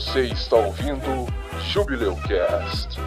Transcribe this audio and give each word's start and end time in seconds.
Você 0.00 0.22
está 0.22 0.56
ouvindo 0.56 1.26
Jubileu 1.68 2.16
Cast. 2.16 2.98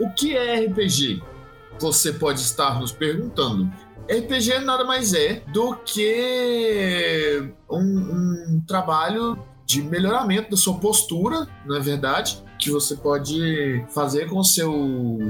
O 0.00 0.10
que 0.14 0.34
é 0.34 0.64
RPG? 0.64 1.22
Você 1.78 2.14
pode 2.14 2.40
estar 2.40 2.80
nos 2.80 2.90
perguntando. 2.90 3.70
RPG 4.10 4.60
nada 4.60 4.82
mais 4.82 5.12
é 5.12 5.42
do 5.52 5.76
que 5.76 7.52
um, 7.70 8.56
um 8.56 8.64
trabalho 8.66 9.38
de 9.66 9.82
melhoramento 9.82 10.52
da 10.52 10.56
sua 10.56 10.78
postura, 10.78 11.46
na 11.66 11.76
é 11.76 11.80
verdade, 11.80 12.42
que 12.58 12.70
você 12.70 12.96
pode 12.96 13.84
fazer 13.90 14.28
com 14.28 14.38
o 14.38 14.44
seu, 14.44 14.72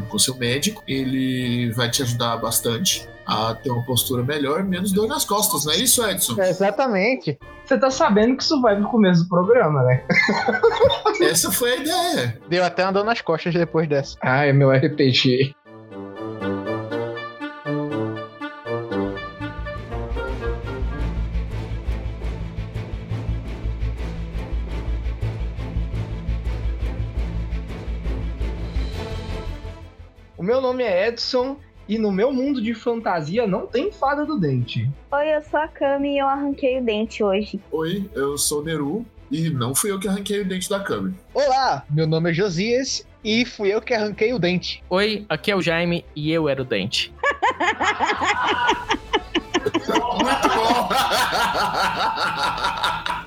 com 0.09 0.17
o 0.17 0.21
seu 0.21 0.37
médico. 0.37 0.83
Ele 0.87 1.71
vai 1.73 1.91
te 1.91 2.03
ajudar 2.03 2.37
bastante 2.37 3.09
a 3.27 3.55
ter 3.55 3.71
uma 3.71 3.85
postura 3.85 4.23
melhor, 4.23 4.63
menos 4.63 4.93
dor 4.93 5.09
nas 5.09 5.25
costas, 5.25 5.65
não 5.65 5.73
é 5.73 5.77
isso, 5.79 6.07
Edson? 6.07 6.41
É, 6.41 6.49
exatamente. 6.49 7.37
Você 7.65 7.77
tá 7.77 7.91
sabendo 7.91 8.37
que 8.37 8.45
isso 8.45 8.61
vai 8.61 8.79
no 8.79 8.89
começo 8.89 9.25
do 9.25 9.29
programa, 9.29 9.83
né? 9.83 10.05
Essa 11.21 11.51
foi 11.51 11.73
a 11.73 11.77
ideia. 11.77 12.41
Deu 12.49 12.65
até 12.65 12.85
uma 12.85 12.93
dor 12.93 13.05
nas 13.05 13.21
costas 13.21 13.53
depois 13.53 13.89
dessa. 13.89 14.17
Ah, 14.23 14.45
é 14.45 14.53
meu 14.53 14.71
RPG. 14.71 15.53
Meu 30.57 30.63
nome 30.63 30.83
é 30.83 31.09
Edson 31.09 31.59
e 31.87 31.99
no 31.99 32.11
meu 32.11 32.33
mundo 32.33 32.63
de 32.63 32.73
fantasia 32.73 33.47
não 33.47 33.67
tem 33.67 33.93
fada 33.93 34.25
do 34.25 34.41
dente. 34.41 34.91
Oi, 35.13 35.37
eu 35.37 35.43
sou 35.43 35.61
a 35.61 35.69
Kami 35.69 36.15
e 36.15 36.19
eu 36.19 36.27
arranquei 36.27 36.81
o 36.81 36.83
dente 36.83 37.23
hoje. 37.23 37.61
Oi, 37.71 38.09
eu 38.15 38.39
sou 38.39 38.63
o 38.63 38.65
Neru 38.65 39.05
e 39.31 39.51
não 39.51 39.75
fui 39.75 39.91
eu 39.91 40.01
que 40.01 40.09
arranquei 40.09 40.41
o 40.41 40.49
dente 40.49 40.71
da 40.71 40.81
Kami. 40.81 41.15
Olá, 41.35 41.85
meu 41.91 42.07
nome 42.07 42.31
é 42.31 42.33
Josias 42.33 43.07
e 43.23 43.45
fui 43.45 43.69
eu 43.69 43.83
que 43.83 43.93
arranquei 43.93 44.33
o 44.33 44.39
dente. 44.39 44.83
Oi, 44.89 45.27
aqui 45.29 45.51
é 45.51 45.57
o 45.57 45.61
Jaime 45.61 46.07
e 46.17 46.33
eu 46.33 46.49
era 46.49 46.63
o 46.63 46.65
dente. 46.65 47.13
Muito 49.61 50.49
bom! 50.55 50.89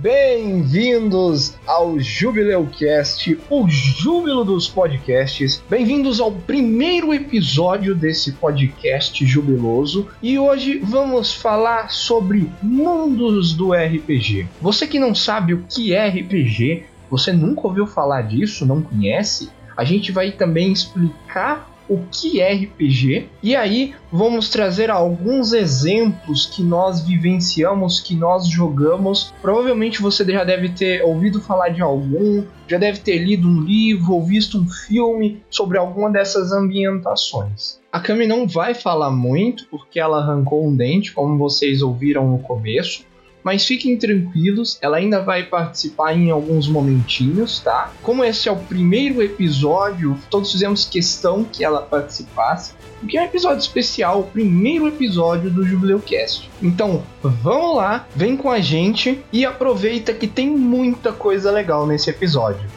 Bem-vindos 0.00 1.58
ao 1.66 2.00
Jubileu 2.00 2.66
Cast, 2.66 3.38
o 3.50 3.68
júbilo 3.68 4.46
dos 4.46 4.66
podcasts. 4.66 5.62
Bem-vindos 5.68 6.22
ao 6.22 6.32
primeiro 6.32 7.12
episódio 7.12 7.94
desse 7.94 8.32
podcast 8.32 9.26
jubiloso 9.26 10.08
e 10.22 10.38
hoje 10.38 10.78
vamos 10.78 11.34
falar 11.34 11.90
sobre 11.90 12.50
mundos 12.62 13.52
do 13.52 13.74
RPG. 13.74 14.46
Você 14.62 14.86
que 14.86 14.98
não 14.98 15.14
sabe 15.14 15.52
o 15.52 15.66
que 15.68 15.92
é 15.92 16.08
RPG, 16.08 16.84
você 17.10 17.30
nunca 17.30 17.66
ouviu 17.66 17.86
falar 17.86 18.22
disso, 18.22 18.64
não 18.64 18.80
conhece? 18.80 19.50
A 19.76 19.84
gente 19.84 20.12
vai 20.12 20.32
também 20.32 20.72
explicar 20.72 21.69
o 21.90 21.98
que 22.10 22.40
é 22.40 22.54
RPG. 22.54 23.28
E 23.42 23.56
aí 23.56 23.94
vamos 24.12 24.48
trazer 24.48 24.90
alguns 24.90 25.52
exemplos 25.52 26.46
que 26.46 26.62
nós 26.62 27.00
vivenciamos, 27.00 27.98
que 27.98 28.14
nós 28.14 28.46
jogamos. 28.46 29.34
Provavelmente 29.42 30.00
você 30.00 30.24
já 30.24 30.44
deve 30.44 30.68
ter 30.68 31.02
ouvido 31.02 31.40
falar 31.40 31.70
de 31.70 31.82
algum, 31.82 32.44
já 32.68 32.78
deve 32.78 33.00
ter 33.00 33.18
lido 33.18 33.48
um 33.48 33.62
livro 33.62 34.12
ou 34.12 34.24
visto 34.24 34.56
um 34.56 34.68
filme 34.68 35.42
sobre 35.50 35.78
alguma 35.78 36.08
dessas 36.08 36.52
ambientações. 36.52 37.80
A 37.90 37.98
Kami 37.98 38.24
não 38.24 38.46
vai 38.46 38.72
falar 38.72 39.10
muito 39.10 39.66
porque 39.68 39.98
ela 39.98 40.18
arrancou 40.18 40.64
um 40.64 40.76
dente, 40.76 41.12
como 41.12 41.36
vocês 41.36 41.82
ouviram 41.82 42.30
no 42.30 42.38
começo. 42.38 43.04
Mas 43.42 43.64
fiquem 43.64 43.96
tranquilos, 43.96 44.78
ela 44.82 44.98
ainda 44.98 45.22
vai 45.22 45.44
participar 45.44 46.14
em 46.14 46.30
alguns 46.30 46.68
momentinhos, 46.68 47.60
tá? 47.60 47.92
Como 48.02 48.22
esse 48.22 48.48
é 48.48 48.52
o 48.52 48.56
primeiro 48.56 49.22
episódio, 49.22 50.18
todos 50.28 50.52
fizemos 50.52 50.84
questão 50.84 51.44
que 51.44 51.64
ela 51.64 51.82
participasse, 51.82 52.74
porque 53.00 53.16
é 53.16 53.22
um 53.22 53.24
episódio 53.24 53.60
especial, 53.60 54.20
o 54.20 54.24
primeiro 54.24 54.88
episódio 54.88 55.50
do 55.50 55.64
Jubileu 55.64 56.00
Cast. 56.00 56.50
Então, 56.62 57.02
vamos 57.22 57.76
lá, 57.76 58.06
vem 58.14 58.36
com 58.36 58.50
a 58.50 58.60
gente 58.60 59.22
e 59.32 59.46
aproveita 59.46 60.12
que 60.12 60.26
tem 60.26 60.50
muita 60.50 61.12
coisa 61.12 61.50
legal 61.50 61.86
nesse 61.86 62.10
episódio. 62.10 62.68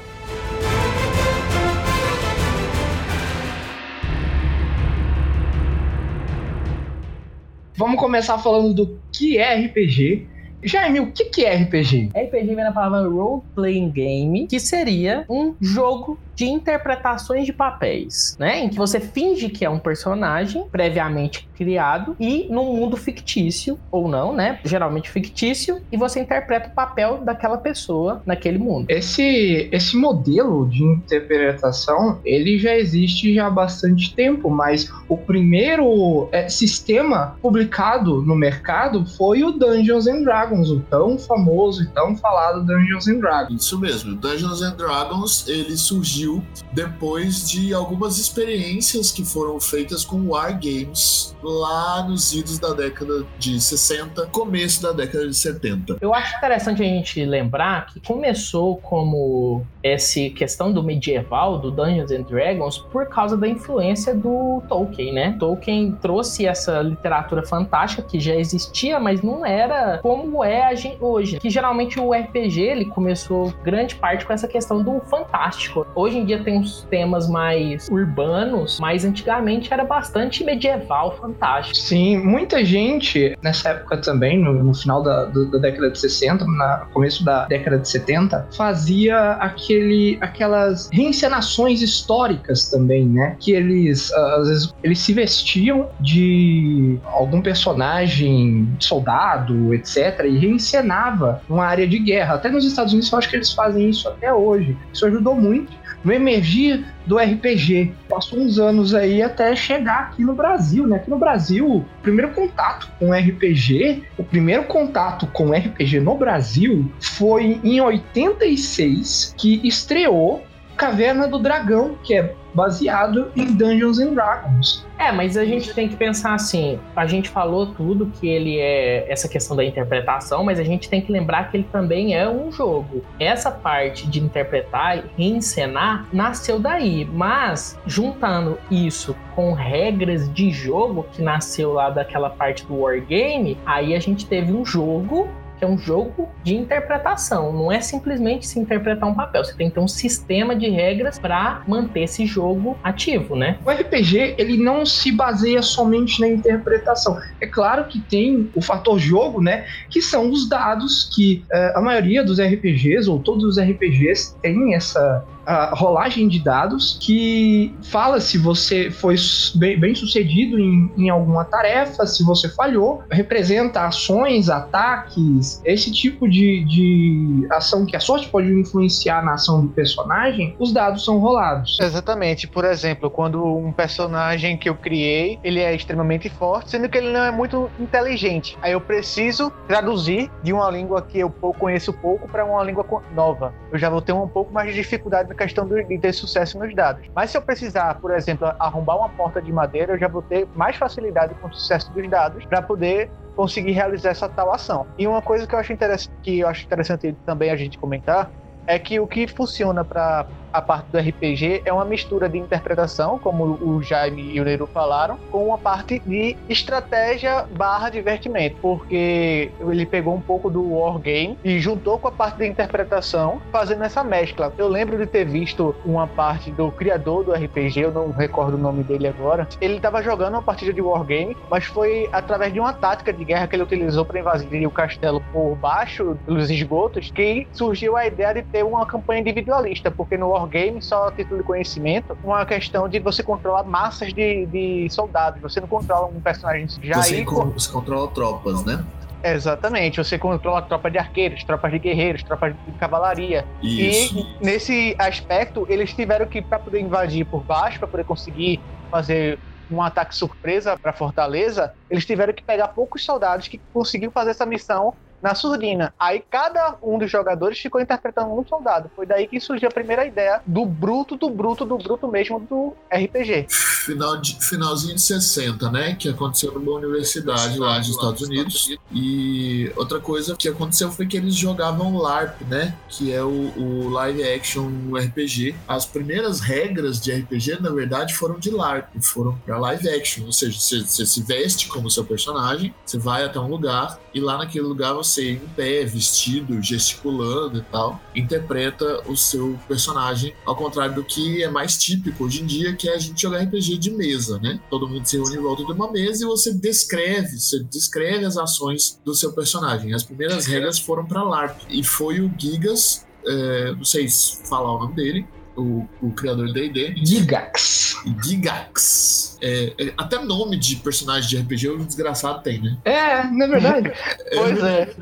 Vamos 7.75 7.99
começar 7.99 8.37
falando 8.37 8.73
do 8.73 8.99
que 9.11 9.37
é 9.37 9.55
RPG 9.65 10.32
Jaime, 10.63 10.99
o 10.99 11.11
que, 11.11 11.25
que 11.25 11.45
é 11.45 11.55
RPG? 11.55 12.11
RPG 12.15 12.55
vem 12.55 12.63
da 12.63 12.71
palavra 12.71 13.07
Role 13.07 13.41
Playing 13.53 13.89
Game, 13.91 14.47
que 14.47 14.59
seria 14.59 15.25
um 15.29 15.55
jogo 15.59 16.17
de 16.35 16.45
interpretações 16.45 17.45
de 17.45 17.53
papéis, 17.53 18.35
né? 18.39 18.59
Em 18.59 18.69
que 18.69 18.75
você 18.75 18.99
finge 18.99 19.49
que 19.49 19.63
é 19.63 19.69
um 19.69 19.79
personagem 19.79 20.65
previamente 20.71 21.47
criado 21.55 22.15
e 22.19 22.47
num 22.49 22.75
mundo 22.75 22.97
fictício 22.97 23.79
ou 23.91 24.07
não, 24.07 24.33
né? 24.33 24.59
Geralmente 24.63 25.09
fictício 25.09 25.81
e 25.91 25.97
você 25.97 26.19
interpreta 26.19 26.69
o 26.69 26.71
papel 26.71 27.19
daquela 27.19 27.57
pessoa 27.57 28.21
naquele 28.25 28.57
mundo. 28.57 28.85
Esse 28.89 29.69
esse 29.71 29.95
modelo 29.95 30.67
de 30.67 30.83
interpretação 30.83 32.19
ele 32.25 32.57
já 32.57 32.75
existe 32.75 33.33
já 33.33 33.47
há 33.47 33.49
bastante 33.49 34.13
tempo, 34.15 34.49
mas 34.49 34.91
o 35.07 35.17
primeiro 35.17 36.27
é, 36.31 36.49
sistema 36.49 37.37
publicado 37.41 38.21
no 38.21 38.35
mercado 38.35 39.05
foi 39.05 39.43
o 39.43 39.51
Dungeons 39.51 40.07
and 40.07 40.23
Dragons, 40.23 40.69
o 40.69 40.79
tão 40.81 41.17
famoso 41.17 41.83
e 41.83 41.87
tão 41.87 42.15
falado 42.17 42.65
Dungeons 42.65 43.07
and 43.07 43.19
Dragons. 43.19 43.63
Isso 43.63 43.79
mesmo, 43.79 44.15
Dungeons 44.15 44.61
and 44.61 44.75
Dragons 44.75 45.47
ele 45.47 45.77
surgiu 45.77 46.22
depois 46.71 47.49
de 47.49 47.73
algumas 47.73 48.17
experiências 48.17 49.11
que 49.11 49.23
foram 49.23 49.59
feitas 49.59 50.03
com 50.03 50.29
wargames 50.29 51.35
lá 51.41 52.03
nos 52.03 52.33
idos 52.33 52.57
da 52.57 52.73
década 52.73 53.25
de 53.37 53.59
60, 53.59 54.27
começo 54.27 54.81
da 54.81 54.91
década 54.91 55.27
de 55.27 55.35
70. 55.35 55.97
Eu 56.01 56.13
acho 56.13 56.37
interessante 56.37 56.81
a 56.81 56.85
gente 56.85 57.23
lembrar 57.25 57.87
que 57.87 57.99
começou 57.99 58.77
como 58.77 59.65
essa 59.81 60.29
questão 60.29 60.71
do 60.71 60.81
medieval, 60.81 61.59
do 61.59 61.69
Dungeons 61.69 62.11
and 62.11 62.23
Dragons, 62.23 62.77
por 62.77 63.07
causa 63.07 63.35
da 63.35 63.47
influência 63.47 64.15
do 64.15 64.61
Tolkien, 64.69 65.13
né? 65.13 65.35
Tolkien 65.37 65.91
trouxe 66.01 66.45
essa 66.45 66.81
literatura 66.81 67.43
fantástica 67.45 68.01
que 68.01 68.19
já 68.19 68.35
existia, 68.35 68.99
mas 68.99 69.21
não 69.21 69.45
era 69.45 69.99
como 70.01 70.43
é 70.43 70.73
hoje. 70.99 71.39
Que 71.39 71.49
geralmente 71.49 71.99
o 71.99 72.13
RPG 72.13 72.61
ele 72.61 72.85
começou 72.85 73.53
grande 73.63 73.95
parte 73.95 74.25
com 74.25 74.33
essa 74.33 74.47
questão 74.47 74.81
do 74.81 75.01
fantástico. 75.01 75.85
Hoje 75.95 76.12
em 76.17 76.25
dia 76.25 76.43
tem 76.43 76.59
uns 76.59 76.83
temas 76.89 77.29
mais 77.29 77.87
urbanos, 77.89 78.79
mas 78.79 79.05
antigamente 79.05 79.73
era 79.73 79.83
bastante 79.83 80.43
medieval, 80.43 81.17
fantástico. 81.17 81.75
Sim, 81.75 82.17
muita 82.17 82.63
gente 82.63 83.37
nessa 83.41 83.69
época 83.69 83.97
também, 83.97 84.39
no, 84.39 84.63
no 84.63 84.73
final 84.73 85.01
da, 85.01 85.25
do, 85.25 85.49
da, 85.49 85.57
década 85.57 85.91
de 85.91 85.99
60, 85.99 86.45
no 86.45 86.85
começo 86.91 87.23
da 87.23 87.45
década 87.45 87.79
de 87.79 87.89
70, 87.89 88.47
fazia 88.55 89.31
aquele, 89.33 90.17
aquelas 90.21 90.89
reencenações 90.91 91.81
históricas 91.81 92.69
também, 92.69 93.05
né? 93.05 93.35
Que 93.39 93.51
eles, 93.51 94.11
às 94.13 94.47
vezes, 94.47 94.73
eles 94.83 94.99
se 94.99 95.13
vestiam 95.13 95.89
de 95.99 96.97
algum 97.05 97.41
personagem, 97.41 98.69
soldado, 98.79 99.73
etc., 99.73 100.25
e 100.25 100.37
reencenava 100.37 101.41
uma 101.49 101.65
área 101.65 101.87
de 101.87 101.99
guerra. 101.99 102.35
Até 102.35 102.49
nos 102.49 102.65
Estados 102.65 102.93
Unidos 102.93 103.11
eu 103.11 103.17
acho 103.17 103.29
que 103.29 103.35
eles 103.35 103.51
fazem 103.51 103.89
isso 103.89 104.07
até 104.07 104.33
hoje. 104.33 104.77
Isso 104.91 105.05
ajudou 105.05 105.35
muito 105.35 105.82
no 106.03 106.11
emergir 106.11 106.85
do 107.05 107.17
RPG. 107.17 107.93
Passou 108.09 108.39
uns 108.39 108.59
anos 108.59 108.93
aí 108.93 109.21
até 109.21 109.55
chegar 109.55 110.09
aqui 110.09 110.23
no 110.23 110.33
Brasil, 110.33 110.87
né? 110.87 110.97
Aqui 110.97 111.09
no 111.09 111.17
Brasil, 111.17 111.67
o 111.67 111.85
primeiro 112.01 112.31
contato 112.31 112.89
com 112.99 113.13
RPG, 113.13 114.03
o 114.17 114.23
primeiro 114.23 114.63
contato 114.63 115.27
com 115.27 115.51
RPG 115.51 115.99
no 115.99 116.15
Brasil 116.15 116.91
foi 116.99 117.59
em 117.63 117.81
86, 117.81 119.33
que 119.37 119.61
estreou 119.63 120.45
Caverna 120.75 121.27
do 121.27 121.37
Dragão, 121.37 121.97
que 122.03 122.15
é 122.15 122.33
baseado 122.53 123.31
em 123.35 123.53
Dungeons 123.53 123.99
and 123.99 124.13
Dragons. 124.13 124.85
É, 124.97 125.11
mas 125.11 125.35
a 125.35 125.43
gente 125.43 125.73
tem 125.73 125.89
que 125.89 125.95
pensar 125.95 126.33
assim, 126.33 126.79
a 126.95 127.05
gente 127.05 127.29
falou 127.29 127.67
tudo 127.67 128.05
que 128.05 128.27
ele 128.27 128.57
é 128.59 129.11
essa 129.11 129.27
questão 129.27 129.55
da 129.55 129.63
interpretação, 129.65 130.43
mas 130.43 130.59
a 130.59 130.63
gente 130.63 130.89
tem 130.89 131.01
que 131.01 131.11
lembrar 131.11 131.49
que 131.49 131.57
ele 131.57 131.67
também 131.71 132.15
é 132.15 132.29
um 132.29 132.51
jogo. 132.51 133.03
Essa 133.19 133.51
parte 133.51 134.07
de 134.07 134.21
interpretar 134.21 134.97
e 134.97 135.03
reencenar 135.17 136.07
nasceu 136.13 136.59
daí, 136.59 137.05
mas 137.05 137.77
juntando 137.85 138.57
isso 138.71 139.15
com 139.35 139.53
regras 139.53 140.31
de 140.33 140.51
jogo 140.51 141.05
que 141.11 141.21
nasceu 141.21 141.73
lá 141.73 141.89
daquela 141.89 142.29
parte 142.29 142.65
do 142.65 142.81
wargame, 142.81 143.57
aí 143.65 143.95
a 143.95 143.99
gente 143.99 144.25
teve 144.25 144.53
um 144.53 144.65
jogo 144.65 145.27
é 145.63 145.67
um 145.67 145.77
jogo 145.77 146.29
de 146.43 146.55
interpretação, 146.55 147.51
não 147.53 147.71
é 147.71 147.81
simplesmente 147.81 148.45
se 148.47 148.59
interpretar 148.59 149.09
um 149.09 149.13
papel. 149.13 149.43
Você 149.43 149.53
tem 149.53 149.69
que 149.69 149.75
ter 149.75 149.79
um 149.79 149.87
sistema 149.87 150.55
de 150.55 150.69
regras 150.69 151.17
para 151.17 151.63
manter 151.67 152.01
esse 152.01 152.25
jogo 152.25 152.77
ativo, 152.83 153.35
né? 153.35 153.57
O 153.65 153.71
RPG 153.71 154.35
ele 154.37 154.57
não 154.57 154.85
se 154.85 155.11
baseia 155.11 155.61
somente 155.61 156.19
na 156.19 156.27
interpretação. 156.27 157.17
É 157.39 157.47
claro 157.47 157.85
que 157.85 157.99
tem 157.99 158.49
o 158.53 158.61
fator 158.61 158.99
jogo, 158.99 159.41
né? 159.41 159.65
Que 159.89 160.01
são 160.01 160.29
os 160.29 160.47
dados 160.47 161.09
que 161.13 161.43
uh, 161.51 161.77
a 161.77 161.81
maioria 161.81 162.23
dos 162.23 162.39
RPGs 162.39 163.09
ou 163.09 163.19
todos 163.19 163.43
os 163.43 163.59
RPGs 163.59 164.35
têm 164.41 164.75
essa 164.75 165.25
a 165.45 165.75
rolagem 165.75 166.27
de 166.27 166.39
dados 166.39 166.97
que 167.01 167.75
fala 167.83 168.19
se 168.19 168.37
você 168.37 168.89
foi 168.89 169.15
bem, 169.55 169.79
bem 169.79 169.95
sucedido 169.95 170.59
em, 170.59 170.91
em, 170.97 171.09
alguma 171.09 171.43
tarefa, 171.43 172.05
se 172.05 172.23
você 172.23 172.49
falhou, 172.49 173.03
representa 173.09 173.85
ações, 173.85 174.49
ataques, 174.49 175.61
esse 175.65 175.91
tipo 175.91 176.27
de, 176.29 176.63
de 176.65 177.47
ação 177.51 177.85
que 177.85 177.95
a 177.95 177.99
sorte 177.99 178.27
pode 178.29 178.51
influenciar 178.51 179.23
na 179.23 179.33
ação 179.33 179.61
do 179.61 179.67
personagem, 179.69 180.55
os 180.59 180.71
dados 180.71 181.03
são 181.03 181.19
rolados. 181.19 181.77
Exatamente. 181.79 182.47
Por 182.47 182.65
exemplo, 182.65 183.09
quando 183.09 183.43
um 183.43 183.71
personagem 183.71 184.57
que 184.57 184.69
eu 184.69 184.75
criei, 184.75 185.39
ele 185.43 185.59
é 185.59 185.75
extremamente 185.75 186.29
forte, 186.29 186.71
sendo 186.71 186.87
que 186.89 186.97
ele 186.97 187.11
não 187.11 187.23
é 187.23 187.31
muito 187.31 187.69
inteligente. 187.79 188.57
Aí 188.61 188.71
eu 188.71 188.81
preciso 188.81 189.51
traduzir 189.67 190.29
de 190.41 190.53
uma 190.53 190.69
língua 190.69 191.01
que 191.01 191.19
eu 191.19 191.29
conheço 191.29 191.93
pouco 191.93 192.27
para 192.27 192.45
uma 192.45 192.63
língua 192.63 192.85
nova. 193.13 193.53
Eu 193.71 193.77
já 193.77 193.89
vou 193.89 194.01
ter 194.01 194.13
um 194.13 194.27
pouco 194.27 194.53
mais 194.53 194.69
de 194.69 194.75
dificuldade 194.75 195.32
a 195.33 195.35
questão 195.35 195.67
de 195.67 195.97
ter 195.97 196.13
sucesso 196.13 196.57
nos 196.57 196.73
dados. 196.73 197.07
Mas 197.15 197.31
se 197.31 197.37
eu 197.37 197.41
precisar, 197.41 197.95
por 197.95 198.11
exemplo, 198.11 198.47
arrombar 198.59 198.97
uma 198.97 199.09
porta 199.09 199.41
de 199.41 199.51
madeira, 199.51 199.93
eu 199.93 199.99
já 199.99 200.07
vou 200.07 200.21
ter 200.21 200.47
mais 200.55 200.75
facilidade 200.75 201.33
com 201.35 201.47
o 201.47 201.53
sucesso 201.53 201.91
dos 201.91 202.09
dados 202.09 202.45
para 202.45 202.61
poder 202.61 203.09
conseguir 203.35 203.71
realizar 203.71 204.11
essa 204.11 204.29
tal 204.29 204.53
ação. 204.53 204.85
E 204.97 205.07
uma 205.07 205.21
coisa 205.21 205.47
que 205.47 205.55
eu 205.55 205.59
acho 205.59 205.73
interessante, 205.73 206.13
que 206.21 206.39
eu 206.39 206.47
acho 206.47 206.65
interessante 206.65 207.15
também 207.25 207.49
a 207.49 207.55
gente 207.55 207.77
comentar 207.77 208.29
é 208.65 208.79
que 208.79 208.99
o 208.99 209.07
que 209.07 209.27
funciona 209.27 209.83
para 209.83 210.25
a 210.53 210.61
parte 210.61 210.85
do 210.91 210.99
RPG 210.99 211.63
é 211.65 211.73
uma 211.73 211.83
mistura 211.83 212.29
de 212.29 212.37
interpretação, 212.37 213.17
como 213.17 213.57
o 213.59 213.81
Jaime 213.81 214.31
e 214.33 214.39
o 214.39 214.43
Neru 214.45 214.67
falaram, 214.67 215.17
com 215.31 215.47
uma 215.47 215.57
parte 215.57 215.99
de 216.05 216.37
estratégia 216.47 217.45
barra 217.57 217.89
divertimento, 217.89 218.55
porque 218.61 219.51
ele 219.59 219.85
pegou 219.85 220.13
um 220.13 220.21
pouco 220.21 220.49
do 220.49 220.73
wargame 220.73 221.37
e 221.43 221.59
juntou 221.59 221.97
com 221.97 222.07
a 222.07 222.11
parte 222.11 222.37
de 222.37 222.47
interpretação, 222.47 223.41
fazendo 223.51 223.83
essa 223.83 224.03
mescla. 224.03 224.53
Eu 224.57 224.67
lembro 224.67 224.97
de 224.97 225.07
ter 225.07 225.25
visto 225.25 225.75
uma 225.83 226.05
parte 226.05 226.51
do 226.51 226.71
criador 226.71 227.23
do 227.23 227.33
RPG, 227.33 227.81
eu 227.81 227.91
não 227.91 228.11
recordo 228.11 228.55
o 228.55 228.57
nome 228.57 228.83
dele 228.83 229.07
agora, 229.07 229.47
ele 229.59 229.77
estava 229.77 230.03
jogando 230.03 230.33
uma 230.33 230.41
partida 230.41 230.71
de 230.71 230.81
wargame, 230.81 231.35
mas 231.49 231.65
foi 231.65 232.07
através 232.11 232.53
de 232.53 232.59
uma 232.59 232.73
tática 232.73 233.11
de 233.11 233.23
guerra 233.25 233.47
que 233.47 233.55
ele 233.55 233.63
utilizou 233.63 234.05
para 234.05 234.19
invadir 234.19 234.67
o 234.67 234.71
castelo 234.71 235.21
por 235.31 235.55
baixo, 235.55 236.15
pelos 236.25 236.49
esgotos, 236.49 237.09
que 237.09 237.47
surgiu 237.51 237.97
a 237.97 238.05
ideia 238.05 238.33
de 238.35 238.43
ter 238.43 238.63
uma 238.63 238.85
campanha 238.85 239.21
individualista, 239.21 239.89
porque 239.89 240.17
no 240.17 240.29
wargame, 240.29 240.42
só 240.81 241.07
a 241.07 241.11
título 241.11 241.41
de 241.41 241.47
conhecimento, 241.47 242.17
uma 242.23 242.45
questão 242.45 242.87
de 242.87 242.99
você 242.99 243.23
controlar 243.23 243.63
massas 243.63 244.13
de, 244.13 244.45
de 244.47 244.87
soldados. 244.89 245.41
Você 245.41 245.59
não 245.59 245.67
controla 245.67 246.07
um 246.07 246.21
personagem 246.21 246.67
já 246.81 247.01
você, 247.01 247.15
aí. 247.15 247.23
Você 247.23 247.71
controla 247.71 248.07
tropas, 248.09 248.63
né? 248.63 248.83
Exatamente, 249.23 249.97
você 249.97 250.19
controla 250.19 250.61
tropa 250.61 250.91
de 250.91 250.97
arqueiros, 250.97 251.43
tropas 251.45 251.71
de 251.71 251.79
guerreiros, 251.79 252.23
tropas 252.23 252.53
de 252.53 252.71
cavalaria. 252.73 253.45
Isso. 253.61 254.19
E 254.19 254.45
nesse 254.45 254.95
aspecto, 254.99 255.65
eles 255.69 255.93
tiveram 255.93 256.25
que, 256.25 256.41
para 256.41 256.59
poder 256.59 256.81
invadir 256.81 257.25
por 257.25 257.41
baixo, 257.41 257.79
para 257.79 257.87
poder 257.87 258.03
conseguir 258.03 258.59
fazer 258.91 259.39
um 259.71 259.81
ataque 259.81 260.13
surpresa 260.13 260.77
para 260.77 260.91
Fortaleza, 260.91 261.73
eles 261.89 262.05
tiveram 262.05 262.33
que 262.33 262.43
pegar 262.43 262.67
poucos 262.69 263.03
soldados 263.05 263.47
que 263.47 263.61
conseguiram 263.73 264.11
fazer 264.11 264.31
essa 264.31 264.45
missão 264.45 264.93
na 265.23 265.33
surdina. 265.33 265.93
Aí 265.97 266.21
cada 266.29 266.75
um 266.83 266.99
dos 266.99 267.09
jogadores 267.09 267.57
ficou 267.57 267.79
interpretando 267.79 268.37
um 268.37 268.45
soldado. 268.45 268.91
Foi 268.93 269.05
daí 269.05 269.25
que 269.25 269.39
surgiu 269.39 269.69
a 269.69 269.71
primeira 269.71 270.05
ideia 270.05 270.41
do 270.45 270.65
bruto, 270.65 271.15
do 271.15 271.29
bruto, 271.29 271.63
do 271.63 271.77
bruto 271.77 272.09
mesmo 272.09 272.41
do 272.41 272.73
RPG. 272.91 273.47
Final 273.49 274.17
de, 274.17 274.37
finalzinho 274.41 274.95
de 274.95 275.01
60, 275.01 275.71
né? 275.71 275.95
Que 275.95 276.09
aconteceu 276.09 276.51
numa 276.51 276.73
universidade 276.73 277.57
lá 277.57 277.77
nos 277.77 277.87
Estados 277.87 278.21
Unidos. 278.21 278.75
E 278.91 279.71
outra 279.77 279.99
coisa 280.01 280.35
que 280.35 280.49
aconteceu 280.49 280.91
foi 280.91 281.07
que 281.07 281.15
eles 281.15 281.35
jogavam 281.35 281.95
LARP, 281.95 282.41
né? 282.41 282.75
Que 282.89 283.13
é 283.13 283.23
o, 283.23 283.53
o 283.57 283.89
live 283.89 284.23
action 284.23 284.69
RPG. 284.93 285.55
As 285.65 285.85
primeiras 285.85 286.41
regras 286.41 286.99
de 286.99 287.13
RPG, 287.13 287.61
na 287.61 287.69
verdade, 287.69 288.13
foram 288.13 288.37
de 288.37 288.51
LARP, 288.51 288.89
foram 289.01 289.37
para 289.45 289.57
live 289.57 289.87
action. 289.89 290.25
Ou 290.25 290.33
seja, 290.33 290.59
você, 290.59 290.81
você 290.81 291.05
se 291.05 291.23
veste 291.23 291.69
como 291.69 291.89
seu 291.89 292.03
personagem, 292.03 292.73
você 292.85 292.97
vai 292.97 293.23
até 293.23 293.39
um 293.39 293.47
lugar 293.47 293.97
e 294.13 294.19
lá 294.19 294.37
naquele 294.37 294.65
lugar 294.65 294.93
você 294.93 295.12
você 295.13 295.31
em 295.31 295.39
pé, 295.55 295.85
vestido, 295.85 296.61
gesticulando 296.61 297.59
e 297.59 297.61
tal, 297.61 298.01
interpreta 298.15 299.01
o 299.07 299.15
seu 299.15 299.59
personagem, 299.67 300.33
ao 300.45 300.55
contrário 300.55 300.95
do 300.95 301.03
que 301.03 301.43
é 301.43 301.49
mais 301.49 301.77
típico 301.77 302.25
hoje 302.25 302.41
em 302.41 302.45
dia, 302.45 302.75
que 302.75 302.89
é 302.89 302.95
a 302.95 302.97
gente 302.97 303.21
jogar 303.21 303.43
RPG 303.43 303.77
de 303.77 303.91
mesa, 303.91 304.39
né? 304.39 304.59
Todo 304.69 304.87
mundo 304.87 305.05
se 305.05 305.17
reúne 305.17 305.37
em 305.37 305.41
volta 305.41 305.63
de 305.63 305.71
uma 305.71 305.91
mesa 305.91 306.23
e 306.23 306.27
você 306.27 306.53
descreve, 306.53 307.39
você 307.39 307.63
descreve 307.63 308.25
as 308.25 308.37
ações 308.37 308.99
do 309.05 309.13
seu 309.13 309.31
personagem. 309.33 309.93
As 309.93 310.03
primeiras 310.03 310.45
regras 310.45 310.79
foram 310.79 311.05
para 311.05 311.23
LARP 311.23 311.61
e 311.69 311.83
foi 311.83 312.19
o 312.19 312.31
Gigas, 312.37 313.05
é, 313.25 313.71
não 313.73 313.85
sei 313.85 314.07
falar 314.49 314.73
o 314.73 314.79
nome 314.79 314.95
dele, 314.95 315.25
o, 315.55 315.87
o 316.01 316.11
criador 316.11 316.47
do 316.47 316.53
D&D. 316.53 316.95
Gigax. 317.03 317.97
Gigax. 318.23 319.37
É, 319.41 319.73
é, 319.77 319.93
até 319.97 320.23
nome 320.23 320.57
de 320.57 320.77
personagem 320.77 321.29
de 321.29 321.37
RPG 321.37 321.69
o 321.69 321.85
desgraçado 321.85 322.41
tem, 322.41 322.61
né? 322.61 322.77
É, 322.85 323.23
na 323.23 323.45
é 323.45 323.47
verdade. 323.47 323.91
pois 324.33 324.63
é. 324.63 324.95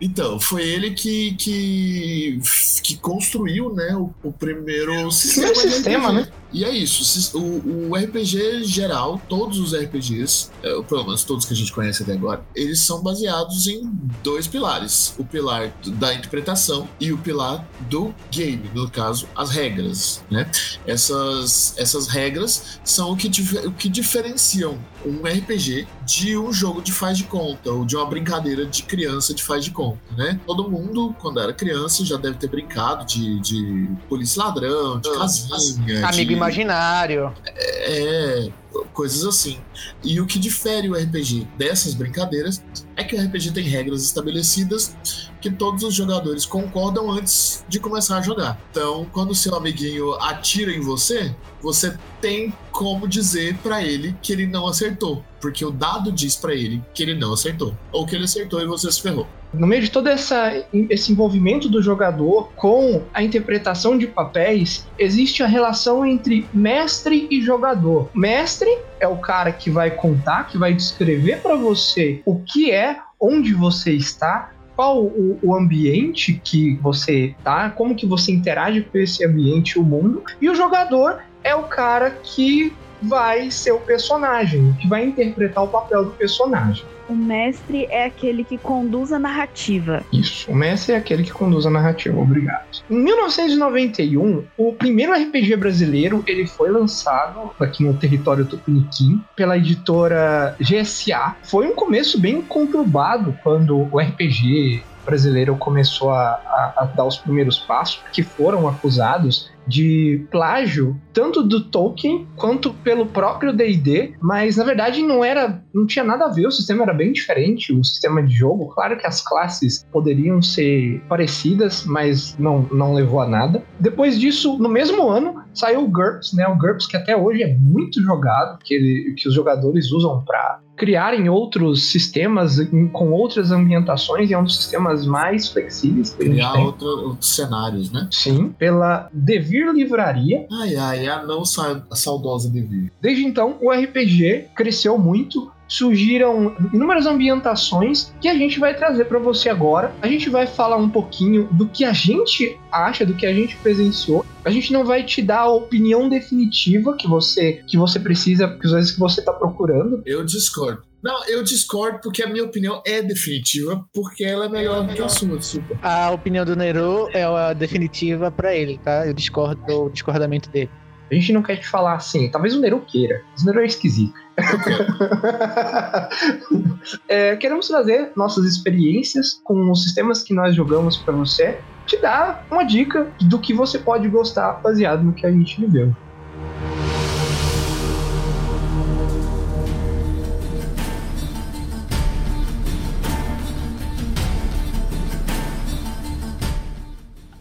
Então, 0.00 0.40
foi 0.40 0.62
ele 0.62 0.90
que, 0.90 1.34
que, 1.36 2.40
que 2.82 2.96
construiu 2.96 3.72
né, 3.72 3.94
o, 3.94 4.12
o 4.24 4.32
primeiro 4.32 5.10
sistema, 5.12 5.54
sistema 5.54 6.12
né? 6.12 6.28
E 6.52 6.64
é 6.64 6.70
isso. 6.70 7.36
O, 7.36 7.90
o 7.90 7.94
RPG 7.94 8.64
geral, 8.64 9.20
todos 9.28 9.58
os 9.58 9.74
RPGs, 9.74 10.50
é, 10.62 10.82
pelo 10.82 11.04
menos 11.04 11.24
todos 11.24 11.44
que 11.44 11.52
a 11.52 11.56
gente 11.56 11.72
conhece 11.72 12.02
até 12.02 12.12
agora, 12.12 12.44
eles 12.54 12.80
são 12.80 13.02
baseados 13.02 13.66
em 13.66 13.90
dois 14.22 14.46
pilares: 14.46 15.14
o 15.18 15.24
pilar 15.24 15.72
da 15.86 16.14
interpretação 16.14 16.88
e 17.00 17.12
o 17.12 17.18
pilar 17.18 17.66
do 17.88 18.14
game, 18.30 18.70
no 18.74 18.90
caso, 18.90 19.26
as 19.34 19.50
regras. 19.50 20.24
Né? 20.30 20.50
Essas, 20.86 21.74
essas 21.76 22.06
regras 22.08 22.78
são 22.84 23.12
o 23.12 23.16
que, 23.16 23.30
o 23.66 23.72
que 23.72 23.88
diferenciam 23.88 24.78
um 25.06 25.22
RPG 25.22 25.86
de 26.04 26.36
um 26.36 26.52
jogo 26.52 26.82
de 26.82 26.92
faz 26.92 27.16
de 27.16 27.24
conta 27.24 27.70
ou 27.70 27.84
de 27.84 27.96
uma 27.96 28.06
brincadeira 28.06 28.66
de 28.66 28.82
criança 28.82 29.32
de 29.32 29.42
faz 29.42 29.64
de 29.64 29.70
conta, 29.70 29.98
né? 30.16 30.40
Todo 30.46 30.68
mundo, 30.68 31.14
quando 31.20 31.40
era 31.40 31.52
criança, 31.52 32.04
já 32.04 32.16
deve 32.16 32.36
ter 32.36 32.48
brincado 32.48 33.04
de, 33.04 33.38
de 33.40 33.88
polícia 34.08 34.42
ladrão, 34.42 34.98
de 34.98 35.10
casinha. 35.12 36.06
Amigo 36.08 36.30
de... 36.30 36.36
imaginário. 36.36 37.32
É, 37.46 38.48
coisas 38.92 39.24
assim. 39.24 39.58
E 40.02 40.20
o 40.20 40.26
que 40.26 40.38
difere 40.38 40.88
o 40.88 40.94
RPG 40.94 41.46
dessas 41.56 41.94
brincadeiras 41.94 42.62
é 42.96 43.04
que 43.04 43.14
o 43.14 43.22
RPG 43.22 43.52
tem 43.52 43.64
regras 43.64 44.02
estabelecidas 44.02 44.94
que 45.40 45.50
todos 45.50 45.82
os 45.82 45.94
jogadores 45.94 46.44
concordam 46.44 47.10
antes 47.10 47.64
de 47.68 47.78
começar 47.78 48.18
a 48.18 48.22
jogar. 48.22 48.60
Então, 48.70 49.06
quando 49.12 49.34
seu 49.34 49.54
amiguinho 49.54 50.14
atira 50.14 50.72
em 50.72 50.80
você, 50.80 51.34
você 51.60 51.96
tem 52.20 52.52
como 52.72 53.06
dizer 53.06 53.56
para 53.58 53.82
ele 53.82 54.16
que 54.22 54.32
ele 54.32 54.46
não 54.46 54.66
acertou, 54.66 55.24
porque 55.40 55.64
o 55.64 55.70
dado 55.70 56.10
diz 56.12 56.36
para 56.36 56.54
ele 56.54 56.82
que 56.94 57.02
ele 57.02 57.14
não 57.14 57.32
acertou, 57.32 57.74
ou 57.92 58.06
que 58.06 58.14
ele 58.14 58.24
acertou 58.24 58.60
e 58.60 58.66
você 58.66 58.90
se 58.90 59.02
ferrou. 59.02 59.26
No 59.52 59.66
meio 59.66 59.82
de 59.82 59.90
todo 59.90 60.08
essa, 60.08 60.52
esse 60.90 61.12
envolvimento 61.12 61.68
do 61.68 61.80
jogador 61.80 62.50
com 62.56 63.02
a 63.14 63.22
interpretação 63.22 63.96
de 63.96 64.06
papéis, 64.06 64.86
existe 64.98 65.42
a 65.42 65.46
relação 65.46 66.04
entre 66.04 66.46
mestre 66.52 67.26
e 67.30 67.40
jogador. 67.40 68.10
Mestre 68.14 68.68
é 69.00 69.08
o 69.08 69.16
cara 69.16 69.52
que 69.52 69.70
vai 69.70 69.90
contar, 69.90 70.46
que 70.48 70.58
vai 70.58 70.74
descrever 70.74 71.40
para 71.40 71.56
você 71.56 72.20
o 72.26 72.40
que 72.40 72.70
é, 72.70 72.98
onde 73.18 73.54
você 73.54 73.92
está, 73.92 74.52
qual 74.74 75.02
o, 75.02 75.38
o, 75.42 75.54
ambiente 75.54 76.38
que 76.44 76.76
você 76.82 77.34
tá, 77.42 77.70
como 77.70 77.94
que 77.94 78.04
você 78.04 78.30
interage 78.30 78.82
com 78.82 78.98
esse 78.98 79.24
ambiente, 79.24 79.78
o 79.78 79.82
mundo, 79.82 80.22
e 80.38 80.50
o 80.50 80.54
jogador 80.54 81.22
é 81.42 81.54
o 81.54 81.62
cara 81.62 82.10
que 82.10 82.74
vai 83.06 83.50
ser 83.50 83.72
o 83.72 83.80
personagem, 83.80 84.74
que 84.80 84.88
vai 84.88 85.04
interpretar 85.04 85.64
o 85.64 85.68
papel 85.68 86.04
do 86.04 86.10
personagem. 86.12 86.84
O 87.08 87.14
mestre 87.14 87.86
é 87.88 88.04
aquele 88.04 88.42
que 88.42 88.58
conduz 88.58 89.12
a 89.12 89.18
narrativa. 89.18 90.02
Isso, 90.12 90.50
o 90.50 90.54
mestre 90.54 90.92
é 90.92 90.96
aquele 90.96 91.22
que 91.22 91.32
conduz 91.32 91.64
a 91.64 91.70
narrativa, 91.70 92.20
obrigado. 92.20 92.66
Em 92.90 92.96
1991, 92.96 94.44
o 94.56 94.72
primeiro 94.72 95.12
RPG 95.12 95.54
brasileiro 95.56 96.24
ele 96.26 96.46
foi 96.46 96.70
lançado 96.70 97.52
aqui 97.60 97.84
no 97.84 97.94
território 97.94 98.44
tupiniquim 98.44 99.22
pela 99.36 99.56
editora 99.56 100.56
GSA. 100.58 101.36
Foi 101.44 101.68
um 101.68 101.74
começo 101.74 102.20
bem 102.20 102.42
conturbado 102.42 103.38
quando 103.42 103.88
o 103.92 104.00
RPG 104.00 104.82
brasileiro 105.06 105.56
começou 105.56 106.10
a, 106.10 106.40
a, 106.44 106.74
a 106.78 106.84
dar 106.84 107.04
os 107.04 107.16
primeiros 107.16 107.58
passos, 107.58 108.02
que 108.12 108.22
foram 108.22 108.68
acusados 108.68 109.50
de 109.66 110.24
plágio, 110.30 110.96
tanto 111.12 111.42
do 111.42 111.64
Tolkien 111.64 112.26
quanto 112.36 112.72
pelo 112.72 113.06
próprio 113.06 113.52
D&D, 113.52 114.14
mas 114.20 114.56
na 114.56 114.64
verdade 114.64 115.02
não 115.02 115.24
era, 115.24 115.62
não 115.74 115.86
tinha 115.86 116.04
nada 116.04 116.26
a 116.26 116.28
ver, 116.28 116.46
o 116.46 116.52
sistema 116.52 116.84
era 116.84 116.94
bem 116.94 117.12
diferente, 117.12 117.72
o 117.72 117.82
sistema 117.82 118.22
de 118.22 118.32
jogo, 118.32 118.68
claro 118.68 118.96
que 118.96 119.06
as 119.06 119.20
classes 119.20 119.84
poderiam 119.90 120.40
ser 120.40 121.02
parecidas, 121.08 121.84
mas 121.84 122.36
não, 122.38 122.62
não 122.70 122.94
levou 122.94 123.20
a 123.20 123.26
nada. 123.26 123.62
Depois 123.80 124.18
disso, 124.18 124.56
no 124.58 124.68
mesmo 124.68 125.08
ano, 125.08 125.42
saiu 125.52 125.84
o 125.84 125.88
GURPS, 125.88 126.32
né, 126.34 126.46
o 126.46 126.56
GURPS 126.56 126.86
que 126.86 126.96
até 126.96 127.16
hoje 127.16 127.42
é 127.42 127.54
muito 127.56 128.00
jogado, 128.02 128.58
que, 128.62 128.74
ele, 128.74 129.14
que 129.14 129.28
os 129.28 129.34
jogadores 129.34 129.90
usam 129.90 130.22
para 130.24 130.60
criarem 130.76 131.28
outros 131.28 131.90
sistemas 131.90 132.58
com 132.92 133.10
outras 133.10 133.50
ambientações 133.50 134.30
e 134.30 134.34
é 134.34 134.38
um 134.38 134.44
dos 134.44 134.56
sistemas 134.56 135.06
mais 135.06 135.48
flexíveis 135.48 136.10
que 136.10 136.18
Criar 136.18 136.50
a 136.50 136.54
gente 136.54 136.56
tem. 136.56 136.66
outro, 136.66 136.86
outros 137.08 137.34
cenários, 137.34 137.90
né? 137.90 138.08
Sim, 138.10 138.54
pela 138.58 139.08
Devir 139.12 139.72
Livraria. 139.72 140.46
Ai, 140.52 140.76
ai, 140.76 141.08
a 141.08 141.22
não 141.24 141.44
sa 141.44 141.82
saudosa 141.92 142.50
Devir. 142.50 142.92
Desde 143.00 143.24
então, 143.24 143.56
o 143.60 143.70
RPG 143.70 144.48
cresceu 144.54 144.98
muito. 144.98 145.50
Surgiram 145.68 146.54
inúmeras 146.72 147.06
ambientações 147.06 148.14
que 148.20 148.28
a 148.28 148.34
gente 148.34 148.58
vai 148.58 148.74
trazer 148.74 149.06
para 149.06 149.18
você 149.18 149.48
agora. 149.48 149.94
A 150.00 150.06
gente 150.06 150.30
vai 150.30 150.46
falar 150.46 150.76
um 150.76 150.88
pouquinho 150.88 151.48
do 151.52 151.66
que 151.66 151.84
a 151.84 151.92
gente 151.92 152.58
acha, 152.70 153.04
do 153.04 153.14
que 153.14 153.26
a 153.26 153.32
gente 153.32 153.56
presenciou. 153.56 154.24
A 154.44 154.50
gente 154.50 154.72
não 154.72 154.84
vai 154.84 155.02
te 155.02 155.20
dar 155.20 155.40
a 155.40 155.48
opinião 155.48 156.08
definitiva 156.08 156.96
que 156.96 157.08
você 157.08 157.64
que 157.66 157.76
você 157.76 157.98
precisa, 157.98 158.48
que 158.48 158.66
às 158.66 158.72
vezes 158.72 158.90
que 158.92 159.00
você 159.00 159.20
está 159.20 159.32
procurando. 159.32 160.02
Eu 160.06 160.24
discordo. 160.24 160.82
Não, 161.02 161.24
eu 161.26 161.42
discordo 161.42 162.00
porque 162.02 162.22
a 162.22 162.26
minha 162.26 162.44
opinião 162.44 162.82
é 162.84 163.00
definitiva, 163.00 163.84
porque 163.94 164.24
ela 164.24 164.46
é 164.46 164.48
melhor 164.48 164.84
do 164.84 164.92
que 164.92 165.00
a 165.00 165.08
sua, 165.08 165.36
desculpa. 165.36 165.78
A 165.80 166.10
opinião 166.10 166.44
do 166.44 166.56
Nero 166.56 167.08
é 167.12 167.22
a 167.22 167.52
definitiva 167.52 168.30
pra 168.30 168.54
ele, 168.54 168.78
tá? 168.78 169.06
Eu 169.06 169.12
discordo 169.12 169.64
do 169.66 169.90
discordamento 169.90 170.50
dele. 170.50 170.70
A 171.10 171.14
gente 171.14 171.32
não 171.32 171.42
quer 171.42 171.56
te 171.56 171.68
falar 171.68 171.94
assim, 171.94 172.28
talvez 172.28 172.54
o 172.54 172.60
Nero 172.60 172.80
queira, 172.80 173.22
o 173.40 173.44
Nero 173.44 173.60
é 173.60 173.66
esquisito. 173.66 174.14
É, 177.08 177.34
queremos 177.34 177.66
trazer 177.66 178.12
nossas 178.14 178.44
experiências 178.44 179.40
com 179.42 179.72
os 179.72 179.82
sistemas 179.82 180.22
que 180.22 180.32
nós 180.32 180.54
jogamos 180.54 180.96
para 180.96 181.12
você, 181.12 181.58
te 181.84 181.96
dar 181.96 182.46
uma 182.48 182.62
dica 182.62 183.10
do 183.22 183.40
que 183.40 183.52
você 183.52 183.78
pode 183.78 184.08
gostar 184.08 184.60
baseado 184.62 185.02
no 185.02 185.12
que 185.12 185.26
a 185.26 185.32
gente 185.32 185.60
viveu. 185.60 185.92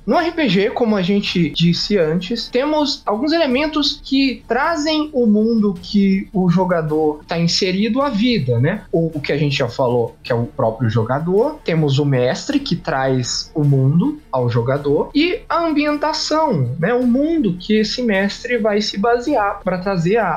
No 0.05 0.17
RPG, 0.17 0.69
como 0.71 0.95
a 0.95 1.01
gente 1.01 1.49
disse 1.49 1.97
antes, 1.97 2.47
temos 2.47 3.01
alguns 3.05 3.31
elementos 3.31 3.99
que 4.03 4.43
trazem 4.47 5.09
o 5.11 5.25
mundo 5.25 5.73
que 5.81 6.27
o 6.31 6.47
jogador 6.47 7.21
está 7.23 7.39
inserido 7.39 8.01
à 8.01 8.09
vida, 8.09 8.59
né? 8.59 8.83
O, 8.91 9.17
o 9.17 9.19
que 9.19 9.31
a 9.31 9.37
gente 9.37 9.57
já 9.57 9.67
falou, 9.67 10.15
que 10.21 10.31
é 10.31 10.35
o 10.35 10.45
próprio 10.45 10.89
jogador. 10.89 11.59
Temos 11.63 11.97
o 11.97 12.05
mestre, 12.05 12.59
que 12.59 12.75
traz 12.75 13.51
o 13.55 13.63
mundo 13.63 14.19
ao 14.31 14.47
jogador. 14.47 15.09
E 15.15 15.39
a 15.49 15.65
ambientação, 15.65 16.75
né? 16.79 16.93
O 16.93 17.07
mundo 17.07 17.57
que 17.59 17.79
esse 17.79 18.03
mestre 18.03 18.59
vai 18.59 18.81
se 18.81 18.99
basear 18.99 19.61
para 19.63 19.79
trazer 19.79 20.17
a, 20.17 20.27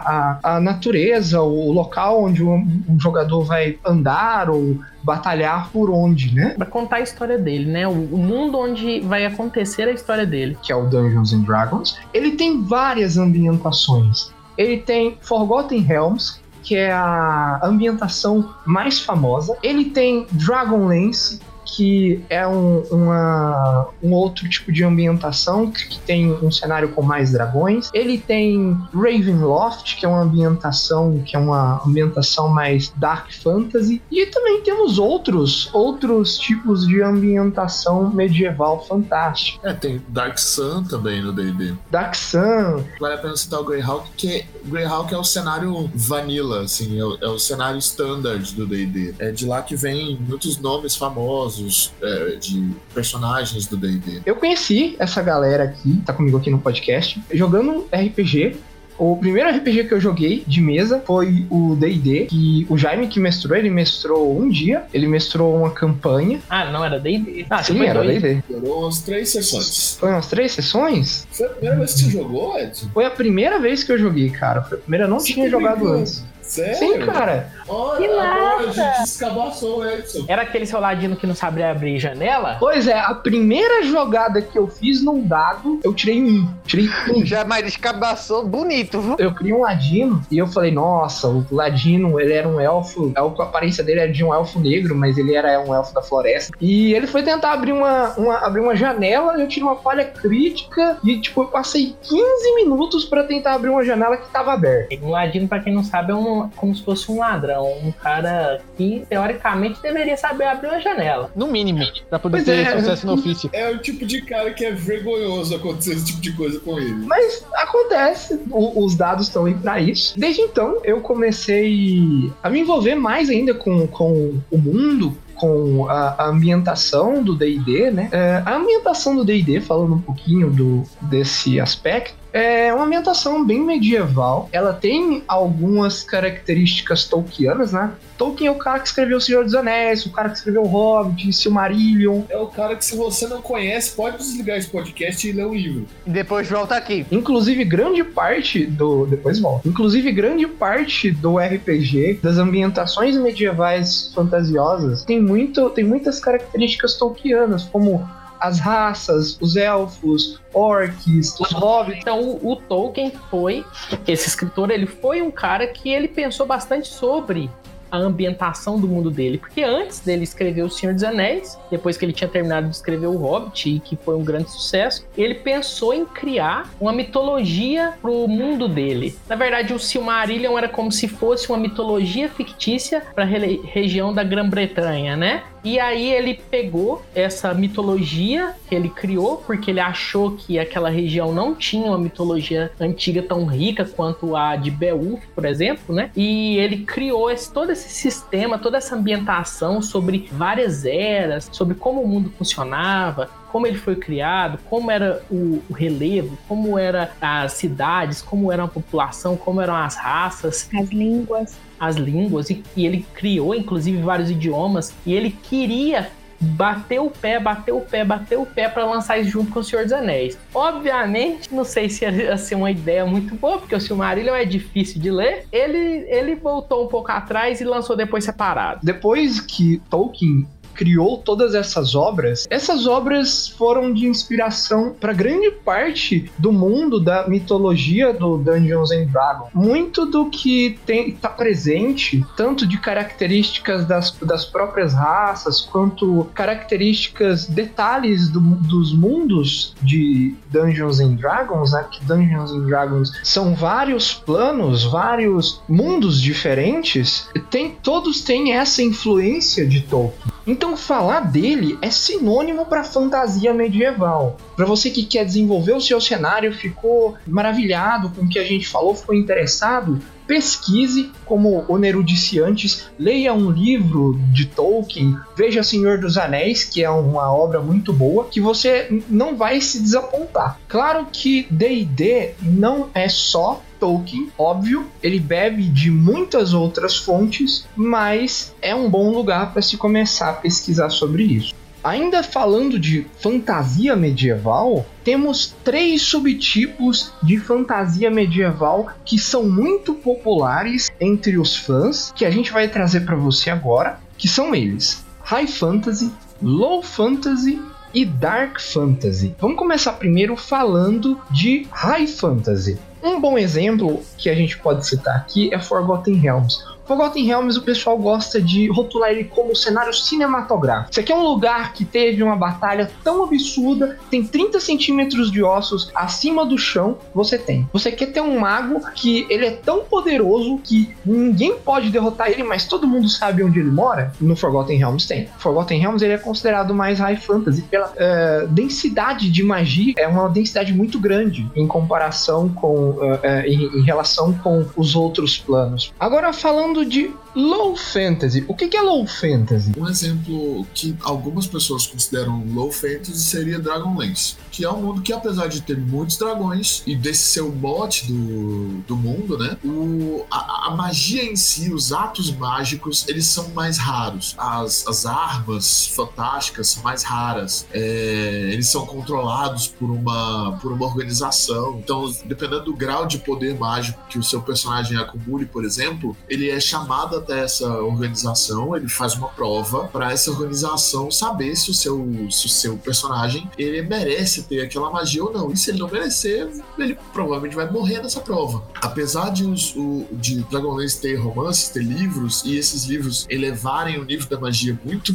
a, 0.42 0.56
a 0.56 0.60
natureza, 0.60 1.42
o 1.42 1.70
local 1.72 2.24
onde 2.24 2.42
o, 2.42 2.54
o 2.56 2.98
jogador 2.98 3.42
vai 3.44 3.78
andar 3.84 4.48
ou 4.48 4.78
batalhar 5.08 5.70
por 5.70 5.90
onde, 5.90 6.34
né? 6.34 6.50
Pra 6.50 6.66
contar 6.66 6.96
a 6.96 7.00
história 7.00 7.38
dele, 7.38 7.64
né? 7.70 7.88
O, 7.88 7.92
o 7.92 8.18
mundo 8.18 8.58
onde 8.58 9.00
vai 9.00 9.24
acontecer 9.24 9.88
a 9.88 9.92
história 9.92 10.26
dele. 10.26 10.58
que 10.62 10.70
é 10.70 10.76
o 10.76 10.84
Dungeons 10.84 11.32
and 11.32 11.40
Dragons, 11.40 11.98
ele 12.12 12.32
tem 12.32 12.62
várias 12.62 13.16
ambientações. 13.16 14.30
Ele 14.58 14.76
tem 14.76 15.16
Forgotten 15.22 15.80
Realms, 15.80 16.42
que 16.62 16.76
é 16.76 16.92
a 16.92 17.58
ambientação 17.62 18.54
mais 18.66 19.00
famosa. 19.00 19.56
Ele 19.62 19.86
tem 19.86 20.26
Dragonlance, 20.32 21.40
que 21.74 22.20
é 22.30 22.46
um, 22.46 22.80
uma- 22.90 23.88
um 24.02 24.12
outro 24.12 24.48
tipo 24.48 24.72
de 24.72 24.82
ambientação 24.84 25.70
que, 25.70 25.98
tem 26.08 26.32
um 26.32 26.50
cenário 26.50 26.88
com 26.90 27.02
mais 27.02 27.32
dragões. 27.32 27.90
Ele 27.92 28.16
tem 28.18 28.72
Ravenloft, 28.94 29.96
que 29.98 30.06
é 30.06 30.08
uma 30.08 30.22
ambientação 30.22 31.22
que 31.26 31.36
é 31.36 31.38
uma 31.38 31.82
ambientação 31.86 32.48
mais 32.48 32.90
dark 32.96 33.30
fantasy. 33.32 34.00
E 34.10 34.26
também 34.26 34.62
temos 34.62 34.98
outros 34.98 35.68
outros 35.74 36.38
tipos 36.38 36.86
de 36.86 37.02
ambientação 37.02 38.10
medieval 38.10 38.84
fantástica. 38.86 39.68
É, 39.68 39.74
tem 39.74 40.00
Dark 40.08 40.38
Sun 40.38 40.84
também 40.84 41.22
no 41.22 41.32
D&D. 41.32 41.74
Dark 41.90 42.14
Sun, 42.14 42.84
Vale 43.00 43.14
a 43.14 43.18
pena 43.18 43.36
citar 43.36 43.60
o 43.60 43.64
Greyhawk, 43.64 44.08
que 44.16 44.44
Greyhawk 44.64 45.12
é 45.12 45.18
o 45.18 45.24
cenário 45.24 45.90
vanilla, 45.94 46.62
assim, 46.62 46.98
é 46.98 47.04
o, 47.04 47.18
é 47.20 47.28
o 47.28 47.38
cenário 47.38 47.78
standard 47.78 48.54
do 48.54 48.66
D&D. 48.66 49.14
É 49.18 49.30
de 49.30 49.46
lá 49.46 49.62
que 49.62 49.76
vem 49.76 50.16
muitos 50.26 50.58
nomes 50.58 50.94
famosos 50.96 51.57
é, 52.02 52.36
de 52.36 52.70
personagens 52.94 53.66
do 53.66 53.76
D&D. 53.76 54.22
Eu 54.24 54.36
conheci 54.36 54.96
essa 54.98 55.22
galera 55.22 55.64
aqui, 55.64 56.00
tá 56.04 56.12
comigo 56.12 56.36
aqui 56.36 56.50
no 56.50 56.58
podcast, 56.58 57.20
jogando 57.32 57.86
RPG. 57.92 58.56
O 58.98 59.16
primeiro 59.16 59.48
RPG 59.48 59.84
que 59.84 59.94
eu 59.94 60.00
joguei 60.00 60.42
de 60.44 60.60
mesa 60.60 61.00
foi 61.06 61.46
o 61.48 61.76
D&D, 61.76 62.26
que 62.26 62.66
o 62.68 62.76
Jaime 62.76 63.06
que 63.06 63.20
mestrou, 63.20 63.56
ele 63.56 63.70
mestrou 63.70 64.36
um 64.36 64.48
dia, 64.48 64.86
ele 64.92 65.06
mestrou 65.06 65.56
uma 65.56 65.70
campanha. 65.70 66.40
Ah, 66.50 66.68
não 66.72 66.84
era 66.84 66.98
D&D. 66.98 67.46
Ah, 67.48 67.62
Sim, 67.62 67.80
era. 67.84 68.02
D&D. 68.02 68.42
Durou 68.50 68.82
umas 68.82 69.00
três 69.02 69.28
sessões. 69.30 69.96
Foi 70.00 70.10
umas 70.10 70.26
três 70.26 70.50
sessões? 70.50 71.28
Foi 71.30 71.46
a 71.46 71.50
primeira 71.50 71.76
vez 71.76 71.94
que 71.94 72.00
você 72.00 72.10
jogou, 72.10 72.58
Edson? 72.58 72.88
Foi 72.92 73.04
a 73.04 73.10
primeira 73.10 73.60
vez 73.60 73.84
que 73.84 73.92
eu 73.92 73.98
joguei, 73.98 74.30
cara. 74.30 74.62
Foi 74.62 74.78
a 74.78 74.80
primeira, 74.80 75.04
eu 75.04 75.08
não 75.08 75.20
Você 75.20 75.32
tinha 75.32 75.48
jogado 75.48 75.76
brincando? 75.78 76.00
antes. 76.00 76.24
Sério? 76.48 76.76
Sim, 76.76 76.98
cara. 77.00 77.50
Olha, 77.68 77.98
Que 77.98 78.04
agora 78.06 78.56
a 78.56 78.72
gente 78.72 79.02
escabaçou 79.04 79.78
o 79.80 79.88
Edson. 79.88 80.24
Era 80.28 80.42
aquele 80.42 80.66
seu 80.66 80.80
ladino 80.80 81.16
que 81.16 81.26
não 81.26 81.34
sabia 81.34 81.70
abrir 81.70 81.98
janela? 81.98 82.56
Pois 82.58 82.86
é, 82.88 82.98
a 82.98 83.14
primeira 83.14 83.82
jogada 83.84 84.40
que 84.40 84.58
eu 84.58 84.66
fiz 84.66 85.02
num 85.04 85.26
dado, 85.26 85.80
eu 85.84 85.92
tirei 85.94 86.22
um. 86.22 86.48
Tirei 86.66 86.88
um. 87.10 87.24
Já 87.24 87.44
mais 87.44 87.64
descabaçou 87.64 88.46
bonito, 88.46 89.00
viu? 89.00 89.16
eu 89.18 89.34
criei 89.34 89.52
um 89.54 89.60
ladino 89.62 90.22
e 90.30 90.38
eu 90.38 90.46
falei, 90.46 90.70
nossa, 90.70 91.28
o 91.28 91.44
ladino, 91.50 92.18
ele 92.20 92.32
era 92.32 92.48
um 92.48 92.60
elfo, 92.60 93.12
a 93.16 93.20
aparência 93.42 93.84
dele 93.84 94.00
era 94.00 94.12
de 94.12 94.24
um 94.24 94.32
elfo 94.32 94.58
negro, 94.58 94.94
mas 94.94 95.18
ele 95.18 95.34
era 95.34 95.60
um 95.60 95.74
elfo 95.74 95.92
da 95.94 96.00
floresta. 96.02 96.52
E 96.60 96.94
ele 96.94 97.06
foi 97.06 97.22
tentar 97.22 97.52
abrir 97.52 97.72
uma, 97.72 98.10
uma- 98.16 98.38
abrir 98.38 98.60
uma 98.60 98.74
janela, 98.74 99.34
eu 99.38 99.46
tirei 99.48 99.64
uma 99.68 99.76
falha 99.76 100.04
crítica 100.04 100.98
e, 101.04 101.20
tipo, 101.20 101.42
eu 101.42 101.46
passei 101.48 101.94
15 102.02 102.54
minutos 102.56 103.04
pra 103.04 103.24
tentar 103.24 103.54
abrir 103.54 103.70
uma 103.70 103.84
janela 103.84 104.16
que 104.16 104.28
tava 104.30 104.52
aberta. 104.52 104.94
Um 105.02 105.10
ladino, 105.10 105.48
pra 105.48 105.60
quem 105.60 105.72
não 105.74 105.82
sabe, 105.84 106.12
é 106.12 106.14
um, 106.14 106.37
como 106.56 106.74
se 106.74 106.82
fosse 106.82 107.10
um 107.10 107.18
ladrão. 107.18 107.66
Um 107.84 107.92
cara 107.92 108.60
que, 108.76 109.04
teoricamente, 109.08 109.80
deveria 109.82 110.16
saber 110.16 110.44
abrir 110.44 110.68
uma 110.68 110.80
janela. 110.80 111.30
No 111.34 111.46
mínimo, 111.48 111.80
pra 112.08 112.18
poder 112.18 112.38
Pois 112.38 112.44
ter 112.44 112.66
é. 112.66 112.78
sucesso 112.78 113.06
no 113.06 113.14
ofício. 113.14 113.50
É 113.52 113.70
o 113.70 113.78
tipo 113.78 114.04
de 114.06 114.22
cara 114.22 114.52
que 114.52 114.64
é 114.64 114.72
vergonhoso 114.72 115.54
acontecer 115.54 115.92
esse 115.94 116.06
tipo 116.06 116.20
de 116.20 116.32
coisa 116.32 116.58
com 116.60 116.78
ele. 116.78 116.94
Mas 117.06 117.44
acontece, 117.54 118.40
o- 118.50 118.84
os 118.84 118.94
dados 118.94 119.26
estão 119.26 119.44
aí 119.46 119.54
pra 119.54 119.80
isso. 119.80 120.18
Desde 120.18 120.40
então, 120.42 120.80
eu 120.84 121.00
comecei 121.00 122.30
a 122.42 122.50
me 122.50 122.60
envolver 122.60 122.94
mais 122.94 123.28
ainda 123.30 123.54
com, 123.54 123.86
com 123.86 124.34
o 124.50 124.58
mundo, 124.58 125.16
com 125.34 125.86
a, 125.88 126.24
a 126.24 126.26
ambientação 126.28 127.22
do 127.22 127.34
D&D, 127.34 127.90
né? 127.90 128.08
É, 128.12 128.42
a 128.44 128.56
ambientação 128.56 129.14
do 129.14 129.24
D&D, 129.24 129.60
falando 129.60 129.94
um 129.94 130.00
pouquinho 130.00 130.50
do, 130.50 130.82
desse 131.02 131.60
aspecto, 131.60 132.14
é 132.38 132.74
uma 132.74 132.84
ambientação 132.84 133.44
bem 133.44 133.60
medieval. 133.60 134.48
Ela 134.52 134.72
tem 134.72 135.22
algumas 135.26 136.02
características 136.02 137.04
tolkianas, 137.04 137.72
né? 137.72 137.92
Tolkien 138.16 138.48
é 138.48 138.50
o 138.50 138.56
cara 138.56 138.80
que 138.80 138.88
escreveu 138.88 139.18
O 139.18 139.20
Senhor 139.20 139.44
dos 139.44 139.54
Anéis, 139.54 140.04
o 140.04 140.10
cara 140.10 140.28
que 140.28 140.36
escreveu 140.36 140.62
O 140.62 140.66
Hobbit, 140.66 141.32
Silmarillion, 141.32 142.22
É 142.28 142.36
o 142.36 142.48
cara 142.48 142.74
que 142.74 142.84
se 142.84 142.96
você 142.96 143.28
não 143.28 143.40
conhece, 143.40 143.94
pode 143.94 144.18
desligar 144.18 144.58
esse 144.58 144.68
podcast 144.68 145.26
e 145.26 145.32
ler 145.32 145.46
o 145.46 145.54
livro. 145.54 145.86
E 146.04 146.10
depois 146.10 146.48
volta 146.50 146.74
aqui. 146.74 147.06
Inclusive, 147.10 147.64
grande 147.64 148.02
parte 148.02 148.66
do. 148.66 149.06
Depois 149.06 149.38
volta. 149.38 149.68
Inclusive, 149.68 150.10
grande 150.10 150.46
parte 150.46 151.12
do 151.12 151.38
RPG, 151.38 152.20
das 152.22 152.38
ambientações 152.38 153.16
medievais 153.16 154.10
fantasiosas, 154.14 155.04
tem, 155.04 155.22
muito, 155.22 155.70
tem 155.70 155.84
muitas 155.84 156.18
características 156.18 156.94
tolkianas, 156.94 157.64
como 157.64 158.08
as 158.40 158.58
raças, 158.58 159.38
os 159.40 159.56
elfos, 159.56 160.40
orcs, 160.52 161.38
os 161.40 161.52
hobbits. 161.52 162.00
Então, 162.00 162.20
o, 162.20 162.52
o 162.52 162.56
Tolkien 162.56 163.12
foi, 163.30 163.64
esse 164.06 164.28
escritor, 164.28 164.70
ele 164.70 164.86
foi 164.86 165.22
um 165.22 165.30
cara 165.30 165.66
que 165.66 165.88
ele 165.88 166.08
pensou 166.08 166.46
bastante 166.46 166.88
sobre 166.88 167.50
a 167.90 167.96
ambientação 167.96 168.78
do 168.78 168.86
mundo 168.86 169.10
dele, 169.10 169.38
porque 169.38 169.62
antes 169.62 170.00
dele 170.00 170.24
escrever 170.24 170.62
O 170.62 170.70
Senhor 170.70 170.94
dos 170.94 171.04
Anéis, 171.04 171.58
depois 171.70 171.96
que 171.96 172.04
ele 172.04 172.12
tinha 172.12 172.28
terminado 172.28 172.68
de 172.68 172.76
escrever 172.76 173.06
O 173.06 173.16
Hobbit, 173.16 173.76
e 173.76 173.80
que 173.80 173.96
foi 173.96 174.14
um 174.14 174.24
grande 174.24 174.50
sucesso, 174.50 175.06
ele 175.16 175.34
pensou 175.34 175.94
em 175.94 176.04
criar 176.04 176.70
uma 176.80 176.92
mitologia 176.92 177.94
pro 178.00 178.28
mundo 178.28 178.68
dele. 178.68 179.16
Na 179.28 179.36
verdade, 179.36 179.72
o 179.72 179.78
Silmarillion 179.78 180.56
era 180.56 180.68
como 180.68 180.92
se 180.92 181.08
fosse 181.08 181.48
uma 181.48 181.58
mitologia 181.58 182.28
fictícia 182.28 183.02
para 183.14 183.24
a 183.24 183.26
região 183.26 184.12
da 184.12 184.22
Grã-Bretanha, 184.22 185.16
né? 185.16 185.42
E 185.64 185.78
aí 185.78 186.12
ele 186.12 186.34
pegou 186.34 187.02
essa 187.14 187.52
mitologia 187.52 188.54
que 188.68 188.74
ele 188.74 188.88
criou, 188.88 189.38
porque 189.46 189.70
ele 189.70 189.80
achou 189.80 190.32
que 190.32 190.58
aquela 190.58 190.88
região 190.88 191.32
não 191.32 191.54
tinha 191.54 191.88
uma 191.88 191.98
mitologia 191.98 192.70
antiga 192.80 193.22
tão 193.22 193.44
rica 193.46 193.84
quanto 193.84 194.36
a 194.36 194.56
de 194.56 194.70
Beowulf, 194.70 195.22
por 195.34 195.44
exemplo, 195.44 195.94
né? 195.94 196.10
E 196.16 196.56
ele 196.58 196.78
criou 196.84 197.30
esse, 197.30 197.52
todo 197.52 197.70
esse 197.70 197.88
sistema, 197.88 198.58
toda 198.58 198.76
essa 198.76 198.94
ambientação 198.94 199.82
sobre 199.82 200.28
várias 200.32 200.84
eras, 200.84 201.48
sobre 201.52 201.74
como 201.74 202.02
o 202.02 202.08
mundo 202.08 202.32
funcionava, 202.36 203.28
como 203.50 203.66
ele 203.66 203.78
foi 203.78 203.96
criado, 203.96 204.58
como 204.68 204.90
era 204.90 205.22
o, 205.30 205.62
o 205.68 205.72
relevo, 205.72 206.38
como 206.46 206.78
eram 206.78 207.08
as 207.20 207.52
cidades, 207.52 208.22
como 208.22 208.52
era 208.52 208.64
a 208.64 208.68
população, 208.68 209.36
como 209.36 209.60
eram 209.60 209.74
as 209.74 209.96
raças, 209.96 210.68
As 210.74 210.88
línguas. 210.88 211.56
As 211.78 211.96
línguas, 211.96 212.50
e, 212.50 212.62
e 212.76 212.86
ele 212.86 213.04
criou 213.14 213.54
inclusive 213.54 213.98
vários 213.98 214.30
idiomas, 214.30 214.94
e 215.04 215.12
ele 215.12 215.30
queria 215.30 216.10
bater 216.40 217.00
o 217.00 217.10
pé, 217.10 217.40
bater 217.40 217.72
o 217.72 217.80
pé, 217.80 218.04
bater 218.04 218.38
o 218.38 218.46
pé 218.46 218.68
para 218.68 218.84
lançar 218.84 219.18
isso 219.18 219.30
junto 219.30 219.50
com 219.50 219.60
o 219.60 219.64
Senhor 219.64 219.84
dos 219.84 219.92
Anéis. 219.92 220.38
Obviamente, 220.54 221.52
não 221.52 221.64
sei 221.64 221.88
se 221.88 222.04
ia 222.08 222.36
ser 222.36 222.54
uma 222.54 222.70
ideia 222.70 223.04
muito 223.04 223.34
boa, 223.34 223.58
porque 223.58 223.74
o 223.74 223.80
Silmarillion 223.80 224.34
é 224.34 224.44
difícil 224.44 225.00
de 225.00 225.10
ler. 225.10 225.46
Ele, 225.52 226.06
ele 226.08 226.34
voltou 226.36 226.84
um 226.84 226.88
pouco 226.88 227.10
atrás 227.10 227.60
e 227.60 227.64
lançou 227.64 227.96
depois 227.96 228.24
separado. 228.24 228.80
Depois 228.82 229.40
que 229.40 229.82
Tolkien 229.90 230.46
criou 230.78 231.18
todas 231.18 231.56
essas 231.56 231.96
obras, 231.96 232.46
essas 232.48 232.86
obras 232.86 233.48
foram 233.48 233.92
de 233.92 234.06
inspiração 234.06 234.94
para 235.00 235.12
grande 235.12 235.50
parte 235.50 236.30
do 236.38 236.52
mundo 236.52 237.00
da 237.00 237.26
mitologia 237.26 238.12
do 238.12 238.38
Dungeons 238.38 238.92
and 238.92 239.06
Dragons. 239.06 239.48
Muito 239.52 240.06
do 240.06 240.30
que 240.30 240.78
está 240.88 241.28
presente, 241.28 242.24
tanto 242.36 242.64
de 242.64 242.78
características 242.78 243.84
das, 243.86 244.12
das 244.22 244.44
próprias 244.44 244.94
raças, 244.94 245.60
quanto 245.62 246.28
características, 246.32 247.46
detalhes 247.46 248.28
do- 248.28 248.40
dos 248.40 248.94
mundos 248.94 249.74
de 249.82 250.34
Dungeons 250.52 251.00
and 251.00 251.14
Dragons, 251.16 251.72
né? 251.72 251.84
Que 251.90 252.04
Dungeons 252.04 252.52
and 252.52 252.66
Dragons 252.66 253.12
são 253.24 253.54
vários 253.54 254.14
planos, 254.14 254.84
vários 254.84 255.60
mundos 255.68 256.20
diferentes, 256.22 257.28
tem, 257.50 257.70
todos 257.82 258.20
têm 258.20 258.52
essa 258.52 258.80
influência 258.82 259.66
de 259.66 259.80
Tolkien. 259.80 260.32
Então 260.46 260.67
falar 260.76 261.20
dele 261.20 261.78
é 261.80 261.90
sinônimo 261.90 262.66
para 262.66 262.84
fantasia 262.84 263.54
medieval. 263.54 264.36
Para 264.56 264.66
você 264.66 264.90
que 264.90 265.04
quer 265.04 265.24
desenvolver 265.24 265.72
o 265.72 265.80
seu 265.80 266.00
cenário, 266.00 266.52
ficou 266.52 267.16
maravilhado 267.26 268.10
com 268.10 268.22
o 268.22 268.28
que 268.28 268.38
a 268.38 268.44
gente 268.44 268.66
falou, 268.66 268.94
ficou 268.94 269.14
interessado, 269.14 270.00
pesquise, 270.28 271.10
como 271.24 271.64
o 271.66 271.78
Neru 271.78 272.04
disse 272.04 272.38
antes, 272.38 272.90
leia 272.98 273.32
um 273.32 273.50
livro 273.50 274.20
de 274.30 274.44
Tolkien, 274.44 275.16
veja 275.34 275.62
Senhor 275.62 275.98
dos 275.98 276.18
Anéis, 276.18 276.62
que 276.62 276.84
é 276.84 276.90
uma 276.90 277.32
obra 277.32 277.60
muito 277.60 277.92
boa, 277.92 278.26
que 278.26 278.40
você 278.40 279.02
não 279.08 279.36
vai 279.36 279.60
se 279.60 279.80
desapontar. 279.80 280.60
Claro 280.68 281.06
que 281.10 281.46
D&D 281.50 282.34
não 282.42 282.90
é 282.94 283.08
só 283.08 283.62
Tolkien, 283.80 284.28
óbvio, 284.36 284.86
ele 285.02 285.18
bebe 285.18 285.62
de 285.62 285.90
muitas 285.90 286.52
outras 286.52 286.96
fontes, 286.96 287.66
mas 287.74 288.52
é 288.60 288.74
um 288.74 288.90
bom 288.90 289.10
lugar 289.10 289.52
para 289.52 289.62
se 289.62 289.76
começar 289.76 290.30
a 290.30 290.34
pesquisar 290.34 290.90
sobre 290.90 291.22
isso. 291.22 291.54
Ainda 291.82 292.22
falando 292.22 292.78
de 292.78 293.06
fantasia 293.20 293.94
medieval, 293.94 294.84
temos 295.04 295.54
três 295.62 296.02
subtipos 296.02 297.12
de 297.22 297.38
fantasia 297.38 298.10
medieval 298.10 298.88
que 299.04 299.18
são 299.18 299.48
muito 299.48 299.94
populares 299.94 300.90
entre 301.00 301.38
os 301.38 301.56
fãs, 301.56 302.12
que 302.14 302.24
a 302.24 302.30
gente 302.30 302.52
vai 302.52 302.68
trazer 302.68 303.00
para 303.00 303.16
você 303.16 303.48
agora, 303.48 304.00
que 304.16 304.26
são 304.26 304.54
eles: 304.54 305.04
High 305.22 305.46
Fantasy, 305.46 306.12
Low 306.42 306.82
Fantasy 306.82 307.62
e 307.94 308.04
Dark 308.04 308.60
Fantasy. 308.60 309.34
Vamos 309.38 309.56
começar 309.56 309.92
primeiro 309.92 310.36
falando 310.36 311.20
de 311.30 311.66
High 311.70 312.06
Fantasy. 312.06 312.78
Um 313.02 313.20
bom 313.20 313.38
exemplo 313.38 314.02
que 314.16 314.28
a 314.28 314.34
gente 314.34 314.58
pode 314.58 314.86
citar 314.86 315.16
aqui 315.16 315.52
é 315.54 315.58
Forgotten 315.60 316.14
Realms. 316.16 316.58
Forgotten 316.88 317.24
Realms 317.26 317.58
o 317.58 317.62
pessoal 317.62 317.98
gosta 317.98 318.40
de 318.40 318.66
rotular 318.68 319.10
ele 319.10 319.24
como 319.24 319.54
cenário 319.54 319.92
cinematográfico. 319.92 320.90
Isso 320.90 321.00
aqui 321.00 321.12
é 321.12 321.14
um 321.14 321.22
lugar 321.22 321.74
que 321.74 321.84
teve 321.84 322.22
uma 322.22 322.34
batalha 322.34 322.90
tão 323.04 323.22
absurda, 323.22 323.98
tem 324.10 324.24
30 324.24 324.58
centímetros 324.58 325.30
de 325.30 325.42
ossos 325.42 325.90
acima 325.94 326.46
do 326.46 326.56
chão, 326.56 326.96
você 327.14 327.36
tem. 327.36 327.68
Você 327.74 327.92
quer 327.92 328.06
ter 328.06 328.22
um 328.22 328.40
mago 328.40 328.80
que 328.94 329.26
ele 329.28 329.44
é 329.44 329.50
tão 329.50 329.80
poderoso 329.80 330.58
que 330.64 330.96
ninguém 331.04 331.56
pode 331.58 331.90
derrotar 331.90 332.30
ele, 332.30 332.42
mas 332.42 332.66
todo 332.66 332.86
mundo 332.86 333.08
sabe 333.08 333.44
onde 333.44 333.58
ele 333.60 333.70
mora? 333.70 334.12
No 334.18 334.34
Forgotten 334.34 334.78
Realms 334.78 335.06
tem. 335.06 335.28
Forgotten 335.38 335.78
Realms 335.78 336.02
ele 336.02 336.14
é 336.14 336.18
considerado 336.18 336.74
mais 336.74 336.98
high 336.98 337.16
fantasy 337.16 337.62
pela 337.62 337.92
eh, 337.96 338.46
densidade 338.48 339.30
de 339.30 339.42
magia, 339.42 339.92
é 339.98 340.08
uma 340.08 340.28
densidade 340.30 340.72
muito 340.72 340.98
grande 340.98 341.46
em 341.54 341.66
comparação 341.66 342.48
com 342.48 342.96
eh, 343.02 343.20
eh, 343.22 343.48
em, 343.48 343.78
em 343.78 343.82
relação 343.82 344.32
com 344.32 344.64
os 344.74 344.96
outros 344.96 345.36
planos. 345.36 345.92
Agora 346.00 346.32
falando 346.32 346.77
de 346.84 347.10
low 347.38 347.76
fantasy, 347.76 348.44
o 348.48 348.54
que 348.54 348.76
é 348.76 348.82
low 348.82 349.06
fantasy? 349.06 349.72
Um 349.76 349.88
exemplo 349.88 350.66
que 350.74 350.96
algumas 351.02 351.46
pessoas 351.46 351.86
consideram 351.86 352.44
low 352.52 352.72
fantasy 352.72 353.20
seria 353.20 353.60
Dragonlance, 353.60 354.36
que 354.50 354.64
é 354.64 354.70
um 354.70 354.82
mundo 354.82 355.00
que, 355.00 355.12
apesar 355.12 355.46
de 355.46 355.62
ter 355.62 355.78
muitos 355.78 356.16
dragões 356.16 356.82
e 356.84 356.96
desse 356.96 357.22
ser 357.22 357.42
o 357.42 357.52
mote 357.52 358.10
do, 358.10 358.80
do 358.88 358.96
mundo, 358.96 359.38
né? 359.38 359.56
O, 359.64 360.26
a, 360.28 360.68
a 360.68 360.76
magia 360.76 361.22
em 361.22 361.36
si, 361.36 361.72
os 361.72 361.92
atos 361.92 362.32
mágicos, 362.32 363.06
eles 363.06 363.26
são 363.26 363.50
mais 363.50 363.78
raros. 363.78 364.34
As, 364.36 364.84
as 364.88 365.06
armas 365.06 365.86
fantásticas 365.86 366.68
são 366.68 366.82
mais 366.82 367.04
raras. 367.04 367.66
É, 367.72 368.50
eles 368.52 368.66
são 368.66 368.84
controlados 368.84 369.68
por 369.68 369.90
uma, 369.90 370.58
por 370.60 370.72
uma 370.72 370.86
organização. 370.86 371.78
Então, 371.78 372.12
dependendo 372.24 372.64
do 372.64 372.74
grau 372.74 373.06
de 373.06 373.18
poder 373.18 373.56
mágico 373.56 374.00
que 374.08 374.18
o 374.18 374.22
seu 374.24 374.42
personagem 374.42 374.98
acumule, 374.98 375.46
por 375.46 375.64
exemplo, 375.64 376.16
ele 376.28 376.50
é 376.50 376.58
chamado 376.58 377.27
até 377.28 377.44
essa 377.44 377.68
organização, 377.82 378.74
ele 378.74 378.88
faz 378.88 379.14
uma 379.14 379.28
prova 379.28 379.86
para 379.88 380.10
essa 380.10 380.30
organização 380.30 381.10
saber 381.10 381.54
se 381.54 381.70
o 381.70 381.74
seu, 381.74 382.08
se 382.30 382.46
o 382.46 382.48
seu 382.48 382.78
personagem 382.78 383.48
ele 383.58 383.82
merece 383.82 384.44
ter 384.44 384.62
aquela 384.62 384.90
magia 384.90 385.22
ou 385.22 385.32
não. 385.32 385.52
E 385.52 385.56
se 385.56 385.70
ele 385.70 385.78
não 385.78 385.88
merecer, 385.88 386.50
ele 386.78 386.96
provavelmente 387.12 387.54
vai 387.54 387.70
morrer 387.70 388.00
nessa 388.02 388.20
prova. 388.20 388.62
Apesar 388.80 389.30
de, 389.30 389.44
os, 389.44 389.76
o, 389.76 390.06
de 390.12 390.42
Dragonlance 390.44 391.00
ter 391.00 391.16
romances, 391.16 391.68
ter 391.68 391.82
livros, 391.82 392.42
e 392.44 392.56
esses 392.56 392.84
livros 392.84 393.26
elevarem 393.28 393.98
o 393.98 394.04
nível 394.04 394.26
da 394.28 394.40
magia 394.40 394.78
muito 394.82 395.14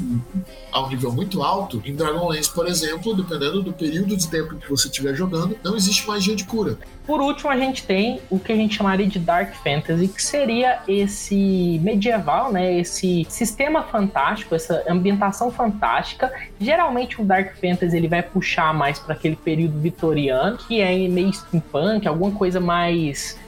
a 0.71 0.83
um 0.85 0.89
nível 0.89 1.11
muito 1.11 1.41
alto, 1.41 1.81
em 1.85 1.95
Dragonlance, 1.95 2.51
por 2.53 2.67
exemplo, 2.67 3.15
dependendo 3.15 3.63
do 3.63 3.73
período 3.73 4.15
de 4.15 4.27
tempo 4.27 4.55
que 4.55 4.69
você 4.69 4.87
estiver 4.87 5.15
jogando, 5.15 5.57
não 5.63 5.75
existe 5.75 6.07
magia 6.07 6.35
de 6.35 6.43
cura. 6.43 6.77
Por 7.05 7.19
último, 7.19 7.49
a 7.49 7.57
gente 7.57 7.83
tem 7.83 8.21
o 8.29 8.39
que 8.39 8.51
a 8.51 8.55
gente 8.55 8.75
chamaria 8.75 9.05
de 9.05 9.19
Dark 9.19 9.53
Fantasy, 9.55 10.07
que 10.07 10.23
seria 10.23 10.81
esse 10.87 11.79
medieval, 12.03 12.51
né? 12.51 12.79
Esse 12.79 13.25
sistema 13.29 13.83
fantástico, 13.83 14.53
essa 14.53 14.83
ambientação 14.87 15.51
fantástica. 15.51 16.31
Geralmente 16.59 17.21
o 17.21 17.25
Dark 17.25 17.55
Fantasy 17.55 17.95
ele 17.95 18.07
vai 18.07 18.21
puxar 18.21 18.73
mais 18.73 18.99
para 18.99 19.13
aquele 19.13 19.35
período 19.35 19.79
vitoriano, 19.79 20.57
que 20.57 20.81
é 20.81 21.07
meio 21.07 21.31
steampunk, 21.31 22.07
alguma 22.07 22.31
coisa 22.31 22.59
mais 22.59 23.39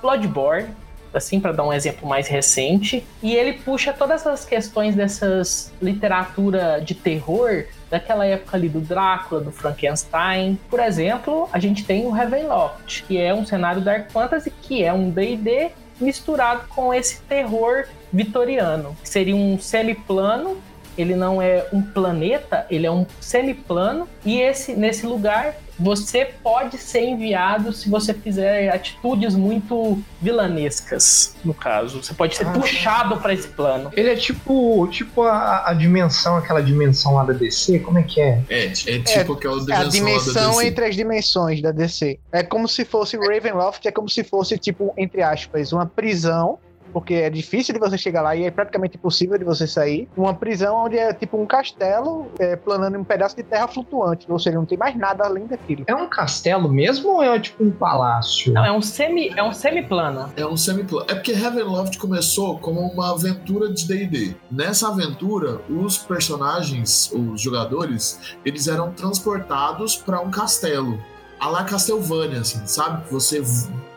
Bloodborne, 0.00 0.68
assim, 1.12 1.40
para 1.40 1.52
dar 1.52 1.64
um 1.64 1.72
exemplo 1.72 2.08
mais 2.08 2.28
recente. 2.28 3.04
E 3.22 3.34
ele 3.34 3.54
puxa 3.54 3.92
todas 3.92 4.20
essas 4.20 4.44
questões 4.44 4.94
dessas 4.94 5.72
literatura 5.80 6.80
de 6.80 6.94
terror 6.94 7.64
daquela 7.90 8.26
época 8.26 8.56
ali 8.56 8.68
do 8.68 8.80
Drácula, 8.80 9.40
do 9.40 9.52
Frankenstein. 9.52 10.58
Por 10.68 10.80
exemplo, 10.80 11.48
a 11.52 11.58
gente 11.58 11.84
tem 11.84 12.06
o 12.06 12.10
Ravenloft, 12.10 13.04
que 13.04 13.18
é 13.18 13.32
um 13.32 13.46
cenário 13.46 13.80
Dark 13.80 14.10
Fantasy, 14.10 14.50
que 14.50 14.82
é 14.82 14.92
um 14.92 15.10
D&D 15.10 15.70
misturado 16.00 16.66
com 16.68 16.92
esse 16.92 17.20
terror 17.22 17.86
vitoriano. 18.12 18.96
Seria 19.02 19.34
um 19.34 19.58
semiplano, 19.58 20.58
ele 20.96 21.16
não 21.16 21.42
é 21.42 21.66
um 21.72 21.82
planeta, 21.82 22.66
ele 22.70 22.86
é 22.86 22.90
um 22.90 23.06
semiplano, 23.20 24.08
e 24.24 24.40
esse 24.40 24.74
nesse 24.74 25.06
lugar 25.06 25.54
você 25.78 26.24
pode 26.42 26.78
ser 26.78 27.00
enviado 27.02 27.72
se 27.72 27.88
você 27.90 28.14
fizer 28.14 28.68
atitudes 28.70 29.34
muito 29.34 29.98
vilanescas, 30.20 31.34
no 31.44 31.52
caso. 31.54 32.02
Você 32.02 32.14
pode 32.14 32.36
ser 32.36 32.46
Ah. 32.46 32.52
puxado 32.52 33.16
para 33.18 33.32
esse 33.32 33.48
plano. 33.48 33.90
Ele 33.96 34.10
é 34.10 34.16
tipo, 34.16 34.86
tipo 34.88 35.22
a, 35.22 35.68
a 35.70 35.74
dimensão, 35.74 36.36
aquela 36.36 36.62
dimensão 36.62 37.14
lá 37.14 37.24
da 37.24 37.32
DC, 37.32 37.80
como 37.80 37.98
é 37.98 38.02
que 38.02 38.20
é? 38.20 38.42
É, 38.48 38.64
é 38.66 38.70
tipo 38.70 39.32
aquela 39.34 39.56
É 39.56 39.58
a 39.58 39.60
dimensão, 39.62 39.74
lá 39.74 39.84
da 39.84 39.88
dimensão 39.90 40.50
DC. 40.52 40.66
entre 40.66 40.84
as 40.86 40.96
dimensões 40.96 41.62
da 41.62 41.70
DC. 41.72 42.18
É 42.32 42.42
como 42.42 42.68
se 42.68 42.84
fosse 42.84 43.16
Ravenloft, 43.16 43.84
é 43.86 43.92
como 43.92 44.08
se 44.08 44.22
fosse, 44.24 44.58
tipo, 44.58 44.92
entre 44.96 45.22
aspas, 45.22 45.72
uma 45.72 45.86
prisão 45.86 46.58
porque 46.94 47.14
é 47.14 47.28
difícil 47.28 47.74
de 47.74 47.80
você 47.80 47.98
chegar 47.98 48.22
lá 48.22 48.36
e 48.36 48.44
é 48.44 48.50
praticamente 48.52 48.96
impossível 48.96 49.36
de 49.36 49.44
você 49.44 49.66
sair. 49.66 50.08
Uma 50.16 50.32
prisão 50.32 50.76
onde 50.76 50.96
é 50.96 51.12
tipo 51.12 51.36
um 51.36 51.44
castelo 51.44 52.28
é, 52.38 52.54
planando 52.54 52.96
em 52.96 53.00
um 53.00 53.04
pedaço 53.04 53.34
de 53.34 53.42
terra 53.42 53.66
flutuante, 53.66 54.30
ou 54.30 54.38
seja, 54.38 54.56
não 54.56 54.64
tem 54.64 54.78
mais 54.78 54.96
nada 54.96 55.24
além 55.24 55.46
daquilo. 55.46 55.84
É 55.88 55.94
um 55.94 56.08
castelo 56.08 56.68
mesmo 56.68 57.14
ou 57.14 57.22
é 57.22 57.38
tipo 57.40 57.64
um 57.64 57.72
palácio? 57.72 58.52
Não, 58.52 58.64
é 58.64 58.70
um 58.70 58.80
semi, 58.80 59.28
é 59.36 59.42
um 59.42 59.52
semiplano. 59.52 60.32
É 60.36 60.46
um 60.46 60.56
semiplano. 60.56 61.06
É 61.10 61.14
porque 61.14 61.32
Heavenloft 61.32 61.98
começou 61.98 62.58
como 62.60 62.80
uma 62.80 63.10
aventura 63.10 63.72
de 63.72 63.86
D&D. 63.88 64.36
Nessa 64.48 64.88
aventura, 64.88 65.60
os 65.68 65.98
personagens, 65.98 67.10
os 67.12 67.40
jogadores, 67.40 68.36
eles 68.44 68.68
eram 68.68 68.92
transportados 68.92 69.96
para 69.96 70.20
um 70.20 70.30
castelo. 70.30 70.96
A 71.44 71.48
la 71.50 71.62
Castlevania, 71.62 72.40
assim, 72.40 72.66
sabe? 72.66 73.06
Você 73.10 73.42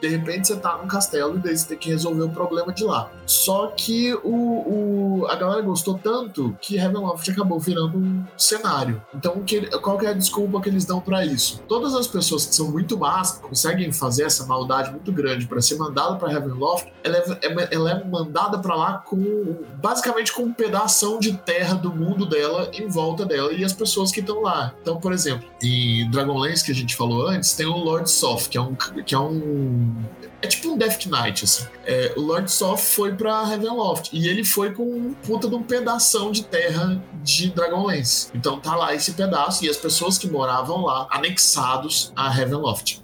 de 0.02 0.08
repente 0.08 0.48
você 0.48 0.56
tá 0.56 0.78
num 0.78 0.88
castelo 0.88 1.38
e 1.38 1.40
daí 1.40 1.58
você 1.58 1.68
tem 1.68 1.78
que 1.78 1.90
resolver 1.90 2.24
o 2.24 2.30
problema 2.30 2.72
de 2.72 2.84
lá. 2.84 3.10
Só 3.26 3.68
que 3.68 4.14
o, 4.24 5.22
o 5.22 5.28
a 5.28 5.36
galera 5.36 5.62
gostou 5.62 6.00
tanto 6.02 6.56
que 6.62 6.78
Heavenloft 6.78 7.30
acabou 7.30 7.60
virando 7.60 7.98
um 7.98 8.24
cenário. 8.38 9.02
Então, 9.14 9.42
que, 9.44 9.62
qual 9.80 9.98
que 9.98 10.06
é 10.06 10.10
a 10.10 10.14
desculpa 10.14 10.62
que 10.62 10.70
eles 10.70 10.86
dão 10.86 11.02
para 11.02 11.26
isso? 11.26 11.62
Todas 11.68 11.96
as 11.96 12.08
pessoas 12.08 12.46
que 12.46 12.56
são 12.56 12.72
muito 12.72 12.98
más, 12.98 13.34
conseguem 13.34 13.92
fazer 13.92 14.24
essa 14.24 14.46
maldade 14.46 14.92
muito 14.92 15.12
grande 15.12 15.48
para 15.48 15.62
ser 15.62 15.76
mandada 15.78 16.16
para 16.16 16.32
Heavenloft, 16.32 16.92
ela 17.04 17.18
é, 17.18 17.24
é, 17.42 17.68
ela 17.72 17.92
é 17.92 18.04
mandada 18.04 18.60
para 18.60 18.76
lá 18.76 18.98
com 19.00 19.58
basicamente 19.82 20.32
com 20.32 20.44
um 20.44 20.54
pedaço 20.54 21.20
de 21.20 21.34
terra 21.34 21.76
do 21.76 21.94
mundo 21.94 22.26
dela 22.26 22.70
em 22.74 22.88
volta 22.88 23.26
dela 23.26 23.52
e 23.52 23.64
as 23.64 23.74
pessoas 23.74 24.12
que 24.12 24.20
estão 24.20 24.42
lá. 24.42 24.74
Então, 24.82 25.00
por 25.00 25.12
exemplo, 25.12 25.48
em 25.62 26.10
Dragonlance 26.10 26.64
que 26.64 26.72
a 26.72 26.76
gente 26.76 26.96
falou 26.96 27.28
antes, 27.28 27.37
tem 27.42 27.66
o 27.66 27.78
Lord 27.78 28.10
Soft, 28.10 28.50
que 28.50 28.58
é 28.58 28.62
um 28.62 28.76
que 28.76 29.16
é 29.16 29.20
um 29.20 29.96
é 30.42 30.48
tipo 30.48 30.70
um 30.70 30.78
Death 30.78 31.06
Knight, 31.08 31.44
assim. 31.44 31.66
É, 31.86 32.14
o 32.16 32.22
Lord 32.22 32.52
Soft 32.52 32.84
foi 32.84 33.14
pra 33.14 33.42
Heavenloft 33.52 34.10
e 34.14 34.28
ele 34.28 34.44
foi 34.44 34.74
com 34.74 34.84
um 34.84 35.14
puta 35.14 35.48
de 35.48 35.56
um 35.56 35.64
pedação 35.64 36.32
de 36.32 36.44
terra 36.44 37.02
de 37.24 37.50
Dragonlance. 37.50 38.30
Então 38.36 38.60
tá 38.60 38.76
lá 38.76 38.94
esse 38.94 39.14
pedaço 39.14 39.66
e 39.66 39.70
as 39.70 39.78
pessoas 39.78 40.18
que 40.18 40.30
moravam 40.30 40.84
lá 40.84 41.08
anexados 41.10 42.12
a 42.16 42.28
Heavenloft. 42.28 43.02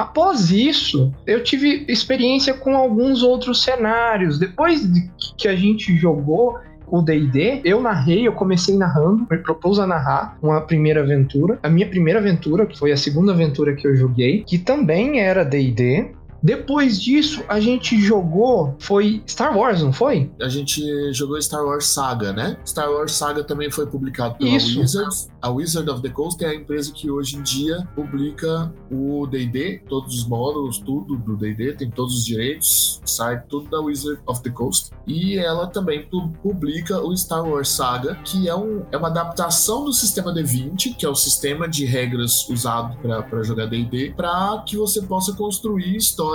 Após 0.00 0.50
isso, 0.50 1.12
eu 1.26 1.44
tive 1.44 1.84
experiência 1.86 2.54
com 2.54 2.74
alguns 2.74 3.22
outros 3.22 3.62
cenários. 3.62 4.38
Depois 4.38 4.90
de 4.90 5.10
que 5.36 5.46
a 5.46 5.54
gente 5.54 5.94
jogou 5.94 6.58
o 6.86 7.02
D&D, 7.02 7.60
eu 7.66 7.82
narrei, 7.82 8.26
eu 8.26 8.32
comecei 8.32 8.78
narrando, 8.78 9.26
me 9.30 9.36
propus 9.36 9.78
a 9.78 9.86
narrar 9.86 10.38
uma 10.42 10.62
primeira 10.62 11.02
aventura. 11.02 11.58
A 11.62 11.68
minha 11.68 11.86
primeira 11.86 12.18
aventura, 12.18 12.64
que 12.64 12.78
foi 12.78 12.92
a 12.92 12.96
segunda 12.96 13.32
aventura 13.32 13.74
que 13.74 13.86
eu 13.86 13.94
joguei, 13.94 14.42
que 14.42 14.56
também 14.56 15.20
era 15.20 15.44
D&D, 15.44 16.12
depois 16.42 17.00
disso, 17.00 17.42
a 17.48 17.60
gente 17.60 18.00
jogou. 18.00 18.74
Foi 18.78 19.22
Star 19.26 19.56
Wars, 19.56 19.82
não 19.82 19.92
foi? 19.92 20.30
A 20.40 20.48
gente 20.48 20.82
jogou 21.12 21.40
Star 21.40 21.64
Wars 21.64 21.86
Saga, 21.86 22.32
né? 22.32 22.56
Star 22.66 22.90
Wars 22.90 23.12
Saga 23.12 23.44
também 23.44 23.70
foi 23.70 23.86
publicado 23.86 24.36
pela 24.36 24.50
Isso. 24.50 24.80
Wizards. 24.80 25.28
A 25.42 25.50
Wizard 25.50 25.88
of 25.90 26.02
the 26.02 26.08
Coast 26.10 26.42
é 26.44 26.48
a 26.48 26.54
empresa 26.54 26.92
que 26.92 27.10
hoje 27.10 27.36
em 27.36 27.42
dia 27.42 27.86
publica 27.94 28.72
o 28.90 29.26
DD, 29.26 29.82
todos 29.88 30.14
os 30.14 30.26
módulos, 30.26 30.78
tudo 30.78 31.16
do 31.16 31.36
DD, 31.36 31.74
tem 31.74 31.90
todos 31.90 32.14
os 32.18 32.24
direitos, 32.24 33.00
sai 33.04 33.42
tudo 33.48 33.68
da 33.70 33.80
Wizard 33.80 34.20
of 34.26 34.42
the 34.42 34.50
Coast. 34.50 34.90
E 35.06 35.38
ela 35.38 35.66
também 35.66 36.02
pu- 36.06 36.28
publica 36.42 37.00
o 37.00 37.16
Star 37.16 37.44
Wars 37.46 37.68
Saga, 37.68 38.16
que 38.24 38.48
é, 38.48 38.54
um, 38.54 38.82
é 38.92 38.96
uma 38.96 39.08
adaptação 39.08 39.84
do 39.84 39.92
sistema 39.92 40.32
D20, 40.32 40.94
que 40.96 41.06
é 41.06 41.08
o 41.08 41.14
sistema 41.14 41.68
de 41.68 41.84
regras 41.84 42.48
usado 42.48 42.96
para 42.98 43.42
jogar 43.42 43.66
DD, 43.66 44.12
para 44.16 44.62
que 44.66 44.76
você 44.76 45.02
possa 45.02 45.32
construir 45.32 45.96
histórias 45.96 46.29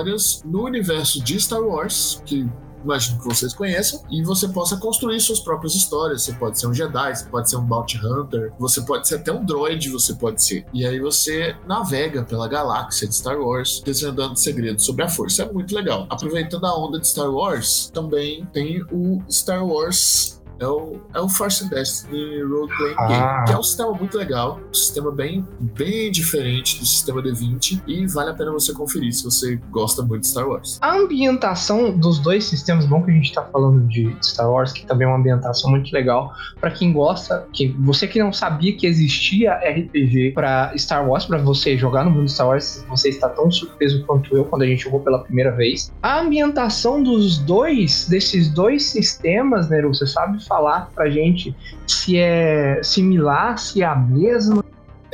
no 0.45 0.63
universo 0.63 1.23
de 1.23 1.39
Star 1.39 1.61
Wars, 1.61 2.21
que 2.25 2.47
imagino 2.85 3.19
que 3.19 3.25
vocês 3.25 3.53
conheçam, 3.53 4.01
e 4.09 4.23
você 4.23 4.47
possa 4.47 4.77
construir 4.77 5.19
suas 5.19 5.39
próprias 5.39 5.75
histórias. 5.75 6.23
Você 6.23 6.33
pode 6.33 6.59
ser 6.59 6.67
um 6.67 6.73
Jedi, 6.73 7.15
você 7.15 7.25
pode 7.25 7.49
ser 7.49 7.57
um 7.57 7.65
Bounty 7.65 7.97
Hunter, 7.97 8.53
você 8.59 8.81
pode 8.81 9.07
ser 9.07 9.15
até 9.15 9.33
um 9.33 9.43
droid, 9.43 9.89
você 9.89 10.13
pode 10.13 10.43
ser. 10.43 10.65
E 10.71 10.85
aí 10.85 10.99
você 10.99 11.55
navega 11.67 12.23
pela 12.23 12.47
galáxia 12.47 13.07
de 13.07 13.15
Star 13.15 13.39
Wars, 13.39 13.81
desvendando 13.83 14.37
segredos 14.37 14.85
sobre 14.85 15.03
a 15.03 15.09
força. 15.09 15.43
É 15.43 15.51
muito 15.51 15.75
legal. 15.75 16.05
Aproveitando 16.09 16.65
a 16.65 16.77
onda 16.77 16.99
de 16.99 17.07
Star 17.07 17.31
Wars, 17.31 17.89
também 17.93 18.45
tem 18.53 18.83
o 18.91 19.21
Star 19.29 19.65
Wars. 19.65 20.34
É 20.59 20.67
o, 20.67 20.97
é 21.13 21.19
o 21.19 21.27
Force 21.27 21.63
and 21.63 21.67
Destiny 21.69 22.41
Role 22.41 22.69
Playing 22.77 22.95
Ah. 22.97 23.07
Game, 23.07 23.45
que 23.47 23.53
é 23.53 23.57
um 23.57 23.63
sistema 23.63 23.91
muito 23.93 24.17
legal, 24.17 24.59
um 24.69 24.73
sistema 24.73 25.11
bem, 25.11 25.45
bem 25.59 26.11
diferente 26.11 26.79
do 26.79 26.85
sistema 26.85 27.21
D20 27.21 27.81
e 27.87 28.07
vale 28.07 28.31
a 28.31 28.33
pena 28.33 28.51
você 28.51 28.73
conferir 28.73 29.13
se 29.13 29.23
você 29.23 29.55
gosta 29.71 30.01
muito 30.01 30.21
de 30.21 30.27
Star 30.27 30.47
Wars. 30.47 30.77
A 30.81 30.95
ambientação 30.97 31.91
dos 31.97 32.19
dois 32.19 32.45
sistemas, 32.45 32.85
bom 32.85 33.03
que 33.03 33.11
a 33.11 33.13
gente 33.13 33.33
tá 33.33 33.43
falando 33.43 33.87
de 33.87 34.15
Star 34.23 34.49
Wars, 34.49 34.71
que 34.71 34.85
também 34.85 35.05
é 35.05 35.09
uma 35.09 35.17
ambientação 35.17 35.69
muito 35.69 35.91
legal 35.91 36.33
Pra 36.59 36.71
quem 36.71 36.93
gosta, 36.93 37.47
que 37.51 37.67
você 37.79 38.07
que 38.07 38.21
não 38.21 38.31
sabia 38.31 38.75
que 38.75 38.87
existia 38.87 39.53
RPG 39.53 40.31
pra 40.33 40.73
Star 40.77 41.07
Wars, 41.07 41.25
pra 41.25 41.37
você 41.37 41.77
jogar 41.77 42.03
no 42.03 42.11
mundo 42.11 42.25
de 42.25 42.31
Star 42.31 42.47
Wars, 42.47 42.83
você 42.89 43.09
está 43.09 43.29
tão 43.29 43.51
surpreso 43.51 44.03
quanto 44.05 44.35
eu 44.35 44.45
quando 44.45 44.63
a 44.63 44.65
gente 44.65 44.83
jogou 44.83 44.99
pela 44.99 45.19
primeira 45.19 45.51
vez. 45.51 45.91
A 46.01 46.19
ambientação 46.21 47.03
dos 47.03 47.37
dois, 47.37 48.07
desses 48.07 48.49
dois 48.49 48.85
sistemas, 48.85 49.69
Neru, 49.69 49.93
você 49.93 50.07
sabe 50.07 50.43
falar 50.47 50.89
pra 50.93 51.09
gente 51.09 51.55
se 51.87 52.17
é 52.17 52.81
similar, 52.83 53.57
se 53.57 53.81
é 53.81 53.85
a 53.85 53.95
mesma? 53.95 54.63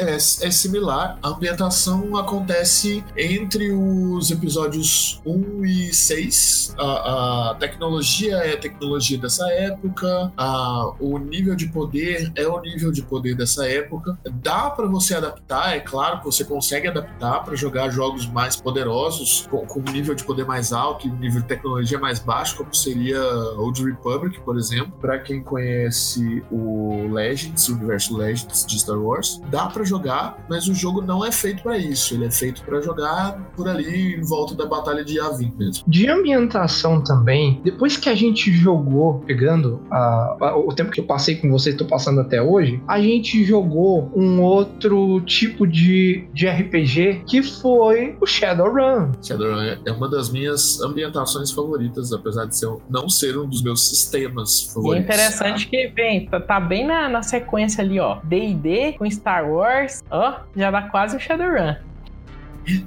É, 0.01 0.15
é 0.15 0.51
similar. 0.51 1.19
A 1.21 1.29
ambientação 1.29 2.15
acontece 2.17 3.03
entre 3.15 3.71
os 3.71 4.31
episódios 4.31 5.21
1 5.23 5.63
e 5.63 5.93
6. 5.93 6.75
A, 6.75 7.51
a 7.51 7.55
tecnologia 7.55 8.37
é 8.37 8.53
a 8.53 8.57
tecnologia 8.57 9.19
dessa 9.19 9.47
época. 9.53 10.33
A, 10.35 10.91
o 10.99 11.19
nível 11.19 11.55
de 11.55 11.67
poder 11.67 12.31
é 12.35 12.47
o 12.47 12.59
nível 12.61 12.91
de 12.91 13.03
poder 13.03 13.35
dessa 13.35 13.67
época. 13.69 14.17
Dá 14.41 14.71
para 14.71 14.87
você 14.87 15.13
adaptar, 15.13 15.75
é 15.75 15.79
claro 15.79 16.17
que 16.19 16.25
você 16.25 16.43
consegue 16.43 16.87
adaptar 16.87 17.43
para 17.43 17.55
jogar 17.55 17.89
jogos 17.91 18.25
mais 18.25 18.55
poderosos, 18.55 19.47
com, 19.51 19.67
com 19.67 19.81
nível 19.91 20.15
de 20.15 20.23
poder 20.23 20.45
mais 20.45 20.73
alto 20.73 21.07
e 21.07 21.11
nível 21.11 21.41
de 21.41 21.47
tecnologia 21.47 21.99
mais 21.99 22.19
baixo, 22.19 22.57
como 22.57 22.73
seria 22.73 23.21
Old 23.57 23.83
Republic, 23.83 24.39
por 24.41 24.57
exemplo. 24.57 24.93
Para 24.99 25.19
quem 25.19 25.43
conhece 25.43 26.43
o 26.51 27.07
Legends, 27.11 27.69
o 27.69 27.75
universo 27.75 28.17
Legends 28.17 28.65
de 28.65 28.79
Star 28.79 28.97
Wars, 28.97 29.39
dá 29.51 29.67
para 29.67 29.90
jogar, 29.91 30.38
mas 30.49 30.67
o 30.67 30.73
jogo 30.73 31.01
não 31.01 31.23
é 31.25 31.32
feito 31.32 31.62
para 31.63 31.77
isso. 31.77 32.13
Ele 32.13 32.25
é 32.25 32.32
feito 32.32 32.63
para 32.63 32.80
jogar 32.82 33.51
por 33.56 33.67
ali 33.67 34.15
em 34.15 34.21
volta 34.21 34.56
da 34.56 34.65
batalha 34.65 35.04
de 35.04 35.17
Yavin 35.17 35.51
mesmo. 35.58 35.84
De 35.88 36.08
ambientação 36.10 37.04
também, 37.04 37.60
depois 37.63 37.97
que 37.97 38.10
a 38.10 38.15
gente 38.15 38.51
jogou, 38.51 39.19
pegando 39.25 39.82
a- 39.91 40.38
a- 40.39 40.58
o 40.58 40.73
tempo 40.73 40.91
que 40.91 40.99
eu 40.99 41.06
passei 41.06 41.36
com 41.36 41.49
você 41.51 41.71
e 41.71 41.77
tô 41.77 41.86
passando 41.86 42.21
até 42.21 42.41
hoje, 42.41 42.82
a 42.88 42.99
gente 43.01 43.43
jogou 43.43 44.12
um 44.15 44.41
outro 44.41 45.19
tipo 45.21 45.67
de, 45.67 46.27
de 46.34 46.47
RPG 46.47 47.23
que 47.27 47.43
foi 47.43 48.15
o 48.21 48.25
Shadowrun. 48.25 49.12
Shadowrun 49.21 49.60
é- 49.62 49.77
é 49.86 49.91
uma 49.91 50.10
das 50.10 50.30
minhas 50.32 50.80
ambientações 50.82 51.51
favoritas, 51.51 52.12
apesar 52.13 52.45
de 52.45 52.56
ser, 52.58 52.67
um- 52.67 52.80
não 52.89 53.10
ser 53.10 53.38
um 53.38 53.47
dos 53.47 53.62
meus 53.62 53.88
sistemas 53.89 54.65
E 54.65 54.69
é 54.69 54.73
favoritos. 54.73 55.04
interessante 55.06 55.67
que 55.67 55.88
vem, 55.89 56.25
tá, 56.27 56.39
tá 56.39 56.60
bem 56.60 56.86
na, 56.86 57.10
na 57.10 57.21
sequência 57.23 57.84
ali, 57.84 57.99
ó. 57.99 58.19
D&D 58.23 58.93
com 58.97 59.10
Star 59.10 59.49
Wars, 59.49 59.81
ó, 60.10 60.41
já 60.56 60.72
dá 60.72 60.84
quase 60.84 61.15
o 61.15 61.20
Shadowrun. 61.20 61.76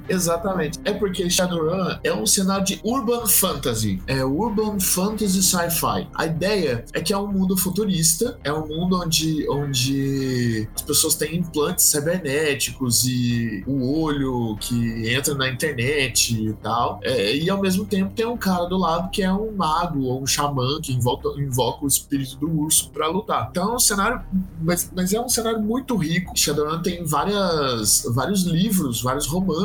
Exatamente. 0.07 0.79
É 0.83 0.93
porque 0.93 1.29
Shadowrun 1.29 1.97
é 2.03 2.13
um 2.13 2.25
cenário 2.25 2.65
de 2.65 2.79
urban 2.83 3.25
fantasy. 3.27 4.01
É 4.07 4.23
urban 4.23 4.79
fantasy 4.79 5.41
sci-fi. 5.41 6.07
A 6.13 6.25
ideia 6.25 6.85
é 6.93 7.01
que 7.01 7.13
é 7.13 7.17
um 7.17 7.27
mundo 7.27 7.57
futurista, 7.57 8.39
é 8.43 8.51
um 8.51 8.67
mundo 8.67 9.01
onde, 9.01 9.47
onde 9.49 10.67
as 10.75 10.81
pessoas 10.81 11.15
têm 11.15 11.37
implantes 11.37 11.85
cibernéticos 11.85 13.05
e 13.05 13.63
o 13.67 14.01
olho 14.01 14.55
que 14.59 15.09
entra 15.13 15.35
na 15.35 15.49
internet 15.49 16.33
e 16.33 16.53
tal. 16.53 16.99
É, 17.03 17.35
e 17.35 17.49
ao 17.49 17.61
mesmo 17.61 17.85
tempo 17.85 18.13
tem 18.13 18.25
um 18.25 18.37
cara 18.37 18.65
do 18.65 18.77
lado 18.77 19.09
que 19.09 19.21
é 19.21 19.31
um 19.31 19.51
mago 19.55 20.03
ou 20.03 20.21
um 20.21 20.27
xamã 20.27 20.79
que 20.81 20.93
invoca, 20.93 21.29
invoca 21.37 21.85
o 21.85 21.87
espírito 21.87 22.37
do 22.37 22.49
urso 22.59 22.89
pra 22.91 23.07
lutar. 23.07 23.47
Então 23.51 23.71
é 23.71 23.75
um 23.75 23.79
cenário, 23.79 24.21
mas, 24.61 24.89
mas 24.95 25.13
é 25.13 25.19
um 25.19 25.29
cenário 25.29 25.61
muito 25.61 25.95
rico. 25.95 26.31
Shadowrun 26.35 26.81
tem 26.81 27.03
várias, 27.03 28.03
vários 28.13 28.43
livros, 28.43 29.01
vários 29.01 29.27
romances 29.27 29.64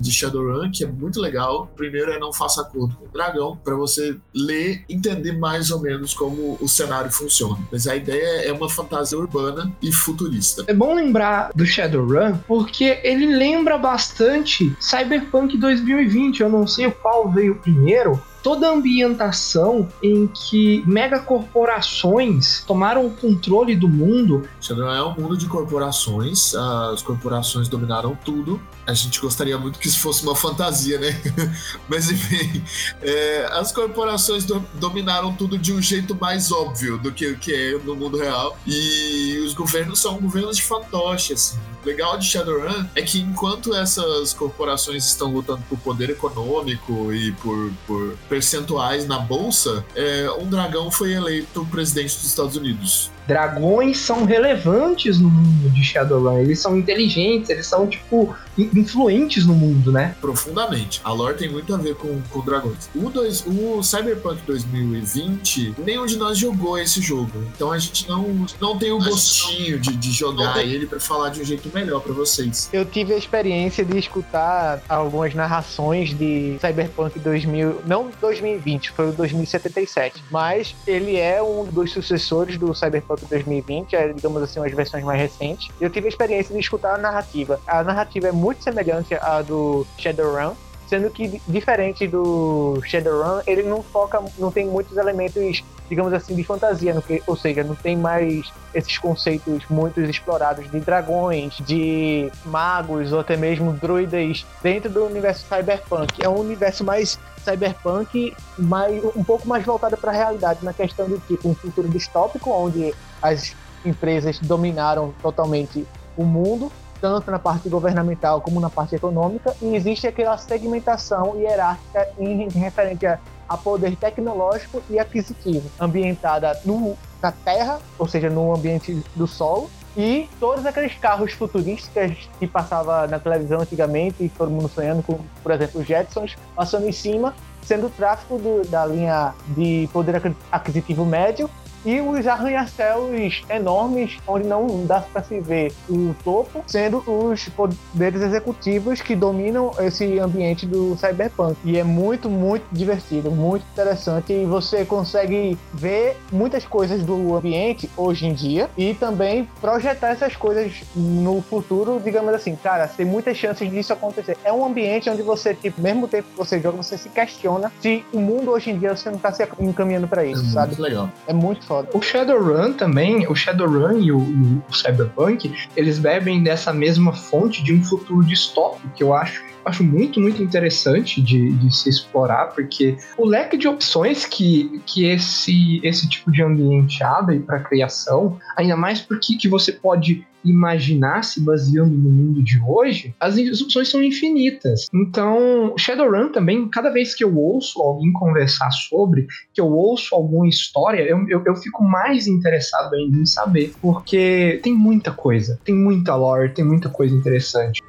de 0.00 0.12
Shadowrun 0.12 0.70
que 0.70 0.84
é 0.84 0.86
muito 0.86 1.20
legal. 1.20 1.62
O 1.62 1.76
primeiro 1.76 2.10
é 2.10 2.18
Não 2.18 2.32
Faça 2.32 2.62
Acordo 2.62 2.96
com 2.96 3.06
o 3.06 3.08
Dragão, 3.08 3.56
pra 3.62 3.74
você 3.74 4.16
ler 4.34 4.84
e 4.88 4.94
entender 4.94 5.32
mais 5.32 5.70
ou 5.70 5.80
menos 5.80 6.14
como 6.14 6.58
o 6.60 6.68
cenário 6.68 7.10
funciona. 7.10 7.58
Mas 7.70 7.86
a 7.86 7.96
ideia 7.96 8.48
é 8.48 8.52
uma 8.52 8.68
fantasia 8.68 9.18
urbana 9.18 9.72
e 9.82 9.92
futurista. 9.92 10.64
É 10.66 10.74
bom 10.74 10.94
lembrar 10.94 11.50
do 11.54 11.66
Shadowrun 11.66 12.38
porque 12.46 13.00
ele 13.02 13.26
lembra 13.26 13.78
bastante 13.78 14.74
Cyberpunk 14.80 15.56
2020. 15.56 16.40
Eu 16.40 16.48
não 16.48 16.66
sei 16.66 16.90
qual 16.90 17.30
veio 17.30 17.56
primeiro, 17.56 18.20
toda 18.42 18.68
a 18.68 18.72
ambientação 18.72 19.88
em 20.02 20.26
que 20.26 20.82
megacorporações 20.86 22.64
tomaram 22.66 23.06
o 23.06 23.10
controle 23.10 23.74
do 23.76 23.88
mundo. 23.88 24.48
Shadowrun 24.60 24.92
é 24.92 25.04
um 25.04 25.14
mundo 25.14 25.36
de 25.36 25.46
corporações, 25.46 26.54
as 26.54 27.02
corporações 27.02 27.68
dominaram 27.68 28.16
tudo. 28.24 28.60
A 28.90 28.94
gente 28.94 29.20
gostaria 29.20 29.56
muito 29.56 29.78
que 29.78 29.86
isso 29.86 30.00
fosse 30.00 30.22
uma 30.22 30.34
fantasia, 30.34 30.98
né? 30.98 31.20
Mas 31.88 32.10
enfim, 32.10 32.62
é, 33.00 33.48
as 33.52 33.72
corporações 33.72 34.44
do, 34.44 34.60
dominaram 34.74 35.34
tudo 35.34 35.56
de 35.56 35.72
um 35.72 35.80
jeito 35.80 36.14
mais 36.14 36.50
óbvio 36.50 36.98
do 36.98 37.12
que, 37.12 37.34
que 37.36 37.54
é 37.54 37.78
no 37.78 37.94
mundo 37.94 38.18
real. 38.18 38.58
E 38.66 39.40
os 39.44 39.54
governos 39.54 40.00
são 40.00 40.18
governos 40.18 40.56
de 40.56 40.62
fantoche, 40.62 41.32
assim. 41.32 41.58
O 41.82 41.86
legal 41.86 42.18
de 42.18 42.26
Shadowrun 42.26 42.86
é 42.94 43.02
que 43.02 43.20
enquanto 43.20 43.74
essas 43.74 44.34
corporações 44.34 45.06
estão 45.06 45.32
lutando 45.32 45.62
por 45.68 45.78
poder 45.78 46.10
econômico 46.10 47.12
e 47.12 47.32
por, 47.32 47.72
por 47.86 48.16
percentuais 48.28 49.06
na 49.06 49.18
bolsa, 49.18 49.84
é, 49.94 50.30
um 50.38 50.48
dragão 50.48 50.90
foi 50.90 51.12
eleito 51.12 51.64
presidente 51.70 52.16
dos 52.16 52.26
Estados 52.26 52.56
Unidos. 52.56 53.10
Dragões 53.26 53.98
são 53.98 54.24
relevantes 54.24 55.18
no 55.18 55.30
mundo 55.30 55.70
de 55.70 55.84
Shadowrun. 55.84 56.38
Eles 56.38 56.58
são 56.58 56.76
inteligentes, 56.76 57.50
eles 57.50 57.66
são, 57.66 57.86
tipo, 57.86 58.34
influentes 58.58 59.46
no 59.46 59.54
mundo, 59.54 59.92
né? 59.92 60.14
Profundamente. 60.20 61.00
A 61.04 61.12
lore 61.12 61.36
tem 61.36 61.48
muito 61.48 61.74
a 61.74 61.78
ver 61.78 61.94
com, 61.94 62.20
com 62.30 62.40
dragões. 62.40 62.88
O, 62.94 63.08
dois, 63.10 63.44
o 63.46 63.82
Cyberpunk 63.82 64.42
2020, 64.46 65.74
nenhum 65.78 66.06
de 66.06 66.16
nós 66.16 66.38
jogou 66.38 66.78
esse 66.78 67.00
jogo. 67.00 67.30
Então 67.54 67.70
a 67.70 67.78
gente 67.78 68.08
não, 68.08 68.46
não 68.60 68.78
tem 68.78 68.92
o 68.92 68.98
gostinho 68.98 69.78
de, 69.78 69.96
de 69.96 70.10
jogar 70.10 70.62
ele 70.62 70.86
para 70.86 71.00
falar 71.00 71.30
de 71.30 71.40
um 71.40 71.44
jeito 71.44 71.70
melhor 71.72 72.00
para 72.00 72.12
vocês. 72.12 72.68
Eu 72.72 72.84
tive 72.84 73.14
a 73.14 73.16
experiência 73.16 73.84
de 73.84 73.98
escutar 73.98 74.82
algumas 74.88 75.34
narrações 75.34 76.16
de 76.16 76.56
Cyberpunk 76.60 77.18
2000, 77.18 77.82
não 77.86 78.10
2020, 78.20 78.90
foi 78.92 79.10
o 79.10 79.12
2077, 79.12 80.24
mas 80.30 80.74
ele 80.86 81.16
é 81.16 81.42
um 81.42 81.64
dos 81.64 81.92
sucessores 81.92 82.56
do 82.58 82.74
Cyberpunk 82.74 83.09
2020, 83.16 83.94
é, 83.94 84.12
digamos 84.12 84.42
assim, 84.42 84.60
umas 84.60 84.72
versões 84.72 85.04
mais 85.04 85.20
recentes. 85.20 85.68
Eu 85.80 85.90
tive 85.90 86.06
a 86.06 86.08
experiência 86.08 86.54
de 86.54 86.60
escutar 86.60 86.94
a 86.94 86.98
narrativa. 86.98 87.60
A 87.66 87.82
narrativa 87.82 88.28
é 88.28 88.32
muito 88.32 88.62
semelhante 88.62 89.14
à 89.14 89.42
do 89.42 89.86
Shadowrun, 89.98 90.54
sendo 90.90 91.08
que 91.08 91.40
diferente 91.46 92.08
do 92.08 92.80
Shadowrun, 92.84 93.42
ele 93.46 93.62
não 93.62 93.80
foca, 93.80 94.20
não 94.36 94.50
tem 94.50 94.66
muitos 94.66 94.96
elementos, 94.96 95.62
digamos 95.88 96.12
assim, 96.12 96.34
de 96.34 96.42
fantasia, 96.42 97.00
que, 97.06 97.22
ou 97.28 97.36
seja, 97.36 97.62
não 97.62 97.76
tem 97.76 97.96
mais 97.96 98.52
esses 98.74 98.98
conceitos 98.98 99.62
muito 99.70 100.00
explorados 100.00 100.68
de 100.68 100.80
dragões, 100.80 101.56
de 101.60 102.30
magos 102.44 103.12
ou 103.12 103.20
até 103.20 103.36
mesmo 103.36 103.72
druidas 103.72 104.44
dentro 104.62 104.90
do 104.90 105.04
universo 105.04 105.46
cyberpunk. 105.46 106.24
É 106.24 106.28
um 106.28 106.40
universo 106.40 106.82
mais 106.82 107.18
cyberpunk, 107.44 108.34
mais, 108.58 109.02
um 109.16 109.24
pouco 109.24 109.46
mais 109.48 109.64
voltado 109.64 109.96
para 109.96 110.10
a 110.10 110.14
realidade, 110.14 110.64
na 110.64 110.72
questão 110.72 111.08
de 111.08 111.18
tipo 111.20 111.48
um 111.48 111.54
futuro 111.54 111.88
distópico 111.88 112.50
onde 112.50 112.94
as 113.22 113.54
empresas 113.84 114.38
dominaram 114.38 115.14
totalmente 115.22 115.86
o 116.16 116.24
mundo 116.24 116.70
tanto 117.00 117.30
na 117.30 117.38
parte 117.38 117.68
governamental 117.68 118.40
como 118.40 118.60
na 118.60 118.68
parte 118.68 118.94
econômica, 118.94 119.56
e 119.60 119.74
existe 119.74 120.06
aquela 120.06 120.36
segmentação 120.36 121.36
hierárquica 121.36 122.08
em, 122.18 122.48
referente 122.50 123.06
a, 123.06 123.18
a, 123.48 123.56
poder 123.56 123.96
tecnológico 123.96 124.82
e 124.90 124.98
aquisitivo, 124.98 125.68
ambientada 125.80 126.60
no, 126.64 126.96
na 127.22 127.32
Terra, 127.32 127.78
ou 127.98 128.06
seja, 128.06 128.28
no 128.28 128.54
ambiente 128.54 129.02
do 129.16 129.26
solo, 129.26 129.70
e 129.96 130.28
todos 130.38 130.64
aqueles 130.64 130.94
carros 130.94 131.32
futurísticos 131.32 132.28
que 132.38 132.46
passava 132.46 133.06
na 133.06 133.18
televisão 133.18 133.60
antigamente 133.60 134.22
e 134.22 134.28
todo 134.28 134.50
mundo 134.50 134.68
sonhando 134.68 135.02
com, 135.02 135.18
por 135.42 135.52
exemplo, 135.52 135.80
os 135.80 135.86
Jetsons, 135.86 136.36
passando 136.54 136.88
em 136.88 136.92
cima, 136.92 137.34
sendo 137.62 137.86
o 137.86 137.90
tráfego 137.90 138.38
do, 138.38 138.68
da 138.68 138.86
linha 138.86 139.34
de 139.48 139.88
poder 139.92 140.20
aquisitivo 140.50 141.04
médio 141.04 141.50
e 141.84 142.00
os 142.00 142.26
arranha-céus 142.26 143.42
enormes, 143.48 144.18
onde 144.26 144.46
não 144.46 144.86
dá 144.86 145.00
para 145.00 145.22
se 145.22 145.40
ver 145.40 145.72
o 145.88 146.14
topo, 146.22 146.62
sendo 146.66 146.98
os 147.06 147.48
poderes 147.48 148.20
executivos 148.22 149.00
que 149.00 149.14
dominam 149.14 149.72
esse 149.80 150.18
ambiente 150.18 150.66
do 150.66 150.96
cyberpunk. 150.96 151.56
E 151.64 151.78
é 151.78 151.84
muito, 151.84 152.28
muito 152.28 152.64
divertido, 152.72 153.30
muito 153.30 153.64
interessante 153.72 154.32
e 154.32 154.44
você 154.44 154.84
consegue 154.84 155.58
ver 155.72 156.16
muitas 156.32 156.64
coisas 156.64 157.02
do 157.02 157.34
ambiente 157.34 157.90
hoje 157.96 158.26
em 158.26 158.34
dia 158.34 158.68
e 158.76 158.94
também 158.94 159.48
projetar 159.60 160.08
essas 160.08 160.36
coisas 160.36 160.82
no 160.94 161.42
futuro, 161.42 162.00
digamos 162.02 162.32
assim, 162.34 162.56
cara, 162.56 162.86
tem 162.88 163.06
muitas 163.06 163.36
chances 163.36 163.70
disso 163.70 163.92
acontecer. 163.92 164.36
É 164.44 164.52
um 164.52 164.64
ambiente 164.64 165.08
onde 165.08 165.22
você, 165.22 165.54
tipo, 165.54 165.80
mesmo 165.80 166.08
tempo 166.08 166.28
que 166.30 166.36
você 166.36 166.60
joga, 166.60 166.76
você 166.76 166.96
se 166.96 167.08
questiona 167.08 167.72
se 167.80 168.04
o 168.12 168.18
mundo 168.18 168.50
hoje 168.50 168.70
em 168.70 168.78
dia 168.78 168.94
você 168.94 169.10
não 169.10 169.18
tá 169.18 169.32
se 169.32 169.46
encaminhando 169.58 170.08
para 170.08 170.24
isso, 170.24 170.44
é 170.44 170.52
sabe? 170.52 170.68
Muito 170.68 170.82
legal. 170.82 171.10
É 171.26 171.32
muito 171.32 171.64
foda. 171.70 171.88
O 171.94 172.02
Shadowrun 172.02 172.72
também, 172.72 173.28
o 173.28 173.34
Shadowrun 173.34 174.00
e 174.00 174.10
o, 174.10 174.18
o 174.18 174.74
Cyberpunk, 174.74 175.54
eles 175.76 176.00
bebem 176.00 176.42
dessa 176.42 176.72
mesma 176.72 177.12
fonte 177.12 177.62
de 177.62 177.72
um 177.72 177.80
futuro 177.84 178.24
distópico 178.24 178.88
que 178.96 179.04
eu 179.04 179.14
acho 179.14 179.48
acho 179.62 179.84
muito, 179.84 180.18
muito 180.18 180.42
interessante 180.42 181.20
de, 181.20 181.52
de, 181.52 181.74
se 181.74 181.90
explorar, 181.90 182.46
porque 182.46 182.96
o 183.18 183.26
leque 183.26 183.58
de 183.58 183.68
opções 183.68 184.24
que, 184.24 184.80
que 184.86 185.04
esse, 185.04 185.80
esse 185.84 186.08
tipo 186.08 186.32
de 186.32 186.42
ambiente 186.42 187.04
abre 187.04 187.40
para 187.40 187.60
criação, 187.60 188.38
ainda 188.56 188.74
mais 188.74 189.02
porque 189.02 189.36
que 189.36 189.48
você 189.48 189.70
pode 189.70 190.26
imaginar 190.44 191.22
se 191.22 191.40
baseando 191.40 191.96
no 191.96 192.10
mundo 192.10 192.42
de 192.42 192.60
hoje, 192.60 193.14
as 193.20 193.36
opções 193.60 193.88
são 193.88 194.02
infinitas. 194.02 194.86
Então, 194.92 195.74
Shadowrun 195.76 196.30
também, 196.30 196.68
cada 196.68 196.90
vez 196.90 197.14
que 197.14 197.24
eu 197.24 197.36
ouço 197.36 197.80
alguém 197.80 198.12
conversar 198.12 198.70
sobre, 198.70 199.26
que 199.52 199.60
eu 199.60 199.66
ouço 199.66 200.14
alguma 200.14 200.48
história, 200.48 201.02
eu, 201.02 201.28
eu, 201.28 201.42
eu 201.44 201.56
fico 201.56 201.82
mais 201.82 202.26
interessado 202.26 202.94
ainda 202.94 203.16
em 203.16 203.26
saber, 203.26 203.72
porque 203.80 204.60
tem 204.62 204.74
muita 204.74 205.12
coisa, 205.12 205.58
tem 205.64 205.74
muita 205.74 206.14
lore, 206.14 206.54
tem 206.54 206.64
muita 206.64 206.88
coisa 206.88 207.14
interessante. 207.14 207.80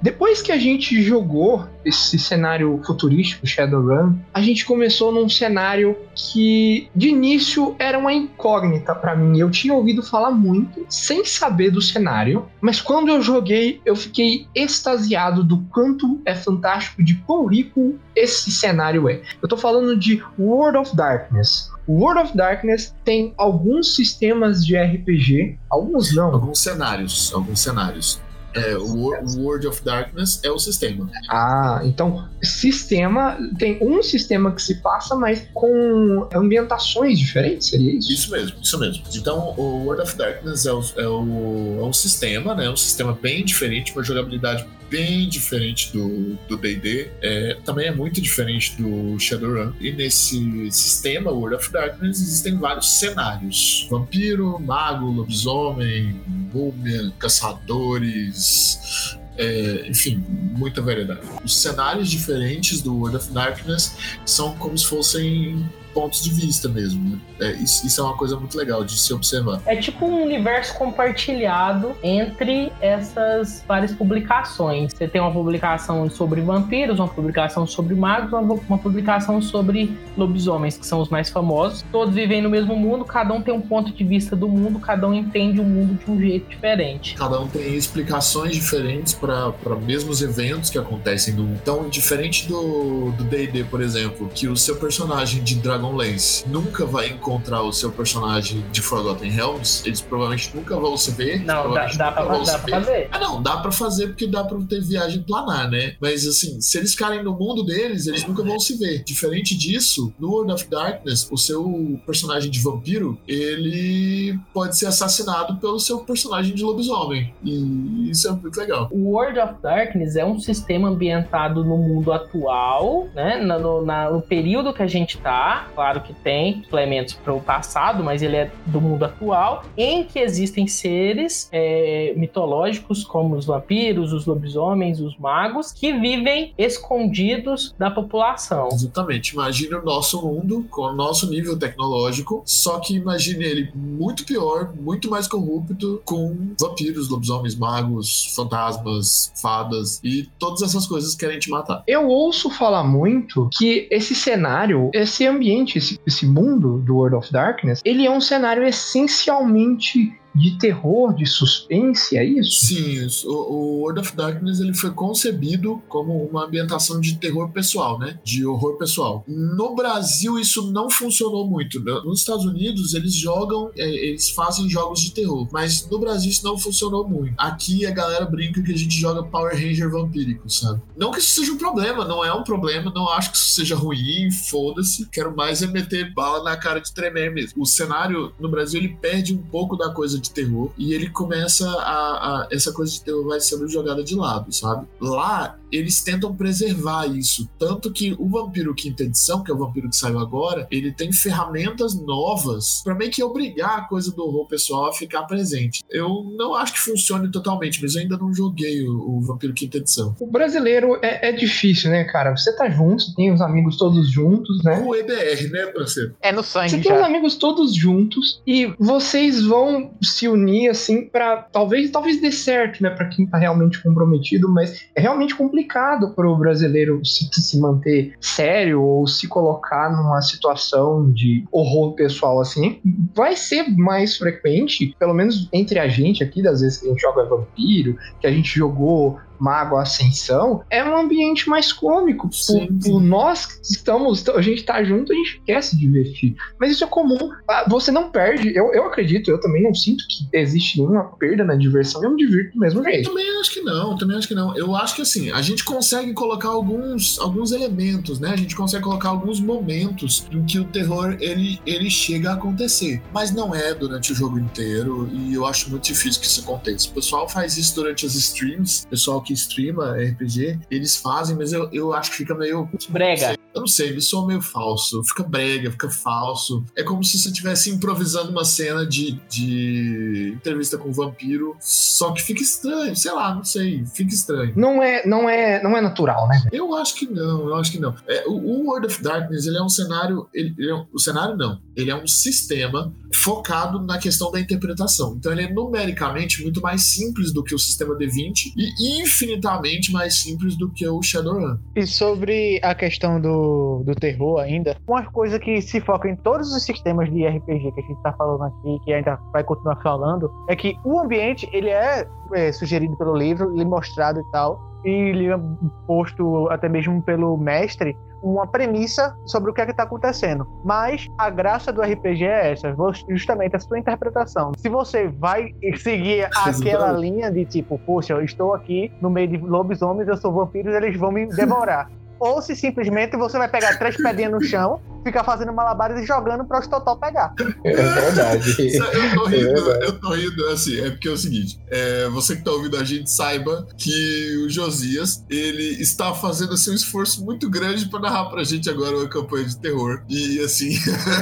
Depois 0.00 0.40
que 0.40 0.52
a 0.52 0.58
gente 0.58 1.02
jogou 1.02 1.66
esse 1.84 2.18
cenário 2.18 2.80
futurístico, 2.86 3.46
Shadowrun, 3.46 4.14
a 4.32 4.40
gente 4.40 4.64
começou 4.64 5.10
num 5.10 5.28
cenário 5.28 5.96
que 6.14 6.88
de 6.94 7.08
início 7.08 7.74
era 7.78 7.98
uma 7.98 8.12
incógnita 8.12 8.94
para 8.94 9.16
mim. 9.16 9.38
Eu 9.38 9.50
tinha 9.50 9.74
ouvido 9.74 10.02
falar 10.02 10.30
muito, 10.30 10.84
sem 10.88 11.24
saber 11.24 11.70
do 11.70 11.82
cenário, 11.82 12.46
mas 12.60 12.80
quando 12.80 13.08
eu 13.08 13.20
joguei, 13.22 13.80
eu 13.84 13.96
fiquei 13.96 14.46
extasiado 14.54 15.42
do 15.42 15.58
quanto 15.70 16.20
é 16.24 16.34
fantástico, 16.34 17.02
de 17.02 17.14
quão 17.14 17.46
rico 17.46 17.98
esse 18.14 18.50
cenário 18.50 19.08
é. 19.08 19.20
Eu 19.42 19.48
tô 19.48 19.56
falando 19.56 19.96
de 19.96 20.22
World 20.38 20.78
of 20.78 20.96
Darkness. 20.96 21.70
World 21.88 22.20
of 22.20 22.36
Darkness 22.36 22.94
tem 23.04 23.32
alguns 23.36 23.94
sistemas 23.94 24.64
de 24.64 24.76
RPG, 24.76 25.58
alguns 25.70 26.14
não. 26.14 26.32
Alguns 26.34 26.60
cenários, 26.60 27.32
alguns 27.34 27.60
cenários. 27.60 28.20
É, 28.54 28.76
o 28.76 29.40
World 29.40 29.66
of 29.66 29.84
Darkness 29.84 30.40
é 30.42 30.50
o 30.50 30.58
sistema. 30.58 31.08
Ah, 31.28 31.80
então 31.84 32.28
sistema 32.42 33.38
tem 33.58 33.78
um 33.82 34.02
sistema 34.02 34.52
que 34.52 34.62
se 34.62 34.76
passa, 34.76 35.14
mas 35.14 35.46
com 35.52 36.26
ambientações 36.34 37.18
diferentes, 37.18 37.68
seria 37.68 37.92
isso? 37.92 38.12
Isso 38.12 38.30
mesmo, 38.30 38.56
isso 38.62 38.78
mesmo. 38.78 39.04
Então 39.14 39.54
o 39.56 39.84
World 39.84 40.02
of 40.02 40.16
Darkness 40.16 40.66
é 40.66 40.72
o, 40.72 40.82
é 40.96 41.06
o, 41.06 41.78
é 41.80 41.84
um 41.84 41.92
sistema, 41.92 42.54
né? 42.54 42.68
Um 42.70 42.76
sistema 42.76 43.16
bem 43.20 43.44
diferente, 43.44 43.92
uma 43.92 44.02
jogabilidade 44.02 44.66
bem 44.90 45.28
diferente 45.28 45.92
do 45.92 46.56
D&D, 46.56 47.10
é, 47.20 47.56
também 47.64 47.86
é 47.86 47.92
muito 47.92 48.20
diferente 48.20 48.80
do 48.80 49.18
Shadowrun. 49.18 49.72
E 49.80 49.92
nesse 49.92 50.70
sistema, 50.70 51.30
World 51.30 51.56
of 51.56 51.72
Darkness, 51.72 52.20
existem 52.20 52.58
vários 52.58 52.98
cenários. 52.98 53.86
Vampiro, 53.90 54.58
mago, 54.58 55.06
lobisomem, 55.06 56.20
múmia, 56.52 57.12
caçadores, 57.18 59.18
é, 59.36 59.86
enfim, 59.88 60.22
muita 60.56 60.82
variedade. 60.82 61.20
Os 61.44 61.60
cenários 61.60 62.10
diferentes 62.10 62.82
do 62.82 62.94
World 62.94 63.16
of 63.16 63.32
Darkness 63.32 63.96
são 64.26 64.56
como 64.56 64.76
se 64.76 64.86
fossem 64.86 65.64
pontos 65.98 66.22
de 66.22 66.30
vista 66.30 66.68
mesmo. 66.68 67.10
Né? 67.10 67.18
É, 67.40 67.52
isso, 67.54 67.84
isso 67.84 68.00
é 68.00 68.04
uma 68.04 68.16
coisa 68.16 68.36
muito 68.36 68.56
legal 68.56 68.84
de 68.84 68.96
se 68.96 69.12
observar. 69.12 69.60
É 69.66 69.74
tipo 69.74 70.06
um 70.06 70.22
universo 70.22 70.72
compartilhado 70.74 71.92
entre 72.04 72.72
essas 72.80 73.64
várias 73.66 73.92
publicações. 73.92 74.94
Você 74.94 75.08
tem 75.08 75.20
uma 75.20 75.32
publicação 75.32 76.08
sobre 76.08 76.40
vampiros, 76.40 77.00
uma 77.00 77.08
publicação 77.08 77.66
sobre 77.66 77.96
magos, 77.96 78.32
uma, 78.32 78.54
uma 78.68 78.78
publicação 78.78 79.42
sobre 79.42 79.98
lobisomens, 80.16 80.78
que 80.78 80.86
são 80.86 81.00
os 81.00 81.08
mais 81.08 81.30
famosos. 81.30 81.84
Todos 81.90 82.14
vivem 82.14 82.40
no 82.40 82.48
mesmo 82.48 82.76
mundo, 82.76 83.04
cada 83.04 83.34
um 83.34 83.42
tem 83.42 83.52
um 83.52 83.60
ponto 83.60 83.92
de 83.92 84.04
vista 84.04 84.36
do 84.36 84.48
mundo, 84.48 84.78
cada 84.78 85.08
um 85.08 85.14
entende 85.14 85.58
o 85.58 85.64
mundo 85.64 85.98
de 85.98 86.08
um 86.08 86.20
jeito 86.20 86.48
diferente. 86.48 87.16
Cada 87.16 87.40
um 87.40 87.48
tem 87.48 87.74
explicações 87.74 88.54
diferentes 88.54 89.14
para 89.14 89.52
mesmos 89.84 90.22
eventos 90.22 90.70
que 90.70 90.78
acontecem 90.78 91.34
no. 91.34 91.48
Então, 91.54 91.88
diferente 91.88 92.46
do 92.46 93.12
D&D, 93.24 93.64
por 93.64 93.80
exemplo, 93.80 94.30
que 94.32 94.46
o 94.46 94.56
seu 94.56 94.76
personagem 94.76 95.42
de 95.42 95.56
Dragonlance 95.88 96.48
nunca 96.48 96.84
vai 96.84 97.08
encontrar 97.08 97.62
o 97.62 97.72
seu 97.72 97.90
personagem 97.90 98.64
de 98.70 98.80
Forgotten 98.80 99.30
Realms, 99.30 99.82
eles 99.86 100.00
provavelmente 100.00 100.54
nunca 100.54 100.76
vão 100.76 100.96
se 100.96 101.10
ver. 101.12 101.44
Não, 101.44 101.72
dá, 101.72 101.86
dá, 101.86 102.12
pra, 102.12 102.38
dá 102.38 102.58
pra 102.58 102.80
fazer. 102.80 103.08
Ah, 103.10 103.18
não, 103.18 103.42
dá 103.42 103.56
pra 103.58 103.72
fazer 103.72 104.08
porque 104.08 104.26
dá 104.26 104.44
pra 104.44 104.58
ter 104.68 104.80
viagem 104.82 105.22
planar, 105.22 105.70
né? 105.70 105.94
Mas 106.00 106.26
assim, 106.26 106.60
se 106.60 106.78
eles 106.78 106.92
ficarem 106.92 107.22
no 107.22 107.32
mundo 107.32 107.64
deles, 107.64 108.06
eles 108.06 108.26
nunca 108.26 108.42
vão 108.42 108.58
se 108.58 108.76
ver. 108.76 109.02
Diferente 109.04 109.56
disso, 109.56 110.12
no 110.18 110.30
World 110.30 110.52
of 110.52 110.68
Darkness, 110.68 111.28
o 111.30 111.36
seu 111.36 112.00
personagem 112.06 112.50
de 112.50 112.60
vampiro, 112.60 113.18
ele 113.26 114.38
pode 114.52 114.76
ser 114.76 114.86
assassinado 114.86 115.56
pelo 115.56 115.78
seu 115.78 116.00
personagem 116.00 116.54
de 116.54 116.62
lobisomem. 116.62 117.32
E 117.42 118.10
isso 118.10 118.28
é 118.28 118.32
muito 118.32 118.58
legal. 118.58 118.88
O 118.90 119.12
World 119.12 119.38
of 119.38 119.54
Darkness 119.62 120.16
é 120.16 120.24
um 120.24 120.38
sistema 120.38 120.88
ambientado 120.88 121.64
no 121.64 121.76
mundo 121.76 122.12
atual, 122.12 123.08
né? 123.14 123.38
No, 123.38 123.84
na, 123.84 124.10
no 124.10 124.22
período 124.22 124.72
que 124.72 124.82
a 124.82 124.86
gente 124.86 125.18
tá. 125.18 125.68
Claro 125.78 126.00
que 126.00 126.12
tem 126.12 126.64
elementos 126.72 127.14
para 127.14 127.32
o 127.32 127.40
passado, 127.40 128.02
mas 128.02 128.20
ele 128.20 128.34
é 128.34 128.50
do 128.66 128.80
mundo 128.80 129.04
atual, 129.04 129.62
em 129.76 130.02
que 130.02 130.18
existem 130.18 130.66
seres 130.66 131.48
é, 131.52 132.14
mitológicos 132.16 133.04
como 133.04 133.36
os 133.36 133.46
vampiros, 133.46 134.12
os 134.12 134.26
lobisomens, 134.26 134.98
os 134.98 135.16
magos, 135.16 135.70
que 135.70 135.92
vivem 135.92 136.52
escondidos 136.58 137.76
da 137.78 137.92
população. 137.92 138.66
Exatamente. 138.72 139.34
Imagine 139.34 139.76
o 139.76 139.84
nosso 139.84 140.20
mundo 140.20 140.66
com 140.68 140.82
o 140.82 140.92
nosso 140.92 141.30
nível 141.30 141.56
tecnológico, 141.56 142.42
só 142.44 142.80
que 142.80 142.96
imagine 142.96 143.44
ele 143.44 143.70
muito 143.72 144.24
pior, 144.24 144.72
muito 144.74 145.08
mais 145.08 145.28
corrupto, 145.28 146.02
com 146.04 146.36
vampiros, 146.60 147.08
lobisomens, 147.08 147.54
magos, 147.54 148.34
fantasmas, 148.34 149.32
fadas 149.40 150.00
e 150.02 150.28
todas 150.40 150.60
essas 150.62 150.88
coisas 150.88 151.14
que 151.14 151.24
querem 151.24 151.38
te 151.38 151.48
matar. 151.48 151.84
Eu 151.86 152.08
ouço 152.08 152.50
falar 152.50 152.82
muito 152.82 153.48
que 153.56 153.86
esse 153.92 154.16
cenário, 154.16 154.90
esse 154.92 155.24
ambiente, 155.24 155.67
esse, 155.76 156.00
esse 156.06 156.26
mundo 156.26 156.78
do 156.78 156.96
World 156.96 157.16
of 157.16 157.32
Darkness, 157.32 157.82
ele 157.84 158.06
é 158.06 158.10
um 158.10 158.20
cenário 158.20 158.64
essencialmente 158.64 160.18
de 160.38 160.58
terror, 160.58 161.14
de 161.14 161.26
suspense, 161.26 162.16
é 162.16 162.24
isso? 162.24 162.66
Sim, 162.66 163.06
o, 163.26 163.32
o 163.32 163.80
World 163.80 164.00
of 164.00 164.16
Darkness 164.16 164.60
ele 164.60 164.74
foi 164.74 164.90
concebido 164.90 165.82
como 165.88 166.24
uma 166.24 166.44
ambientação 166.44 167.00
de 167.00 167.16
terror 167.16 167.50
pessoal, 167.50 167.98
né? 167.98 168.18
De 168.22 168.46
horror 168.46 168.76
pessoal. 168.76 169.24
No 169.26 169.74
Brasil 169.74 170.38
isso 170.38 170.70
não 170.70 170.88
funcionou 170.88 171.46
muito. 171.46 171.80
Nos 171.80 172.20
Estados 172.20 172.44
Unidos 172.44 172.94
eles 172.94 173.14
jogam, 173.14 173.70
é, 173.76 173.88
eles 173.88 174.30
fazem 174.30 174.68
jogos 174.68 175.00
de 175.00 175.12
terror, 175.12 175.48
mas 175.52 175.88
no 175.88 175.98
Brasil 175.98 176.30
isso 176.30 176.44
não 176.44 176.56
funcionou 176.56 177.08
muito. 177.08 177.34
Aqui 177.36 177.84
a 177.84 177.90
galera 177.90 178.24
brinca 178.24 178.62
que 178.62 178.72
a 178.72 178.76
gente 178.76 178.98
joga 178.98 179.22
Power 179.22 179.54
Ranger 179.54 179.90
vampírico, 179.90 180.48
sabe? 180.48 180.80
Não 180.96 181.10
que 181.10 181.18
isso 181.18 181.40
seja 181.40 181.52
um 181.52 181.58
problema, 181.58 182.04
não 182.04 182.24
é 182.24 182.32
um 182.32 182.44
problema, 182.44 182.92
não 182.94 183.08
acho 183.10 183.32
que 183.32 183.36
isso 183.36 183.50
seja 183.50 183.74
ruim, 183.74 184.30
foda-se. 184.30 185.08
Quero 185.10 185.34
mais 185.34 185.62
é 185.62 185.66
meter 185.66 186.12
bala 186.14 186.42
na 186.42 186.56
cara 186.56 186.80
de 186.80 186.92
tremer 186.92 187.32
mesmo. 187.32 187.62
O 187.62 187.66
cenário 187.66 188.32
no 188.38 188.48
Brasil 188.48 188.80
ele 188.80 188.96
perde 189.00 189.34
um 189.34 189.42
pouco 189.42 189.76
da 189.76 189.90
coisa 189.90 190.18
de 190.18 190.27
de 190.28 190.34
terror 190.34 190.72
e 190.76 190.92
ele 190.94 191.10
começa 191.10 191.68
a, 191.68 192.42
a, 192.42 192.48
essa 192.50 192.72
coisa 192.72 192.92
de 192.92 193.02
terror 193.02 193.26
vai 193.26 193.40
sendo 193.40 193.68
jogada 193.68 194.02
de 194.02 194.14
lado, 194.14 194.52
sabe? 194.52 194.86
Lá 195.00 195.58
eles 195.70 196.02
tentam 196.02 196.34
preservar 196.34 197.06
isso, 197.06 197.48
tanto 197.58 197.92
que 197.92 198.16
o 198.18 198.28
Vampiro 198.28 198.74
Quinta 198.74 199.02
Edição, 199.02 199.42
que 199.42 199.50
é 199.50 199.54
o 199.54 199.58
Vampiro 199.58 199.88
que 199.88 199.96
saiu 199.96 200.18
agora, 200.18 200.66
ele 200.70 200.92
tem 200.92 201.12
ferramentas 201.12 201.94
novas 201.94 202.80
para 202.82 202.94
meio 202.94 203.10
que 203.10 203.22
obrigar 203.22 203.78
a 203.78 203.82
coisa 203.82 204.10
do 204.10 204.24
horror 204.24 204.46
pessoal 204.46 204.88
a 204.88 204.92
ficar 204.92 205.24
presente. 205.24 205.82
Eu 205.90 206.24
não 206.36 206.54
acho 206.54 206.72
que 206.72 206.80
funcione 206.80 207.30
totalmente, 207.30 207.80
mas 207.82 207.94
eu 207.94 208.02
ainda 208.02 208.16
não 208.16 208.32
joguei 208.32 208.86
o, 208.86 209.18
o 209.18 209.20
Vampiro 209.20 209.52
Quinta 209.52 209.78
Edição. 209.78 210.16
O 210.18 210.26
brasileiro 210.26 210.98
é, 211.02 211.28
é, 211.28 211.32
difícil, 211.32 211.90
né, 211.90 212.04
cara? 212.04 212.36
Você 212.36 212.54
tá 212.56 212.68
junto, 212.70 213.14
tem 213.14 213.32
os 213.32 213.40
amigos 213.40 213.76
todos 213.76 214.10
juntos, 214.10 214.62
né? 214.64 214.82
O 214.86 214.94
EBR, 214.94 215.50
né, 215.50 215.66
parceiro? 215.66 216.14
É 216.20 216.32
no 216.32 216.42
sangue. 216.42 216.70
Você 216.70 216.76
já. 216.78 216.82
tem 216.82 216.96
os 216.96 217.02
amigos 217.02 217.36
todos 217.36 217.74
juntos 217.74 218.42
e 218.46 218.72
vocês 218.78 219.44
vão 219.44 219.92
se 220.10 220.28
unir 220.28 220.70
assim 220.70 221.08
para 221.08 221.36
talvez 221.36 221.90
talvez 221.90 222.20
dê 222.20 222.30
certo, 222.30 222.82
né, 222.82 222.90
para 222.90 223.06
quem 223.06 223.26
tá 223.26 223.38
realmente 223.38 223.82
comprometido, 223.82 224.48
mas 224.48 224.86
é 224.94 225.00
realmente 225.00 225.34
complicado 225.34 226.14
para 226.14 226.28
o 226.28 226.36
brasileiro 226.36 227.04
se, 227.04 227.28
se 227.32 227.60
manter 227.60 228.14
sério 228.20 228.82
ou 228.82 229.06
se 229.06 229.28
colocar 229.28 229.90
numa 229.90 230.20
situação 230.20 231.10
de 231.10 231.44
horror 231.52 231.94
pessoal 231.94 232.40
assim. 232.40 232.80
Vai 233.14 233.36
ser 233.36 233.68
mais 233.70 234.16
frequente, 234.16 234.94
pelo 234.98 235.14
menos 235.14 235.48
entre 235.52 235.78
a 235.78 235.88
gente 235.88 236.22
aqui, 236.22 236.42
das 236.42 236.60
vezes 236.60 236.78
que 236.78 236.86
a 236.86 236.90
gente 236.90 237.00
joga 237.00 237.24
vampiro, 237.24 237.96
que 238.20 238.26
a 238.26 238.30
gente 238.30 238.56
jogou 238.56 239.18
Mago 239.38 239.76
Ascensão, 239.76 240.62
é 240.70 240.84
um 240.84 240.96
ambiente 240.96 241.48
mais 241.48 241.72
cômico. 241.72 242.28
Sim, 242.32 242.66
por, 242.66 243.00
sim. 243.00 243.06
nós 243.06 243.46
que 243.46 243.62
estamos, 243.62 244.26
a 244.28 244.42
gente 244.42 244.62
tá 244.64 244.82
junto, 244.82 245.12
a 245.12 245.16
gente 245.16 245.42
quer 245.44 245.62
se 245.62 245.76
divertir. 245.76 246.36
Mas 246.58 246.72
isso 246.72 246.84
é 246.84 246.86
comum. 246.86 247.30
Ah, 247.48 247.64
você 247.68 247.90
não 247.90 248.10
perde, 248.10 248.54
eu, 248.54 248.72
eu 248.72 248.86
acredito, 248.86 249.30
eu 249.30 249.40
também 249.40 249.62
não 249.62 249.74
sinto 249.74 250.04
que 250.08 250.28
existe 250.32 250.78
nenhuma 250.78 251.04
perda 251.04 251.44
na 251.44 251.54
diversão, 251.54 252.02
eu 252.02 252.10
me 252.10 252.16
divirto 252.16 252.54
do 252.54 252.60
mesmo 252.60 252.82
jeito. 252.82 253.08
Eu 253.08 253.14
também 253.14 253.40
acho 253.40 253.50
que 253.52 253.60
não, 253.60 253.96
também 253.96 254.16
acho 254.16 254.28
que 254.28 254.34
não. 254.34 254.56
Eu 254.56 254.74
acho 254.74 254.96
que 254.96 255.02
assim, 255.02 255.30
a 255.30 255.42
gente 255.42 255.64
consegue 255.64 256.12
colocar 256.12 256.48
alguns, 256.48 257.18
alguns 257.18 257.52
elementos, 257.52 258.18
né? 258.18 258.30
A 258.30 258.36
gente 258.36 258.56
consegue 258.56 258.84
colocar 258.84 259.08
alguns 259.10 259.40
momentos 259.40 260.26
em 260.30 260.44
que 260.44 260.58
o 260.58 260.64
terror 260.64 261.16
ele, 261.20 261.60
ele 261.64 261.90
chega 261.90 262.30
a 262.30 262.34
acontecer. 262.34 263.02
Mas 263.12 263.32
não 263.32 263.54
é 263.54 263.74
durante 263.74 264.12
o 264.12 264.14
jogo 264.14 264.38
inteiro, 264.38 265.08
e 265.12 265.34
eu 265.34 265.46
acho 265.46 265.70
muito 265.70 265.84
difícil 265.84 266.20
que 266.20 266.26
isso 266.26 266.40
aconteça. 266.40 266.88
O 266.88 266.92
pessoal 266.92 267.28
faz 267.28 267.56
isso 267.56 267.74
durante 267.74 268.06
as 268.06 268.14
streams, 268.14 268.84
o 268.84 268.88
pessoal 268.88 269.20
que 269.28 269.34
streama 269.34 269.92
RPG, 269.92 270.58
eles 270.70 270.96
fazem, 270.96 271.36
mas 271.36 271.52
eu, 271.52 271.68
eu 271.70 271.92
acho 271.92 272.10
que 272.12 272.16
fica 272.16 272.34
meio. 272.34 272.66
Brega. 272.88 273.36
Eu 273.54 273.60
não 273.60 273.66
sei, 273.66 273.88
ele 273.88 274.00
soa 274.00 274.26
meio 274.26 274.40
falso. 274.40 275.02
Fica 275.04 275.22
brega, 275.22 275.70
fica 275.70 275.90
falso. 275.90 276.64
É 276.74 276.82
como 276.82 277.04
se 277.04 277.18
você 277.18 277.28
estivesse 277.28 277.70
improvisando 277.70 278.30
uma 278.30 278.44
cena 278.44 278.86
de, 278.86 279.20
de 279.28 280.32
entrevista 280.34 280.78
com 280.78 280.88
um 280.88 280.92
vampiro, 280.92 281.56
só 281.60 282.12
que 282.12 282.22
fica 282.22 282.42
estranho, 282.42 282.96
sei 282.96 283.12
lá, 283.12 283.34
não 283.34 283.44
sei, 283.44 283.84
fica 283.86 284.14
estranho. 284.14 284.54
Não 284.56 284.82
é, 284.82 285.06
não 285.06 285.28
é, 285.28 285.62
não 285.62 285.76
é 285.76 285.80
natural, 285.80 286.26
né? 286.28 286.42
Eu 286.50 286.74
acho 286.74 286.94
que 286.94 287.06
não, 287.06 287.48
eu 287.48 287.56
acho 287.56 287.72
que 287.72 287.78
não. 287.78 287.94
É, 288.06 288.24
o, 288.26 288.32
o 288.32 288.66
World 288.66 288.86
of 288.86 289.02
Darkness, 289.02 289.46
ele 289.46 289.58
é 289.58 289.62
um 289.62 289.68
cenário, 289.68 290.26
ele, 290.32 290.54
ele 290.56 290.70
é 290.70 290.74
um, 290.74 290.86
o 290.92 290.98
cenário 290.98 291.36
não, 291.36 291.60
ele 291.78 291.92
é 291.92 291.96
um 291.96 292.06
sistema 292.06 292.92
focado 293.14 293.80
na 293.80 293.98
questão 293.98 294.32
da 294.32 294.40
interpretação. 294.40 295.14
Então 295.16 295.30
ele 295.30 295.42
é 295.42 295.52
numericamente 295.52 296.42
muito 296.42 296.60
mais 296.60 296.92
simples 296.92 297.32
do 297.32 297.42
que 297.42 297.54
o 297.54 297.58
sistema 297.58 297.94
D20 297.94 298.52
e 298.56 299.00
infinitamente 299.00 299.92
mais 299.92 300.20
simples 300.20 300.56
do 300.56 300.70
que 300.70 300.86
o 300.88 301.00
Shadowrun. 301.00 301.56
E 301.76 301.86
sobre 301.86 302.60
a 302.64 302.74
questão 302.74 303.20
do, 303.20 303.82
do 303.84 303.94
terror 303.94 304.40
ainda, 304.40 304.76
uma 304.86 305.04
coisa 305.10 305.38
que 305.38 305.62
se 305.62 305.80
foca 305.80 306.08
em 306.08 306.16
todos 306.16 306.52
os 306.52 306.64
sistemas 306.64 307.10
de 307.12 307.26
RPG 307.26 307.72
que 307.72 307.80
a 307.80 307.84
gente 307.84 307.96
está 307.96 308.12
falando 308.12 308.42
aqui, 308.42 308.84
que 308.84 308.92
ainda 308.92 309.16
vai 309.32 309.44
continuar 309.44 309.80
falando, 309.82 310.30
é 310.48 310.56
que 310.56 310.74
o 310.84 310.98
ambiente 310.98 311.48
ele 311.52 311.68
é, 311.68 312.08
é 312.34 312.52
sugerido 312.52 312.96
pelo 312.96 313.16
livro, 313.16 313.54
ele 313.54 313.64
mostrado 313.64 314.18
e 314.18 314.30
tal, 314.32 314.67
e 314.88 315.28
é 315.28 315.38
posto 315.86 316.48
até 316.50 316.68
mesmo 316.68 317.02
pelo 317.02 317.36
mestre 317.36 317.96
uma 318.22 318.46
premissa 318.46 319.16
sobre 319.26 319.50
o 319.50 319.54
que 319.54 319.60
é 319.60 319.64
que 319.64 319.70
está 319.70 319.84
acontecendo. 319.84 320.46
Mas 320.64 321.06
a 321.16 321.30
graça 321.30 321.72
do 321.72 321.80
RPG 321.80 322.24
é 322.24 322.52
essa, 322.52 322.74
justamente 323.08 323.56
a 323.56 323.60
sua 323.60 323.78
interpretação. 323.78 324.52
Se 324.56 324.68
você 324.68 325.08
vai 325.08 325.54
seguir 325.76 326.28
aquela 326.34 326.92
linha 326.92 327.30
de 327.30 327.44
tipo, 327.44 327.78
poxa, 327.78 328.14
eu 328.14 328.22
estou 328.22 328.54
aqui 328.54 328.92
no 329.00 329.10
meio 329.10 329.28
de 329.28 329.36
lobisomens, 329.36 330.08
eu 330.08 330.16
sou 330.16 330.32
vampiros, 330.32 330.74
eles 330.74 330.96
vão 330.96 331.12
me 331.12 331.26
devorar. 331.34 331.90
Ou 332.18 332.42
se 332.42 332.54
simplesmente 332.56 333.16
você 333.16 333.38
vai 333.38 333.48
pegar 333.48 333.78
três 333.78 333.96
pedrinhas 333.96 334.32
no 334.32 334.42
chão 334.42 334.80
ficar 335.04 335.24
fazendo 335.24 335.52
malabares 335.52 336.02
e 336.02 336.06
jogando 336.06 336.44
para 336.44 336.60
os 336.60 336.66
Totó 336.66 336.96
pegar. 336.96 337.34
É 337.64 337.72
verdade. 337.72 338.76
eu 338.76 339.14
tô 339.14 339.24
rindo, 339.26 339.72
é 339.72 339.84
eu 339.84 340.00
tô 340.00 340.10
rindo, 340.12 340.46
assim, 340.48 340.80
é 340.80 340.90
porque 340.90 341.08
é 341.08 341.10
o 341.10 341.16
seguinte, 341.16 341.60
é, 341.68 342.08
você 342.08 342.36
que 342.36 342.42
tá 342.42 342.50
ouvindo 342.50 342.76
a 342.76 342.84
gente 342.84 343.10
saiba 343.10 343.66
que 343.76 344.36
o 344.44 344.48
Josias, 344.48 345.24
ele 345.28 345.80
está 345.80 346.14
fazendo 346.14 346.54
assim, 346.54 346.70
um 346.70 346.74
esforço 346.74 347.24
muito 347.24 347.48
grande 347.48 347.88
para 347.88 348.00
narrar 348.00 348.26
pra 348.26 348.44
gente 348.44 348.68
agora 348.68 348.96
uma 348.96 349.08
campanha 349.08 349.44
de 349.44 349.58
terror. 349.58 350.02
E 350.08 350.40
assim... 350.40 350.70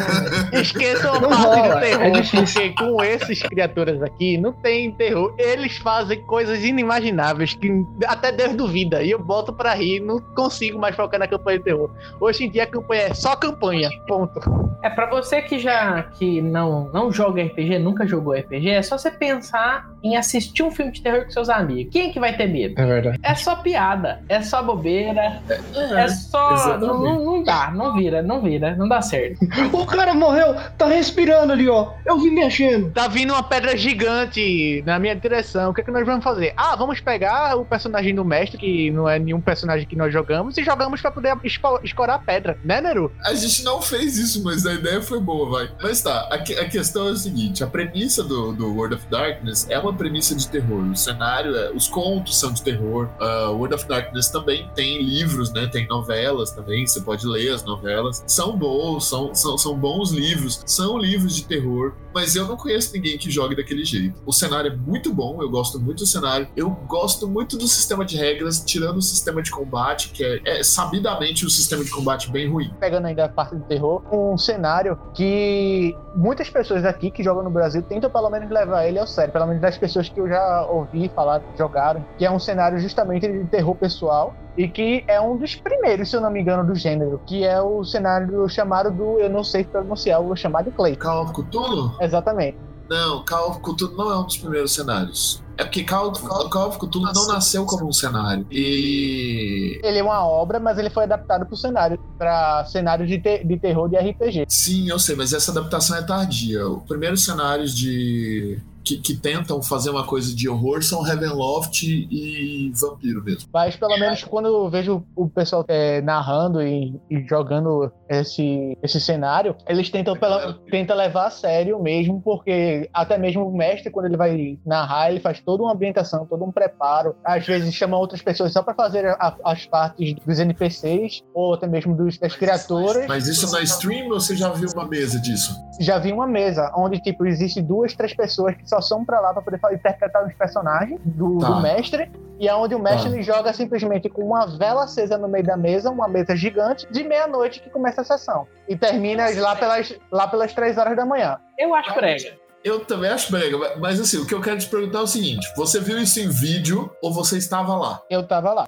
Esqueçam 0.52 1.14
a 1.14 1.20
parte 1.20 1.68
do 1.68 1.80
terror, 1.80 2.16
é 2.16 2.22
porque 2.22 2.74
com 2.76 3.02
esses 3.02 3.42
criaturas 3.42 4.02
aqui, 4.02 4.36
não 4.36 4.52
tem 4.52 4.92
terror. 4.92 5.34
Eles 5.38 5.76
fazem 5.78 6.20
coisas 6.26 6.62
inimagináveis 6.64 7.54
que 7.54 7.70
até 8.06 8.32
Deus 8.32 8.54
duvida. 8.54 9.02
E 9.02 9.10
eu 9.10 9.18
boto 9.18 9.52
para 9.52 9.74
rir, 9.74 10.00
não 10.00 10.20
consigo 10.20 10.78
mais 10.78 10.85
focar 10.92 11.18
na 11.20 11.26
campanha 11.26 11.58
de 11.58 11.64
terror. 11.64 11.90
Hoje 12.20 12.44
em 12.44 12.50
dia 12.50 12.64
a 12.64 12.66
campanha 12.66 13.02
é 13.02 13.14
só 13.14 13.34
campanha. 13.36 13.88
Ponto. 14.06 14.40
É 14.82 14.90
pra 14.90 15.06
você 15.06 15.42
que 15.42 15.58
já 15.58 16.02
que 16.02 16.40
não, 16.40 16.88
não 16.92 17.10
joga 17.10 17.42
RPG, 17.42 17.78
nunca 17.78 18.06
jogou 18.06 18.34
RPG, 18.34 18.70
é 18.70 18.82
só 18.82 18.96
você 18.98 19.10
pensar 19.10 19.88
em 20.02 20.16
assistir 20.16 20.62
um 20.62 20.70
filme 20.70 20.92
de 20.92 21.02
terror 21.02 21.24
com 21.24 21.30
seus 21.30 21.48
amigos. 21.48 21.92
Quem 21.92 22.12
que 22.12 22.20
vai 22.20 22.36
ter 22.36 22.46
medo? 22.46 22.80
É 22.80 22.84
verdade. 22.86 23.18
É 23.22 23.34
só 23.34 23.56
piada, 23.56 24.20
é 24.28 24.40
só 24.42 24.62
bobeira, 24.62 25.40
é 25.74 26.08
só. 26.08 26.52
exatamente. 26.54 26.86
Não, 26.86 27.24
não- 27.24 27.42
dá, 27.42 27.70
não 27.74 27.94
vira, 27.94 28.22
não 28.22 28.40
vira, 28.42 28.74
não 28.76 28.88
dá 28.88 29.00
certo. 29.02 29.38
O 29.72 29.86
cara 29.86 30.14
morreu, 30.14 30.54
tá 30.78 30.86
respirando 30.86 31.52
ali, 31.52 31.68
ó. 31.68 31.92
Eu 32.04 32.18
vi 32.18 32.30
mexendo. 32.30 32.92
Tá 32.92 33.08
vindo 33.08 33.32
uma 33.32 33.42
pedra 33.42 33.76
gigante 33.76 34.82
na 34.86 34.98
minha 34.98 35.14
direção. 35.14 35.70
O 35.70 35.74
que 35.74 35.80
é 35.80 35.84
que 35.84 35.90
nós 35.90 36.04
vamos 36.06 36.24
fazer? 36.24 36.52
Ah, 36.56 36.74
vamos 36.76 37.00
pegar 37.00 37.56
o 37.56 37.64
personagem 37.64 38.14
do 38.14 38.24
mestre, 38.24 38.58
que 38.58 38.90
não 38.90 39.08
é 39.08 39.18
nenhum 39.18 39.40
personagem 39.40 39.86
que 39.86 39.96
nós 39.96 40.12
jogamos, 40.12 40.56
e 40.58 40.62
jogamos 40.76 41.00
pra 41.00 41.10
poder 41.10 41.36
esco- 41.42 41.80
escorar 41.82 42.16
a 42.16 42.18
pedra, 42.18 42.58
né, 42.62 42.80
Neru? 42.82 43.10
A 43.24 43.34
gente 43.34 43.64
não 43.64 43.80
fez 43.80 44.18
isso, 44.18 44.44
mas 44.44 44.66
a 44.66 44.74
ideia 44.74 45.00
foi 45.00 45.18
boa, 45.18 45.48
vai. 45.48 45.70
Mas 45.82 46.02
tá, 46.02 46.28
a, 46.30 46.34
a 46.34 46.68
questão 46.68 47.08
é 47.08 47.12
o 47.12 47.16
seguinte: 47.16 47.64
a 47.64 47.66
premissa 47.66 48.22
do, 48.22 48.52
do 48.52 48.74
World 48.74 48.96
of 48.96 49.06
Darkness 49.08 49.66
é 49.70 49.78
uma 49.78 49.94
premissa 49.94 50.34
de 50.34 50.46
terror. 50.48 50.82
O 50.84 50.96
cenário, 50.96 51.56
é, 51.56 51.72
os 51.72 51.88
contos 51.88 52.38
são 52.38 52.52
de 52.52 52.62
terror. 52.62 53.08
Uh, 53.18 53.52
World 53.52 53.74
of 53.74 53.88
Darkness 53.88 54.28
também 54.28 54.68
tem 54.74 55.02
livros, 55.02 55.50
né? 55.52 55.66
Tem 55.66 55.86
novelas 55.88 56.50
também. 56.50 56.86
Você 56.86 57.00
pode 57.00 57.26
ler 57.26 57.54
as 57.54 57.64
novelas. 57.64 58.22
São 58.26 58.56
bons, 58.56 59.08
são, 59.08 59.34
são, 59.34 59.56
são 59.56 59.76
bons 59.76 60.10
livros. 60.10 60.62
São 60.66 60.98
livros 60.98 61.34
de 61.34 61.44
terror. 61.44 61.94
Mas 62.16 62.34
eu 62.34 62.48
não 62.48 62.56
conheço 62.56 62.94
ninguém 62.94 63.18
que 63.18 63.30
jogue 63.30 63.54
daquele 63.54 63.84
jeito. 63.84 64.22
O 64.24 64.32
cenário 64.32 64.72
é 64.72 64.74
muito 64.74 65.12
bom, 65.12 65.42
eu 65.42 65.50
gosto 65.50 65.78
muito 65.78 65.98
do 65.98 66.06
cenário. 66.06 66.48
Eu 66.56 66.70
gosto 66.70 67.28
muito 67.28 67.58
do 67.58 67.68
sistema 67.68 68.06
de 68.06 68.16
regras, 68.16 68.64
tirando 68.64 68.96
o 68.96 69.02
sistema 69.02 69.42
de 69.42 69.50
combate, 69.50 70.08
que 70.08 70.24
é, 70.24 70.60
é 70.60 70.62
sabidamente 70.62 71.44
um 71.44 71.50
sistema 71.50 71.84
de 71.84 71.90
combate 71.90 72.30
bem 72.30 72.48
ruim. 72.50 72.72
Pegando 72.80 73.06
ainda 73.06 73.26
a 73.26 73.28
parte 73.28 73.54
do 73.54 73.60
terror, 73.64 74.02
um 74.10 74.38
cenário 74.38 74.98
que 75.12 75.94
muitas 76.14 76.48
pessoas 76.48 76.86
aqui 76.86 77.10
que 77.10 77.22
jogam 77.22 77.44
no 77.44 77.50
Brasil 77.50 77.82
tentam 77.82 78.08
pelo 78.08 78.30
menos 78.30 78.48
levar 78.48 78.86
ele 78.86 78.98
ao 78.98 79.06
sério, 79.06 79.30
pelo 79.30 79.48
menos 79.48 79.60
das 79.60 79.76
pessoas 79.76 80.08
que 80.08 80.18
eu 80.18 80.26
já 80.26 80.66
ouvi 80.70 81.10
falar, 81.14 81.42
jogaram, 81.58 82.02
que 82.16 82.24
é 82.24 82.30
um 82.30 82.38
cenário 82.38 82.78
justamente 82.78 83.30
de 83.30 83.44
terror 83.44 83.74
pessoal 83.74 84.34
e 84.56 84.68
que 84.68 85.04
é 85.06 85.20
um 85.20 85.36
dos 85.36 85.54
primeiros, 85.54 86.08
se 86.10 86.16
eu 86.16 86.20
não 86.20 86.30
me 86.30 86.40
engano, 86.40 86.66
do 86.66 86.74
gênero, 86.74 87.20
que 87.26 87.44
é 87.44 87.60
o 87.60 87.84
cenário 87.84 88.26
do 88.28 88.48
chamado 88.48 88.90
do, 88.90 89.18
eu 89.18 89.28
não 89.30 89.44
sei 89.44 89.64
pronunciar, 89.64 90.20
o 90.20 90.34
chamado 90.36 90.70
Clay. 90.72 90.96
Call 90.96 91.24
of 91.24 91.32
Cthulhu? 91.32 91.92
Exatamente. 92.00 92.56
Não, 92.88 93.24
Call 93.24 93.50
of 93.50 93.60
Cthulhu 93.60 93.96
não 93.96 94.10
é 94.12 94.18
um 94.18 94.24
dos 94.24 94.36
primeiros 94.36 94.72
cenários. 94.72 95.42
É 95.58 95.64
porque 95.64 95.82
Call 95.82 96.12
Call- 96.12 96.48
Call 96.50 96.68
of 96.68 96.78
Cthulhu 96.78 97.10
não 97.12 97.26
nasceu 97.26 97.64
como 97.66 97.88
um 97.88 97.92
cenário. 97.92 98.46
Ele. 98.50 99.80
Ele 99.82 99.98
é 99.98 100.02
uma 100.02 100.24
obra, 100.24 100.60
mas 100.60 100.78
ele 100.78 100.90
foi 100.90 101.04
adaptado 101.04 101.46
para 101.46 101.56
cenário, 101.56 101.98
para 102.18 102.64
cenário 102.66 103.06
de, 103.06 103.18
te- 103.18 103.42
de 103.44 103.58
terror 103.58 103.88
de 103.88 103.96
RPG. 103.96 104.44
Sim, 104.48 104.88
eu 104.88 104.98
sei, 104.98 105.16
mas 105.16 105.32
essa 105.32 105.50
adaptação 105.50 105.96
é 105.96 106.02
tardia. 106.02 106.66
Os 106.68 106.82
primeiros 106.84 107.24
cenários 107.24 107.74
de. 107.74 108.58
Que, 108.86 108.98
que 108.98 109.16
tentam 109.16 109.60
fazer 109.60 109.90
uma 109.90 110.06
coisa 110.06 110.32
de 110.32 110.48
horror 110.48 110.80
são 110.80 111.02
Ravenloft 111.02 111.82
e 111.82 112.70
Vampiro 112.72 113.20
mesmo. 113.24 113.48
Mas 113.52 113.74
pelo 113.74 113.98
menos 113.98 114.22
quando 114.22 114.46
eu 114.46 114.70
vejo 114.70 115.02
o 115.16 115.28
pessoal 115.28 115.64
é, 115.66 116.00
narrando 116.02 116.62
e, 116.62 116.94
e 117.10 117.26
jogando 117.28 117.90
esse, 118.08 118.78
esse 118.80 119.00
cenário, 119.00 119.56
eles 119.68 119.90
tentam, 119.90 120.14
pela, 120.16 120.54
tentam 120.70 120.96
levar 120.96 121.26
a 121.26 121.30
sério 121.30 121.82
mesmo, 121.82 122.20
porque 122.22 122.88
até 122.94 123.18
mesmo 123.18 123.44
o 123.48 123.56
mestre, 123.56 123.90
quando 123.90 124.06
ele 124.06 124.16
vai 124.16 124.56
narrar, 124.64 125.10
ele 125.10 125.18
faz 125.18 125.40
toda 125.40 125.64
uma 125.64 125.72
ambientação, 125.72 126.24
todo 126.24 126.44
um 126.44 126.52
preparo. 126.52 127.16
Às 127.24 127.44
vezes 127.44 127.74
chama 127.74 127.96
outras 127.98 128.22
pessoas 128.22 128.52
só 128.52 128.62
para 128.62 128.74
fazer 128.74 129.04
a- 129.06 129.36
as 129.44 129.66
partes 129.66 130.14
dos 130.24 130.38
NPCs, 130.38 131.22
ou 131.34 131.54
até 131.54 131.66
mesmo 131.66 131.96
dos, 131.96 132.18
das 132.18 132.36
criaturas. 132.36 133.06
Mas 133.08 133.26
isso 133.26 133.50
na 133.50 133.62
stream 133.62 134.06
ou 134.10 134.20
você 134.20 134.36
já 134.36 134.50
viu 134.50 134.68
uma 134.74 134.86
mesa 134.86 135.18
disso? 135.18 135.52
Já 135.80 135.98
vi 135.98 136.12
uma 136.12 136.26
mesa 136.26 136.72
onde, 136.76 137.00
tipo, 137.00 137.26
existe 137.26 137.60
duas, 137.60 137.92
três 137.94 138.14
pessoas 138.14 138.54
que 138.56 138.68
só 138.68 138.75
são 138.80 139.04
pra 139.04 139.20
lá 139.20 139.32
pra 139.32 139.42
poder 139.42 139.60
interpretar 139.72 140.26
os 140.26 140.32
personagens 140.34 141.00
do, 141.04 141.38
Tá. 141.38 141.48
do 141.48 141.60
mestre. 141.62 142.10
E 142.38 142.46
é 142.48 142.54
onde 142.54 142.74
o 142.74 142.78
mestre 142.78 143.10
Tá. 143.16 143.22
joga 143.22 143.52
simplesmente 143.52 144.08
com 144.10 144.22
uma 144.22 144.46
vela 144.58 144.84
acesa 144.84 145.16
no 145.16 145.26
meio 145.26 145.44
da 145.44 145.56
mesa, 145.56 145.90
uma 145.90 146.06
mesa 146.06 146.36
gigante, 146.36 146.86
de 146.90 147.02
meia-noite 147.02 147.60
que 147.60 147.70
começa 147.70 148.02
a 148.02 148.04
sessão. 148.04 148.46
E 148.68 148.76
termina 148.76 149.24
lá 149.40 149.56
pelas, 149.56 149.94
lá 150.12 150.28
pelas 150.28 150.52
três 150.52 150.76
horas 150.76 150.94
da 150.96 151.06
manhã. 151.06 151.38
Eu 151.58 151.74
acho 151.74 151.94
brega. 151.94 152.36
Eu 152.62 152.84
também 152.84 153.10
acho 153.10 153.30
brega, 153.30 153.56
mas- 153.56 153.78
mas 153.78 154.00
assim, 154.00 154.18
o 154.18 154.26
que 154.26 154.34
eu 154.34 154.40
quero 154.42 154.58
te 154.58 154.66
perguntar 154.68 154.98
é 154.98 155.02
o 155.02 155.06
seguinte: 155.06 155.46
você 155.56 155.80
viu 155.80 155.98
isso 155.98 156.18
em 156.20 156.28
vídeo 156.28 156.90
ou 157.00 157.12
você 157.12 157.38
estava 157.38 157.74
lá? 157.76 158.02
Eu 158.10 158.26
tava 158.26 158.52
lá. 158.52 158.66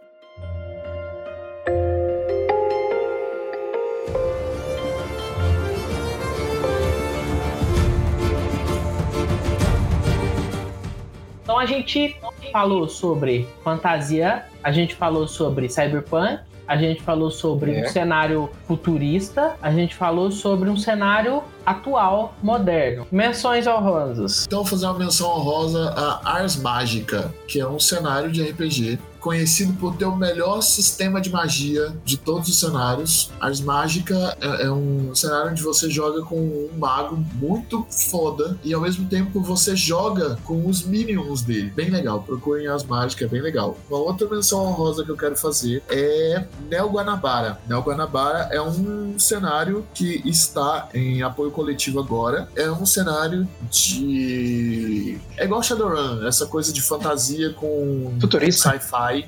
Então 11.58 11.66
a 11.66 11.66
gente 11.66 12.16
falou 12.52 12.88
sobre 12.88 13.48
fantasia, 13.64 14.44
a 14.62 14.70
gente 14.70 14.94
falou 14.94 15.26
sobre 15.26 15.68
cyberpunk, 15.68 16.38
a 16.68 16.76
gente 16.76 17.02
falou 17.02 17.32
sobre 17.32 17.74
É. 17.74 17.82
um 17.84 17.88
cenário 17.88 18.48
futurista, 18.68 19.56
a 19.60 19.72
gente 19.72 19.96
falou 19.96 20.30
sobre 20.30 20.70
um 20.70 20.76
cenário 20.76 21.42
atual, 21.66 22.34
moderno. 22.40 23.08
Menções 23.10 23.66
honrosas. 23.66 24.44
Então, 24.46 24.60
vou 24.60 24.66
fazer 24.66 24.86
uma 24.86 24.98
menção 25.00 25.30
honrosa 25.30 25.92
a 25.96 26.34
Ars 26.34 26.54
Mágica, 26.56 27.34
que 27.48 27.58
é 27.58 27.66
um 27.66 27.80
cenário 27.80 28.30
de 28.30 28.40
RPG 28.42 28.98
conhecido 29.20 29.72
por 29.74 29.96
ter 29.96 30.04
o 30.04 30.16
melhor 30.16 30.60
sistema 30.60 31.20
de 31.20 31.30
magia 31.30 31.94
de 32.04 32.16
todos 32.16 32.48
os 32.48 32.58
cenários. 32.58 33.30
Ars 33.40 33.60
Mágica 33.60 34.36
é, 34.40 34.64
é 34.64 34.70
um 34.70 35.14
cenário 35.14 35.50
onde 35.50 35.62
você 35.62 35.90
joga 35.90 36.22
com 36.22 36.36
um 36.36 36.70
mago 36.76 37.16
muito 37.34 37.86
foda 37.90 38.58
e 38.64 38.72
ao 38.72 38.80
mesmo 38.80 39.08
tempo 39.08 39.40
você 39.40 39.74
joga 39.76 40.38
com 40.44 40.66
os 40.66 40.82
minions 40.82 41.42
dele. 41.42 41.70
Bem 41.70 41.90
legal, 41.90 42.22
procurem 42.22 42.66
Ars 42.66 42.84
Mágica, 42.84 43.24
é 43.24 43.28
bem 43.28 43.40
legal. 43.40 43.76
Uma 43.88 43.98
outra 43.98 44.28
menção 44.28 44.64
honrosa 44.66 45.04
que 45.04 45.10
eu 45.10 45.16
quero 45.16 45.36
fazer 45.36 45.82
é 45.88 46.44
Neo 46.68 46.88
Guanabara. 46.88 47.58
Neo 47.68 47.80
Guanabara 47.80 48.48
é 48.50 48.60
um 48.60 49.18
cenário 49.18 49.86
que 49.94 50.22
está 50.24 50.88
em 50.94 51.22
apoio 51.22 51.50
coletivo 51.50 52.00
agora. 52.00 52.48
É 52.56 52.70
um 52.70 52.86
cenário 52.86 53.48
de. 53.70 55.18
É 55.36 55.44
igual 55.44 55.62
Shadowrun, 55.62 56.26
essa 56.26 56.46
coisa 56.46 56.72
de 56.72 56.82
fantasia 56.82 57.52
com 57.52 58.16
Futurista. 58.20 58.70
Sci-fi. 59.08 59.26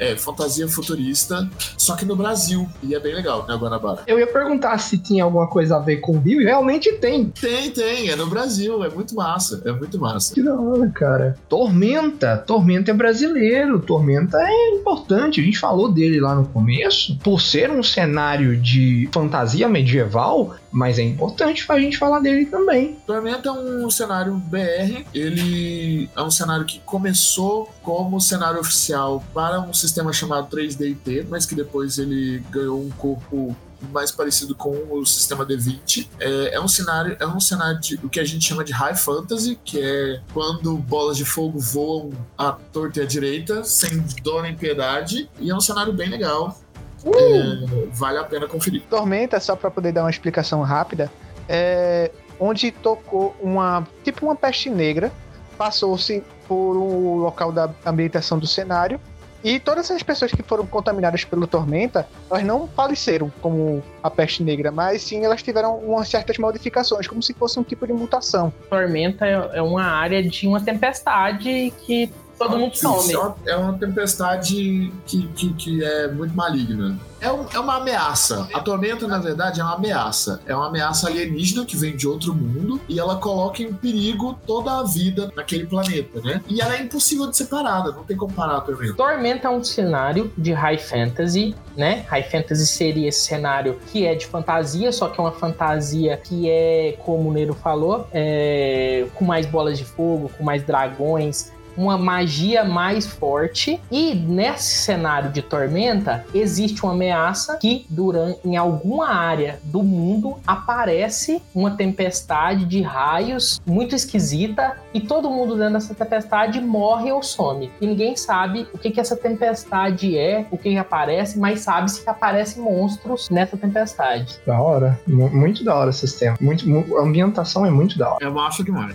É, 0.00 0.16
fantasia 0.16 0.66
futurista, 0.66 1.46
só 1.76 1.94
que 1.94 2.06
no 2.06 2.16
Brasil. 2.16 2.66
E 2.82 2.94
é 2.94 2.98
bem 2.98 3.14
legal, 3.14 3.46
né, 3.46 3.54
Guanabara? 3.54 4.02
Eu 4.06 4.18
ia 4.18 4.26
perguntar 4.26 4.78
se 4.78 4.96
tinha 4.96 5.24
alguma 5.24 5.46
coisa 5.46 5.76
a 5.76 5.78
ver 5.78 5.98
com 5.98 6.16
o 6.16 6.18
Rio, 6.18 6.40
e 6.40 6.44
realmente 6.44 6.90
tem. 6.92 7.26
Tem, 7.26 7.70
tem, 7.70 8.08
é 8.08 8.16
no 8.16 8.26
Brasil, 8.26 8.82
é 8.82 8.88
muito 8.88 9.14
massa, 9.14 9.62
é 9.64 9.72
muito 9.72 9.98
massa. 9.98 10.34
Que 10.34 10.42
da 10.42 10.58
hora, 10.58 10.88
cara. 10.88 11.36
Tormenta. 11.48 12.38
Tormenta 12.38 12.90
é 12.90 12.94
brasileiro. 12.94 13.78
Tormenta 13.80 14.38
é 14.40 14.70
importante. 14.70 15.40
A 15.40 15.44
gente 15.44 15.58
falou 15.58 15.92
dele 15.92 16.18
lá 16.18 16.34
no 16.34 16.46
começo. 16.46 17.18
Por 17.18 17.40
ser 17.40 17.70
um 17.70 17.82
cenário 17.82 18.56
de 18.56 19.08
fantasia 19.12 19.68
medieval, 19.68 20.54
mas 20.72 20.98
é 20.98 21.02
importante 21.02 21.66
a 21.68 21.78
gente 21.78 21.98
falar 21.98 22.20
dele 22.20 22.46
também. 22.46 22.96
Tormenta 23.06 23.48
é 23.48 23.52
um 23.52 23.90
cenário 23.90 24.34
BR, 24.34 25.04
ele 25.12 26.08
é 26.16 26.22
um 26.22 26.30
cenário 26.30 26.64
que 26.64 26.80
começou 26.80 27.68
como 27.82 28.20
cenário 28.20 28.60
oficial 28.60 29.22
para 29.34 29.60
um 29.60 29.72
sistema 29.72 29.89
chamado 30.12 30.54
3DT, 30.54 31.26
mas 31.28 31.46
que 31.46 31.54
depois 31.54 31.98
ele 31.98 32.42
ganhou 32.50 32.80
um 32.80 32.90
corpo 32.90 33.56
mais 33.92 34.10
parecido 34.10 34.54
com 34.54 34.70
o 34.90 35.04
sistema 35.06 35.44
D20. 35.46 36.06
É, 36.18 36.54
é 36.54 36.60
um 36.60 36.68
cenário, 36.68 37.16
é 37.18 37.26
um 37.26 37.40
cenário 37.40 37.80
de 37.80 37.94
o 38.02 38.08
que 38.08 38.20
a 38.20 38.24
gente 38.24 38.46
chama 38.46 38.62
de 38.62 38.72
high 38.72 38.94
fantasy, 38.94 39.58
que 39.64 39.80
é 39.80 40.20
quando 40.32 40.76
bolas 40.76 41.16
de 41.16 41.24
fogo 41.24 41.58
voam 41.58 42.10
à 42.36 42.52
torta 42.52 43.00
e 43.00 43.02
à 43.02 43.06
direita, 43.06 43.64
sem 43.64 44.04
dó 44.22 44.42
nem 44.42 44.54
piedade, 44.54 45.30
e 45.38 45.50
é 45.50 45.54
um 45.54 45.60
cenário 45.60 45.92
bem 45.92 46.08
legal. 46.08 46.58
É, 47.04 47.88
vale 47.92 48.18
a 48.18 48.24
pena 48.24 48.46
conferir. 48.46 48.82
Tormenta, 48.90 49.40
só 49.40 49.56
para 49.56 49.70
poder 49.70 49.92
dar 49.92 50.02
uma 50.02 50.10
explicação 50.10 50.60
rápida, 50.62 51.10
é 51.48 52.10
onde 52.38 52.70
tocou 52.70 53.34
uma 53.40 53.86
tipo 54.04 54.26
uma 54.26 54.36
peste 54.36 54.68
negra, 54.68 55.10
passou-se 55.56 56.22
por 56.46 56.76
um 56.76 57.16
local 57.16 57.52
da 57.52 57.70
ambientação 57.86 58.38
do 58.38 58.46
cenário 58.46 59.00
e 59.42 59.58
todas 59.58 59.90
as 59.90 60.02
pessoas 60.02 60.30
que 60.30 60.42
foram 60.42 60.66
contaminadas 60.66 61.24
pelo 61.24 61.46
tormenta, 61.46 62.06
elas 62.30 62.44
não 62.44 62.68
faleceram 62.68 63.32
como 63.40 63.82
a 64.02 64.10
peste 64.10 64.42
negra, 64.42 64.70
mas 64.70 65.02
sim 65.02 65.24
elas 65.24 65.42
tiveram 65.42 65.76
umas 65.78 66.08
certas 66.08 66.38
modificações, 66.38 67.06
como 67.06 67.22
se 67.22 67.34
fosse 67.34 67.58
um 67.58 67.62
tipo 67.62 67.86
de 67.86 67.92
mutação. 67.92 68.52
Tormenta 68.68 69.26
é 69.26 69.50
é 69.52 69.62
uma 69.62 69.84
área 69.84 70.22
de 70.22 70.46
uma 70.46 70.60
tempestade 70.60 71.72
que 71.84 72.10
todo 72.40 72.58
mundo 72.58 72.74
some. 72.74 73.12
É 73.46 73.54
uma, 73.54 73.74
tempestade 73.74 74.90
que, 75.06 75.26
que, 75.28 75.52
que 75.54 75.84
é 75.84 76.08
muito 76.08 76.34
maligna. 76.34 76.98
É, 77.20 77.30
um- 77.30 77.44
é 77.52 77.58
uma 77.58 77.76
ameaça. 77.76 78.48
A 78.54 78.60
tormenta, 78.60 79.06
na 79.06 79.18
verdade, 79.18 79.60
é 79.60 79.64
uma 79.64 79.74
ameaça. 79.74 80.40
É 80.46 80.56
uma 80.56 80.68
ameaça 80.68 81.06
alienígena 81.06 81.66
que 81.66 81.76
vem 81.76 81.94
de 81.94 82.08
outro 82.08 82.34
mundo 82.34 82.80
e 82.88 82.98
ela 82.98 83.16
coloca 83.16 83.62
em 83.62 83.74
perigo 83.74 84.38
toda 84.46 84.78
a 84.78 84.82
vida 84.84 85.30
naquele 85.36 85.66
planeta, 85.66 86.18
né? 86.22 86.40
E 86.48 86.62
ela 86.62 86.74
é 86.76 86.82
impossível 86.82 87.26
de 87.28 87.36
ser 87.36 87.46
parada, 87.46 87.92
não 87.92 88.04
tem 88.04 88.16
como 88.16 88.32
parar 88.32 88.56
a 88.56 88.60
tormenta. 88.62 88.94
Tormenta 88.94 89.48
é 89.48 89.50
um 89.50 89.62
cenário 89.62 90.32
de 90.36 90.52
high 90.52 90.78
fantasy, 90.78 91.54
né? 91.76 92.06
High 92.08 92.22
fantasy 92.30 92.66
seria 92.66 93.08
esse 93.08 93.20
cenário 93.20 93.78
que 93.92 94.06
é 94.06 94.14
de 94.14 94.26
fantasia, 94.26 94.90
só 94.90 95.08
que 95.08 95.20
é 95.20 95.22
uma 95.22 95.32
fantasia 95.32 96.16
que 96.16 96.48
é, 96.48 96.96
como 97.04 97.28
o 97.28 97.32
Nero 97.32 97.52
falou, 97.52 98.08
é, 98.12 99.06
com 99.14 99.26
mais 99.26 99.44
bolas 99.44 99.76
de 99.76 99.84
fogo, 99.84 100.30
com 100.38 100.42
mais 100.42 100.62
dragões, 100.62 101.52
uma 101.80 101.96
magia 101.96 102.62
mais 102.64 103.06
forte. 103.06 103.80
E 103.90 104.14
nesse 104.14 104.82
cenário 104.84 105.30
de 105.30 105.40
tormenta 105.42 106.24
existe 106.34 106.82
uma 106.84 106.92
ameaça 106.92 107.56
que 107.56 107.86
durante 107.88 108.40
em 108.44 108.56
alguma 108.56 109.08
área 109.08 109.58
do 109.64 109.82
mundo 109.82 110.36
aparece 110.46 111.40
uma 111.54 111.70
tempestade 111.70 112.64
de 112.66 112.82
raios 112.82 113.60
muito 113.66 113.94
esquisita 113.94 114.76
e 114.92 115.00
todo 115.00 115.30
mundo 115.30 115.56
dentro 115.56 115.74
dessa 115.74 115.94
tempestade 115.94 116.60
morre 116.60 117.10
ou 117.10 117.22
some. 117.22 117.70
E 117.80 117.86
ninguém 117.86 118.14
sabe 118.16 118.66
o 118.74 118.78
que, 118.78 118.90
que 118.90 119.00
essa 119.00 119.16
tempestade 119.16 120.18
é, 120.18 120.44
o 120.50 120.58
que, 120.58 120.70
que 120.70 120.76
aparece, 120.78 121.38
mas 121.38 121.60
sabe-se 121.60 122.02
que 122.04 122.10
aparecem 122.10 122.62
monstros 122.62 123.30
nessa 123.30 123.56
tempestade. 123.56 124.38
Da 124.46 124.60
hora. 124.60 125.00
Mu- 125.06 125.30
Muito 125.30 125.64
da 125.64 125.74
hora 125.74 125.90
esse 125.90 126.00
sistema. 126.00 126.36
Muito, 126.40 126.68
mu- 126.68 126.98
a 126.98 127.02
ambientação 127.02 127.64
é 127.64 127.70
muito 127.70 127.96
da 127.98 128.10
hora. 128.14 128.18
É 128.24 128.28
macho 128.28 128.62
demais. 128.62 128.94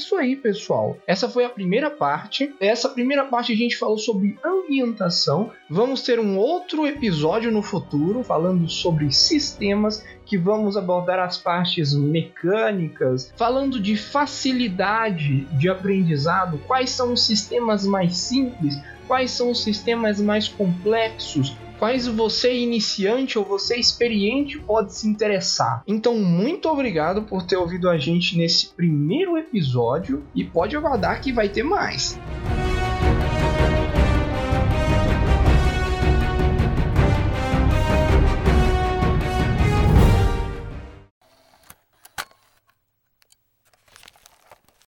Isso 0.00 0.16
aí, 0.16 0.34
pessoal. 0.34 0.96
Essa 1.06 1.28
foi 1.28 1.44
a 1.44 1.48
primeira 1.50 1.90
parte. 1.90 2.54
Essa 2.58 2.88
primeira 2.88 3.24
parte 3.26 3.52
a 3.52 3.56
gente 3.56 3.76
falou 3.76 3.98
sobre 3.98 4.38
ambientação. 4.44 5.52
Vamos 5.68 6.02
ter 6.02 6.18
um 6.18 6.38
outro 6.38 6.86
episódio 6.86 7.52
no 7.52 7.62
futuro 7.62 8.24
falando 8.24 8.68
sobre 8.68 9.12
sistemas 9.12 10.04
que 10.24 10.38
vamos 10.38 10.76
abordar 10.76 11.18
as 11.18 11.36
partes 11.36 11.94
mecânicas, 11.94 13.32
falando 13.36 13.80
de 13.80 13.96
facilidade 13.96 15.44
de 15.58 15.68
aprendizado, 15.68 16.58
quais 16.66 16.90
são 16.90 17.12
os 17.12 17.26
sistemas 17.26 17.84
mais 17.84 18.16
simples, 18.16 18.80
quais 19.06 19.32
são 19.32 19.50
os 19.50 19.62
sistemas 19.62 20.20
mais 20.20 20.48
complexos, 20.48 21.56
quais 21.80 22.06
você 22.06 22.52
iniciante 22.58 23.38
ou 23.38 23.44
você 23.44 23.76
experiente 23.76 24.58
pode 24.58 24.94
se 24.94 25.08
interessar. 25.08 25.82
Então, 25.86 26.18
muito 26.18 26.68
obrigado 26.68 27.22
por 27.22 27.42
ter 27.42 27.56
ouvido 27.56 27.88
a 27.88 27.96
gente 27.96 28.36
nesse 28.36 28.66
primeiro 28.66 29.38
episódio 29.38 30.22
e 30.34 30.44
pode 30.44 30.76
aguardar 30.76 31.22
que 31.22 31.32
vai 31.32 31.48
ter 31.48 31.62
mais. 31.62 32.18